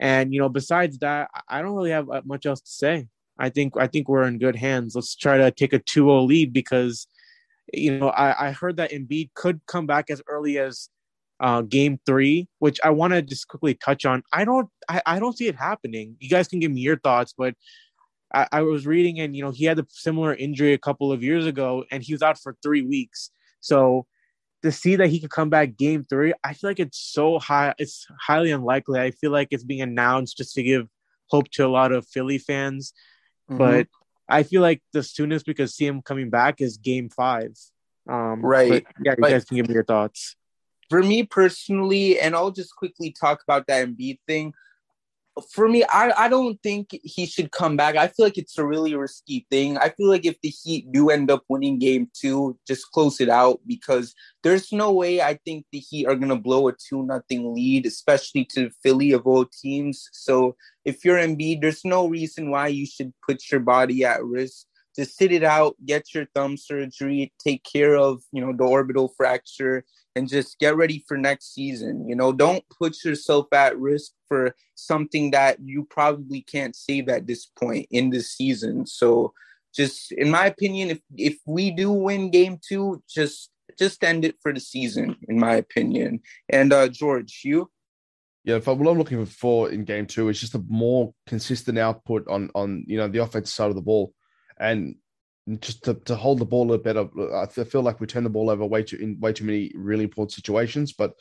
And 0.00 0.32
you 0.32 0.40
know, 0.40 0.48
besides 0.48 0.98
that, 0.98 1.30
I 1.48 1.62
don't 1.62 1.74
really 1.74 1.90
have 1.90 2.08
uh, 2.10 2.22
much 2.24 2.46
else 2.46 2.60
to 2.62 2.70
say. 2.70 3.08
I 3.38 3.50
think 3.50 3.74
I 3.78 3.86
think 3.86 4.08
we're 4.08 4.24
in 4.24 4.38
good 4.38 4.56
hands. 4.56 4.94
Let's 4.94 5.14
try 5.14 5.36
to 5.38 5.50
take 5.50 5.72
a 5.72 5.78
2-0 5.78 6.26
lead 6.26 6.52
because 6.52 7.06
you 7.72 7.98
know 7.98 8.08
I, 8.08 8.48
I 8.48 8.52
heard 8.52 8.76
that 8.76 8.92
Embiid 8.92 9.34
could 9.34 9.60
come 9.66 9.86
back 9.86 10.10
as 10.10 10.22
early 10.28 10.58
as 10.58 10.88
uh, 11.40 11.62
game 11.62 11.98
three, 12.06 12.48
which 12.58 12.78
I 12.82 12.90
want 12.90 13.12
to 13.12 13.22
just 13.22 13.48
quickly 13.48 13.74
touch 13.74 14.04
on. 14.04 14.22
I 14.32 14.44
don't, 14.44 14.68
I, 14.88 15.02
I 15.04 15.18
don't 15.18 15.36
see 15.36 15.48
it 15.48 15.56
happening. 15.56 16.16
You 16.18 16.28
guys 16.28 16.48
can 16.48 16.60
give 16.60 16.72
me 16.72 16.80
your 16.80 16.98
thoughts, 16.98 17.34
but 17.36 17.54
I, 18.32 18.48
I 18.52 18.62
was 18.62 18.86
reading 18.86 19.20
and 19.20 19.36
you 19.36 19.42
know 19.42 19.50
he 19.50 19.64
had 19.64 19.78
a 19.78 19.86
similar 19.88 20.34
injury 20.34 20.72
a 20.72 20.78
couple 20.78 21.12
of 21.12 21.22
years 21.22 21.46
ago, 21.46 21.84
and 21.90 22.02
he 22.02 22.12
was 22.14 22.22
out 22.22 22.38
for 22.38 22.56
three 22.62 22.82
weeks. 22.82 23.30
So 23.60 24.06
to 24.62 24.72
see 24.72 24.96
that 24.96 25.08
he 25.08 25.20
could 25.20 25.30
come 25.30 25.50
back 25.50 25.76
game 25.76 26.04
three, 26.04 26.32
I 26.42 26.54
feel 26.54 26.70
like 26.70 26.80
it's 26.80 26.98
so 26.98 27.38
high. 27.38 27.74
It's 27.78 28.06
highly 28.20 28.50
unlikely. 28.50 29.00
I 29.00 29.10
feel 29.10 29.30
like 29.30 29.48
it's 29.50 29.64
being 29.64 29.82
announced 29.82 30.36
just 30.36 30.54
to 30.54 30.62
give 30.62 30.88
hope 31.28 31.50
to 31.52 31.66
a 31.66 31.68
lot 31.68 31.92
of 31.92 32.06
Philly 32.06 32.38
fans, 32.38 32.92
mm-hmm. 33.50 33.58
but 33.58 33.88
I 34.28 34.42
feel 34.42 34.62
like 34.62 34.82
the 34.92 35.02
soonest 35.02 35.46
we 35.46 35.54
could 35.54 35.70
see 35.70 35.86
him 35.86 36.02
coming 36.02 36.30
back 36.30 36.60
is 36.60 36.78
game 36.78 37.10
five. 37.10 37.52
Um, 38.08 38.40
right. 38.44 38.86
yeah, 39.04 39.12
you 39.12 39.16
but, 39.18 39.30
guys 39.30 39.44
can 39.44 39.56
give 39.56 39.68
me 39.68 39.74
your 39.74 39.84
thoughts 39.84 40.36
for 40.88 41.02
me 41.02 41.24
personally, 41.24 42.18
and 42.18 42.34
I'll 42.34 42.50
just 42.50 42.74
quickly 42.76 43.10
talk 43.10 43.42
about 43.42 43.66
that 43.66 43.86
Embiid 43.86 44.18
thing. 44.26 44.52
For 45.52 45.68
me, 45.68 45.84
I, 45.84 46.12
I 46.16 46.28
don't 46.30 46.58
think 46.62 46.98
he 47.02 47.26
should 47.26 47.52
come 47.52 47.76
back. 47.76 47.94
I 47.94 48.08
feel 48.08 48.24
like 48.24 48.38
it's 48.38 48.56
a 48.56 48.64
really 48.64 48.94
risky 48.94 49.46
thing. 49.50 49.76
I 49.76 49.90
feel 49.90 50.08
like 50.08 50.24
if 50.24 50.40
the 50.40 50.48
Heat 50.48 50.90
do 50.92 51.10
end 51.10 51.30
up 51.30 51.44
winning 51.50 51.78
game 51.78 52.10
two, 52.14 52.58
just 52.66 52.90
close 52.92 53.20
it 53.20 53.28
out 53.28 53.60
because 53.66 54.14
there's 54.42 54.72
no 54.72 54.92
way 54.92 55.20
I 55.20 55.38
think 55.44 55.66
the 55.72 55.78
Heat 55.78 56.06
are 56.06 56.14
gonna 56.14 56.38
blow 56.38 56.68
a 56.68 56.72
two 56.72 57.04
nothing 57.04 57.54
lead, 57.54 57.84
especially 57.84 58.46
to 58.54 58.70
Philly 58.82 59.12
of 59.12 59.26
all 59.26 59.44
teams. 59.44 60.08
So 60.12 60.56
if 60.86 61.04
you're 61.04 61.18
Embiid, 61.18 61.60
there's 61.60 61.84
no 61.84 62.08
reason 62.08 62.50
why 62.50 62.68
you 62.68 62.86
should 62.86 63.12
put 63.26 63.50
your 63.50 63.60
body 63.60 64.06
at 64.06 64.24
risk 64.24 64.66
just 64.96 65.16
sit 65.16 65.30
it 65.30 65.44
out, 65.44 65.76
get 65.84 66.14
your 66.14 66.26
thumb 66.34 66.56
surgery, 66.56 67.30
take 67.38 67.62
care 67.64 67.96
of, 67.96 68.22
you 68.32 68.40
know, 68.40 68.54
the 68.56 68.64
orbital 68.64 69.12
fracture 69.14 69.84
and 70.16 70.28
just 70.28 70.58
get 70.58 70.76
ready 70.76 71.04
for 71.06 71.18
next 71.18 71.54
season. 71.54 72.08
You 72.08 72.16
know, 72.16 72.32
don't 72.32 72.64
put 72.70 73.04
yourself 73.04 73.46
at 73.52 73.78
risk 73.78 74.12
for 74.26 74.56
something 74.74 75.30
that 75.32 75.58
you 75.60 75.84
probably 75.84 76.40
can't 76.40 76.74
save 76.74 77.08
at 77.10 77.26
this 77.26 77.46
point 77.46 77.86
in 77.90 78.08
the 78.08 78.22
season. 78.22 78.86
So 78.86 79.34
just 79.74 80.10
in 80.12 80.30
my 80.30 80.46
opinion, 80.46 80.90
if 80.90 81.00
if 81.16 81.36
we 81.46 81.70
do 81.70 81.92
win 81.92 82.30
game 82.30 82.58
2, 82.66 83.02
just 83.08 83.50
just 83.78 84.02
end 84.02 84.24
it 84.24 84.36
for 84.40 84.54
the 84.54 84.60
season 84.60 85.16
in 85.28 85.38
my 85.38 85.54
opinion. 85.56 86.20
And 86.48 86.72
uh 86.72 86.88
George, 86.88 87.42
you 87.44 87.70
yeah, 88.44 88.58
what 88.58 88.88
I'm 88.88 88.96
looking 88.96 89.26
for 89.26 89.70
in 89.70 89.84
game 89.84 90.06
two 90.06 90.28
is 90.28 90.40
just 90.40 90.54
a 90.54 90.64
more 90.68 91.12
consistent 91.26 91.78
output 91.78 92.28
on 92.28 92.48
on 92.54 92.84
you 92.86 92.96
know 92.96 93.08
the 93.08 93.18
offensive 93.18 93.52
side 93.52 93.70
of 93.70 93.74
the 93.74 93.82
ball 93.82 94.14
and 94.58 94.94
just 95.60 95.84
to, 95.84 95.94
to 95.94 96.16
hold 96.16 96.38
the 96.38 96.44
ball 96.44 96.72
a 96.72 96.78
better. 96.78 97.06
I 97.34 97.46
feel 97.46 97.82
like 97.82 98.00
we 98.00 98.06
turn 98.06 98.24
the 98.24 98.30
ball 98.30 98.50
over 98.50 98.64
way 98.64 98.82
too 98.82 98.96
in 98.96 99.18
way 99.20 99.32
too 99.32 99.44
many 99.44 99.72
really 99.74 100.04
important 100.04 100.32
situations. 100.32 100.92
But 100.92 101.12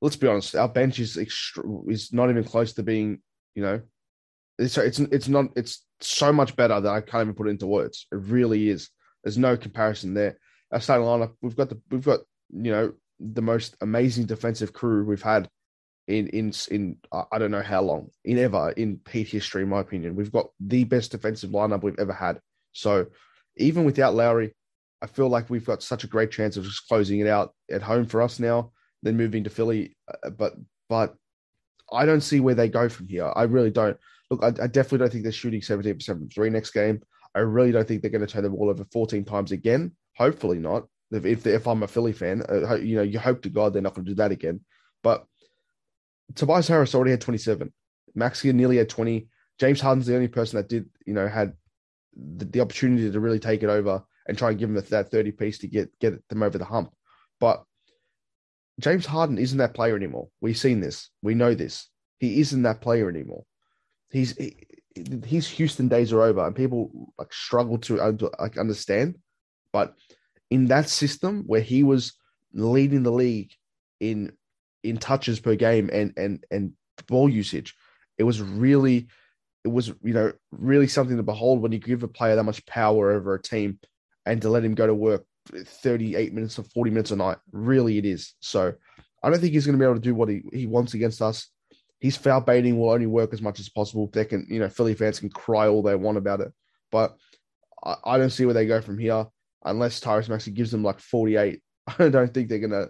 let's 0.00 0.16
be 0.16 0.26
honest, 0.26 0.54
our 0.54 0.68
bench 0.68 0.98
is 0.98 1.16
is 1.16 2.10
not 2.12 2.30
even 2.30 2.44
close 2.44 2.72
to 2.74 2.82
being, 2.82 3.20
you 3.54 3.62
know, 3.62 3.80
it's 4.58 4.76
it's 4.76 4.98
it's 4.98 5.28
not 5.28 5.46
it's 5.56 5.86
so 6.00 6.32
much 6.32 6.56
better 6.56 6.80
that 6.80 6.92
I 6.92 7.00
can't 7.00 7.22
even 7.22 7.34
put 7.34 7.46
it 7.46 7.50
into 7.50 7.66
words. 7.66 8.06
It 8.12 8.16
really 8.16 8.68
is. 8.68 8.90
There's 9.24 9.38
no 9.38 9.56
comparison 9.56 10.14
there. 10.14 10.38
Our 10.72 10.80
starting 10.80 11.06
lineup, 11.06 11.32
we've 11.40 11.56
got 11.56 11.70
the 11.70 11.80
we've 11.90 12.04
got 12.04 12.20
you 12.52 12.70
know 12.70 12.92
the 13.18 13.42
most 13.42 13.76
amazing 13.80 14.26
defensive 14.26 14.72
crew 14.72 15.04
we've 15.04 15.22
had 15.22 15.48
in 16.06 16.28
in 16.28 16.52
in 16.70 16.96
I 17.12 17.38
don't 17.38 17.50
know 17.50 17.62
how 17.62 17.82
long 17.82 18.08
in 18.24 18.38
ever 18.38 18.70
in 18.72 19.00
Heat 19.10 19.28
history, 19.28 19.62
in 19.62 19.68
my 19.68 19.80
opinion. 19.80 20.16
We've 20.16 20.32
got 20.32 20.50
the 20.60 20.84
best 20.84 21.12
defensive 21.12 21.50
lineup 21.50 21.82
we've 21.82 21.98
ever 21.98 22.12
had. 22.12 22.40
So 22.72 23.06
even 23.56 23.84
without 23.84 24.14
Lowry, 24.14 24.54
I 25.02 25.06
feel 25.06 25.28
like 25.28 25.48
we've 25.48 25.64
got 25.64 25.82
such 25.82 26.04
a 26.04 26.08
great 26.08 26.30
chance 26.30 26.56
of 26.56 26.64
just 26.64 26.86
closing 26.88 27.20
it 27.20 27.26
out 27.26 27.54
at 27.70 27.82
home 27.82 28.06
for 28.06 28.22
us 28.22 28.38
now, 28.38 28.72
then 29.02 29.16
moving 29.16 29.44
to 29.44 29.50
Philly. 29.50 29.96
Uh, 30.08 30.30
but 30.30 30.54
but 30.88 31.14
I 31.92 32.04
don't 32.04 32.20
see 32.20 32.40
where 32.40 32.54
they 32.54 32.68
go 32.68 32.88
from 32.88 33.08
here. 33.08 33.32
I 33.34 33.44
really 33.44 33.70
don't. 33.70 33.96
Look, 34.30 34.42
I, 34.42 34.48
I 34.48 34.66
definitely 34.66 34.98
don't 34.98 35.12
think 35.12 35.22
they're 35.24 35.32
shooting 35.32 35.60
17% 35.60 36.04
from 36.04 36.28
three 36.28 36.50
next 36.50 36.70
game. 36.70 37.02
I 37.34 37.40
really 37.40 37.72
don't 37.72 37.86
think 37.86 38.02
they're 38.02 38.10
going 38.10 38.26
to 38.26 38.32
turn 38.32 38.42
the 38.42 38.50
ball 38.50 38.70
over 38.70 38.84
14 38.92 39.24
times 39.24 39.52
again. 39.52 39.92
Hopefully 40.16 40.58
not. 40.58 40.86
If 41.10 41.24
if, 41.24 41.46
if 41.46 41.66
I'm 41.66 41.82
a 41.82 41.88
Philly 41.88 42.12
fan, 42.12 42.42
uh, 42.48 42.76
you 42.76 42.96
know, 42.96 43.02
you 43.02 43.18
hope 43.18 43.42
to 43.42 43.48
God 43.48 43.72
they're 43.72 43.82
not 43.82 43.94
going 43.94 44.04
to 44.04 44.10
do 44.10 44.16
that 44.16 44.32
again. 44.32 44.60
But 45.02 45.24
Tobias 46.34 46.68
Harris 46.68 46.94
already 46.94 47.12
had 47.12 47.20
27. 47.20 47.72
Maxey 48.14 48.52
nearly 48.52 48.76
had 48.76 48.88
20. 48.88 49.28
James 49.58 49.80
Harden's 49.80 50.06
the 50.06 50.14
only 50.14 50.28
person 50.28 50.56
that 50.56 50.68
did, 50.68 50.88
you 51.06 51.14
know, 51.14 51.28
had 51.28 51.54
the, 52.36 52.44
the 52.44 52.60
opportunity 52.60 53.10
to 53.10 53.20
really 53.20 53.38
take 53.38 53.62
it 53.62 53.68
over 53.68 54.02
and 54.26 54.36
try 54.36 54.50
and 54.50 54.58
give 54.58 54.72
them 54.72 54.84
that 54.90 55.10
30 55.10 55.32
piece 55.32 55.58
to 55.58 55.68
get 55.68 55.90
get 55.98 56.26
them 56.28 56.42
over 56.42 56.58
the 56.58 56.64
hump. 56.64 56.92
But 57.38 57.64
James 58.80 59.06
Harden 59.06 59.38
isn't 59.38 59.58
that 59.58 59.74
player 59.74 59.96
anymore. 59.96 60.28
We've 60.40 60.56
seen 60.56 60.80
this. 60.80 61.10
We 61.22 61.34
know 61.34 61.54
this. 61.54 61.88
He 62.18 62.40
isn't 62.40 62.62
that 62.62 62.80
player 62.80 63.08
anymore. 63.08 63.44
He's 64.10 64.36
he, 64.36 64.56
his 65.24 65.48
Houston 65.48 65.88
days 65.88 66.12
are 66.12 66.22
over, 66.22 66.44
and 66.46 66.54
people 66.54 67.12
like 67.18 67.32
struggle 67.32 67.78
to 67.78 68.00
uh, 68.00 68.12
like 68.38 68.58
understand. 68.58 69.18
But 69.72 69.94
in 70.50 70.66
that 70.66 70.88
system 70.88 71.44
where 71.46 71.60
he 71.60 71.82
was 71.82 72.14
leading 72.52 73.02
the 73.02 73.12
league 73.12 73.52
in 74.00 74.32
in 74.82 74.96
touches 74.96 75.40
per 75.40 75.54
game 75.54 75.90
and 75.92 76.12
and 76.16 76.44
and 76.50 76.72
ball 77.06 77.28
usage, 77.28 77.74
it 78.18 78.24
was 78.24 78.42
really 78.42 79.08
it 79.64 79.68
was 79.68 79.88
you 80.02 80.14
know 80.14 80.32
really 80.50 80.86
something 80.86 81.16
to 81.16 81.22
behold 81.22 81.60
when 81.60 81.72
you 81.72 81.78
give 81.78 82.02
a 82.02 82.08
player 82.08 82.36
that 82.36 82.44
much 82.44 82.64
power 82.66 83.12
over 83.12 83.34
a 83.34 83.42
team 83.42 83.78
and 84.26 84.40
to 84.42 84.48
let 84.48 84.64
him 84.64 84.74
go 84.74 84.86
to 84.86 84.94
work 84.94 85.24
38 85.48 86.32
minutes 86.32 86.58
or 86.58 86.64
40 86.64 86.90
minutes 86.90 87.10
a 87.10 87.16
night. 87.16 87.38
Really, 87.52 87.98
it 87.98 88.04
is. 88.04 88.34
So 88.40 88.72
I 89.22 89.30
don't 89.30 89.40
think 89.40 89.52
he's 89.52 89.66
going 89.66 89.78
to 89.78 89.82
be 89.82 89.84
able 89.84 89.96
to 89.96 90.00
do 90.00 90.14
what 90.14 90.28
he, 90.28 90.42
he 90.52 90.66
wants 90.66 90.94
against 90.94 91.22
us. 91.22 91.48
His 92.00 92.16
foul 92.16 92.40
baiting 92.40 92.78
will 92.78 92.90
only 92.90 93.06
work 93.06 93.32
as 93.32 93.42
much 93.42 93.60
as 93.60 93.68
possible. 93.68 94.08
They 94.12 94.24
can, 94.24 94.46
you 94.48 94.58
know, 94.58 94.68
Philly 94.68 94.94
fans 94.94 95.20
can 95.20 95.30
cry 95.30 95.68
all 95.68 95.82
they 95.82 95.94
want 95.94 96.16
about 96.16 96.40
it, 96.40 96.52
but 96.90 97.16
I, 97.84 97.96
I 98.04 98.18
don't 98.18 98.30
see 98.30 98.46
where 98.46 98.54
they 98.54 98.66
go 98.66 98.80
from 98.80 98.98
here 98.98 99.26
unless 99.64 100.00
Tyrese 100.00 100.28
Maxey 100.30 100.50
gives 100.50 100.70
them 100.70 100.82
like 100.82 100.98
48. 100.98 101.60
I 101.98 102.08
don't 102.08 102.32
think 102.32 102.48
they're 102.48 102.58
gonna 102.58 102.88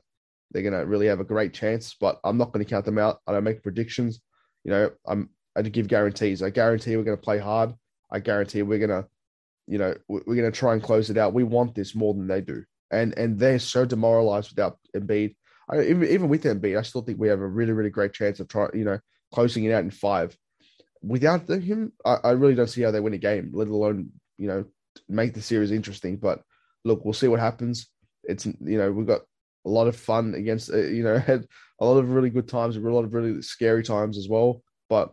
they're 0.53 0.63
gonna 0.63 0.87
really 0.87 1.07
have 1.07 1.21
a 1.21 1.25
great 1.25 1.53
chance. 1.53 1.97
But 2.01 2.21
I'm 2.23 2.37
not 2.37 2.53
going 2.53 2.65
to 2.65 2.71
count 2.71 2.85
them 2.85 2.99
out. 2.99 3.19
I 3.27 3.33
don't 3.33 3.45
make 3.45 3.63
predictions. 3.63 4.21
You 4.63 4.71
know, 4.71 4.91
I'm 5.07 5.31
I 5.57 5.63
to 5.63 5.71
give 5.71 5.89
guarantees. 5.89 6.43
I 6.43 6.51
guarantee 6.51 6.97
we're 6.97 7.05
going 7.05 7.17
to 7.17 7.23
play 7.23 7.39
hard. 7.39 7.75
I 8.11 8.21
guarantee 8.21 8.63
we're 8.63 8.79
going 8.79 9.03
to, 9.03 9.09
you 9.67 9.79
know, 9.79 9.95
we're 10.09 10.23
going 10.23 10.51
to 10.51 10.53
try 10.53 10.73
and 10.73 10.83
close 10.83 11.11
it 11.11 11.19
out. 11.19 11.35
We 11.35 11.45
want 11.45 11.75
this 11.75 11.95
more 11.95 12.15
than 12.15 12.27
they 12.27 12.41
do, 12.41 12.65
and 12.91 13.17
and 13.17 13.39
they're 13.39 13.59
so 13.59 13.85
demoralized 13.85 14.51
without 14.51 14.79
Embiid. 14.97 15.35
I, 15.69 15.83
even 15.83 16.05
even 16.05 16.29
with 16.29 16.45
Embiid, 16.45 16.79
I 16.79 16.83
still 16.83 17.03
think 17.03 17.19
we 17.19 17.29
have 17.29 17.41
a 17.41 17.47
really 17.47 17.73
really 17.73 17.91
great 17.91 18.13
chance 18.13 18.41
of 18.41 18.49
trying, 18.49 18.71
you 18.75 18.85
know, 18.85 18.99
closing 19.33 19.65
it 19.65 19.73
out 19.73 19.85
in 19.85 19.91
five. 19.91 20.37
Without 21.03 21.49
him, 21.49 21.93
I, 22.05 22.17
I 22.25 22.31
really 22.33 22.55
don't 22.55 22.69
see 22.69 22.83
how 22.83 22.91
they 22.91 23.01
win 23.01 23.15
a 23.15 23.19
game, 23.19 23.51
let 23.55 23.69
alone 23.69 24.11
you 24.39 24.49
know 24.49 24.65
make 25.09 25.35
the 25.35 25.43
series 25.43 25.71
interesting. 25.71 26.17
But 26.17 26.43
look, 26.85 27.05
we'll 27.05 27.15
see 27.15 27.29
what 27.29 27.41
happens. 27.41 27.89
It's 28.25 28.47
you 28.47 28.79
know 28.79 28.91
we've 28.91 29.07
got 29.07 29.23
a 29.65 29.71
lot 29.71 29.89
of 29.89 29.97
fun 29.97 30.35
against 30.35 30.73
uh, 30.73 30.79
you 30.79 31.03
know 31.03 31.19
had 31.27 31.47
a 31.81 31.85
lot 31.85 31.99
of 31.99 32.11
really 32.11 32.31
good 32.31 32.49
times, 32.49 32.77
a 32.77 32.81
lot 32.81 33.05
of 33.05 33.15
really 33.15 33.43
scary 33.43 33.83
times 33.83 34.19
as 34.19 34.29
well. 34.29 34.63
But 34.89 35.13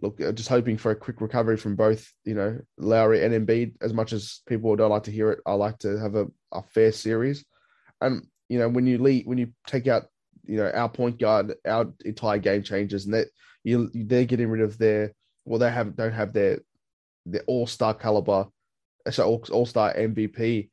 look, 0.00 0.20
uh, 0.20 0.32
just 0.32 0.48
hoping 0.48 0.76
for 0.76 0.90
a 0.90 0.96
quick 0.96 1.20
recovery 1.20 1.56
from 1.56 1.76
both 1.76 2.10
you 2.24 2.34
know 2.34 2.58
Lowry 2.78 3.24
and 3.24 3.34
Embiid. 3.34 3.74
As 3.80 3.92
much 3.92 4.12
as 4.12 4.40
people 4.46 4.74
don't 4.76 4.90
like 4.90 5.04
to 5.04 5.12
hear 5.12 5.30
it, 5.32 5.40
I 5.46 5.52
like 5.54 5.78
to 5.78 5.98
have 5.98 6.14
a, 6.14 6.26
a 6.52 6.62
fair 6.62 6.92
series. 6.92 7.44
And 8.00 8.26
you 8.48 8.58
know 8.58 8.68
when 8.68 8.86
you 8.86 8.98
lead 8.98 9.26
when 9.26 9.38
you 9.38 9.52
take 9.66 9.86
out 9.86 10.04
you 10.44 10.56
know 10.56 10.70
our 10.70 10.88
point 10.88 11.18
guard, 11.18 11.54
our 11.66 11.92
entire 12.04 12.38
game 12.38 12.62
changes, 12.62 13.04
and 13.04 13.14
that 13.14 13.28
you 13.64 13.90
they're 13.94 14.24
getting 14.24 14.48
rid 14.48 14.62
of 14.62 14.78
their 14.78 15.12
well 15.44 15.58
they 15.58 15.70
have 15.70 15.96
don't 15.96 16.12
have 16.12 16.32
their 16.32 16.60
their 17.24 17.42
all 17.46 17.66
star 17.66 17.94
caliber, 17.94 18.46
so 19.10 19.40
all 19.50 19.66
star 19.66 19.94
MVP 19.94 20.68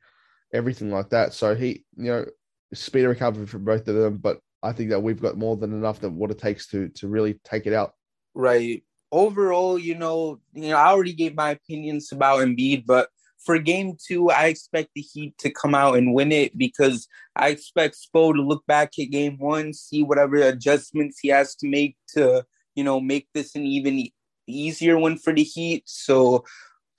everything 0.54 0.90
like 0.90 1.10
that. 1.10 1.34
So 1.34 1.54
he, 1.54 1.84
you 1.96 2.04
know, 2.04 2.24
speed 2.72 3.04
recovery 3.04 3.46
for 3.46 3.58
both 3.58 3.86
of 3.88 3.96
them, 3.96 4.16
but 4.18 4.38
I 4.62 4.72
think 4.72 4.90
that 4.90 5.02
we've 5.02 5.20
got 5.20 5.36
more 5.36 5.56
than 5.56 5.72
enough 5.72 6.00
that 6.00 6.10
what 6.10 6.30
it 6.30 6.38
takes 6.38 6.68
to 6.68 6.88
to 6.90 7.08
really 7.08 7.38
take 7.44 7.66
it 7.66 7.74
out. 7.74 7.92
Right. 8.34 8.84
Overall, 9.12 9.78
you 9.78 9.94
know, 9.94 10.40
you 10.52 10.70
know, 10.70 10.76
I 10.76 10.88
already 10.88 11.12
gave 11.12 11.34
my 11.34 11.50
opinions 11.50 12.10
about 12.12 12.40
Embiid, 12.40 12.84
but 12.86 13.08
for 13.44 13.58
game 13.58 13.96
two, 14.02 14.30
I 14.30 14.46
expect 14.46 14.90
the 14.94 15.02
Heat 15.02 15.36
to 15.38 15.50
come 15.50 15.74
out 15.74 15.96
and 15.98 16.14
win 16.14 16.32
it 16.32 16.56
because 16.56 17.06
I 17.36 17.48
expect 17.48 17.96
Spo 17.96 18.34
to 18.34 18.40
look 18.40 18.66
back 18.66 18.98
at 18.98 19.10
game 19.10 19.36
one, 19.38 19.72
see 19.72 20.02
whatever 20.02 20.36
adjustments 20.36 21.20
he 21.20 21.28
has 21.28 21.54
to 21.56 21.68
make 21.68 21.96
to, 22.08 22.44
you 22.74 22.84
know, 22.84 23.00
make 23.00 23.28
this 23.34 23.54
an 23.54 23.64
even 23.66 24.08
easier 24.46 24.98
one 24.98 25.18
for 25.18 25.32
the 25.32 25.42
Heat. 25.42 25.82
So 25.86 26.44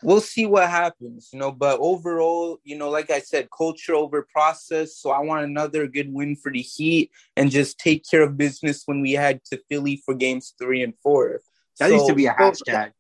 we'll 0.04 0.22
see 0.22 0.46
what 0.46 0.70
happens, 0.70 1.30
you 1.34 1.40
know. 1.40 1.52
But 1.52 1.80
overall, 1.80 2.60
you 2.64 2.78
know, 2.78 2.90
like 2.90 3.10
I 3.10 3.20
said, 3.20 3.50
culture 3.56 3.96
over 3.96 4.28
process. 4.32 4.98
So 4.98 5.10
I 5.10 5.20
want 5.20 5.46
another 5.46 5.88
good 5.88 6.14
win 6.14 6.36
for 6.36 6.52
the 6.52 6.62
Heat 6.62 7.12
and 7.36 7.50
just 7.50 7.80
take 7.80 8.06
care 8.10 8.22
of 8.22 8.38
business 8.38 8.84
when 8.86 9.02
we 9.02 9.14
head 9.14 9.42
to 9.46 9.62
Philly 9.68 10.02
for 10.06 10.14
games 10.14 10.54
three 10.60 10.84
and 10.84 10.94
four. 11.02 11.42
That 11.80 11.90
so, 11.90 11.96
needs 11.96 12.08
to 12.08 12.16
be 12.16 12.26
a 12.28 12.34
hashtag. 12.34 12.92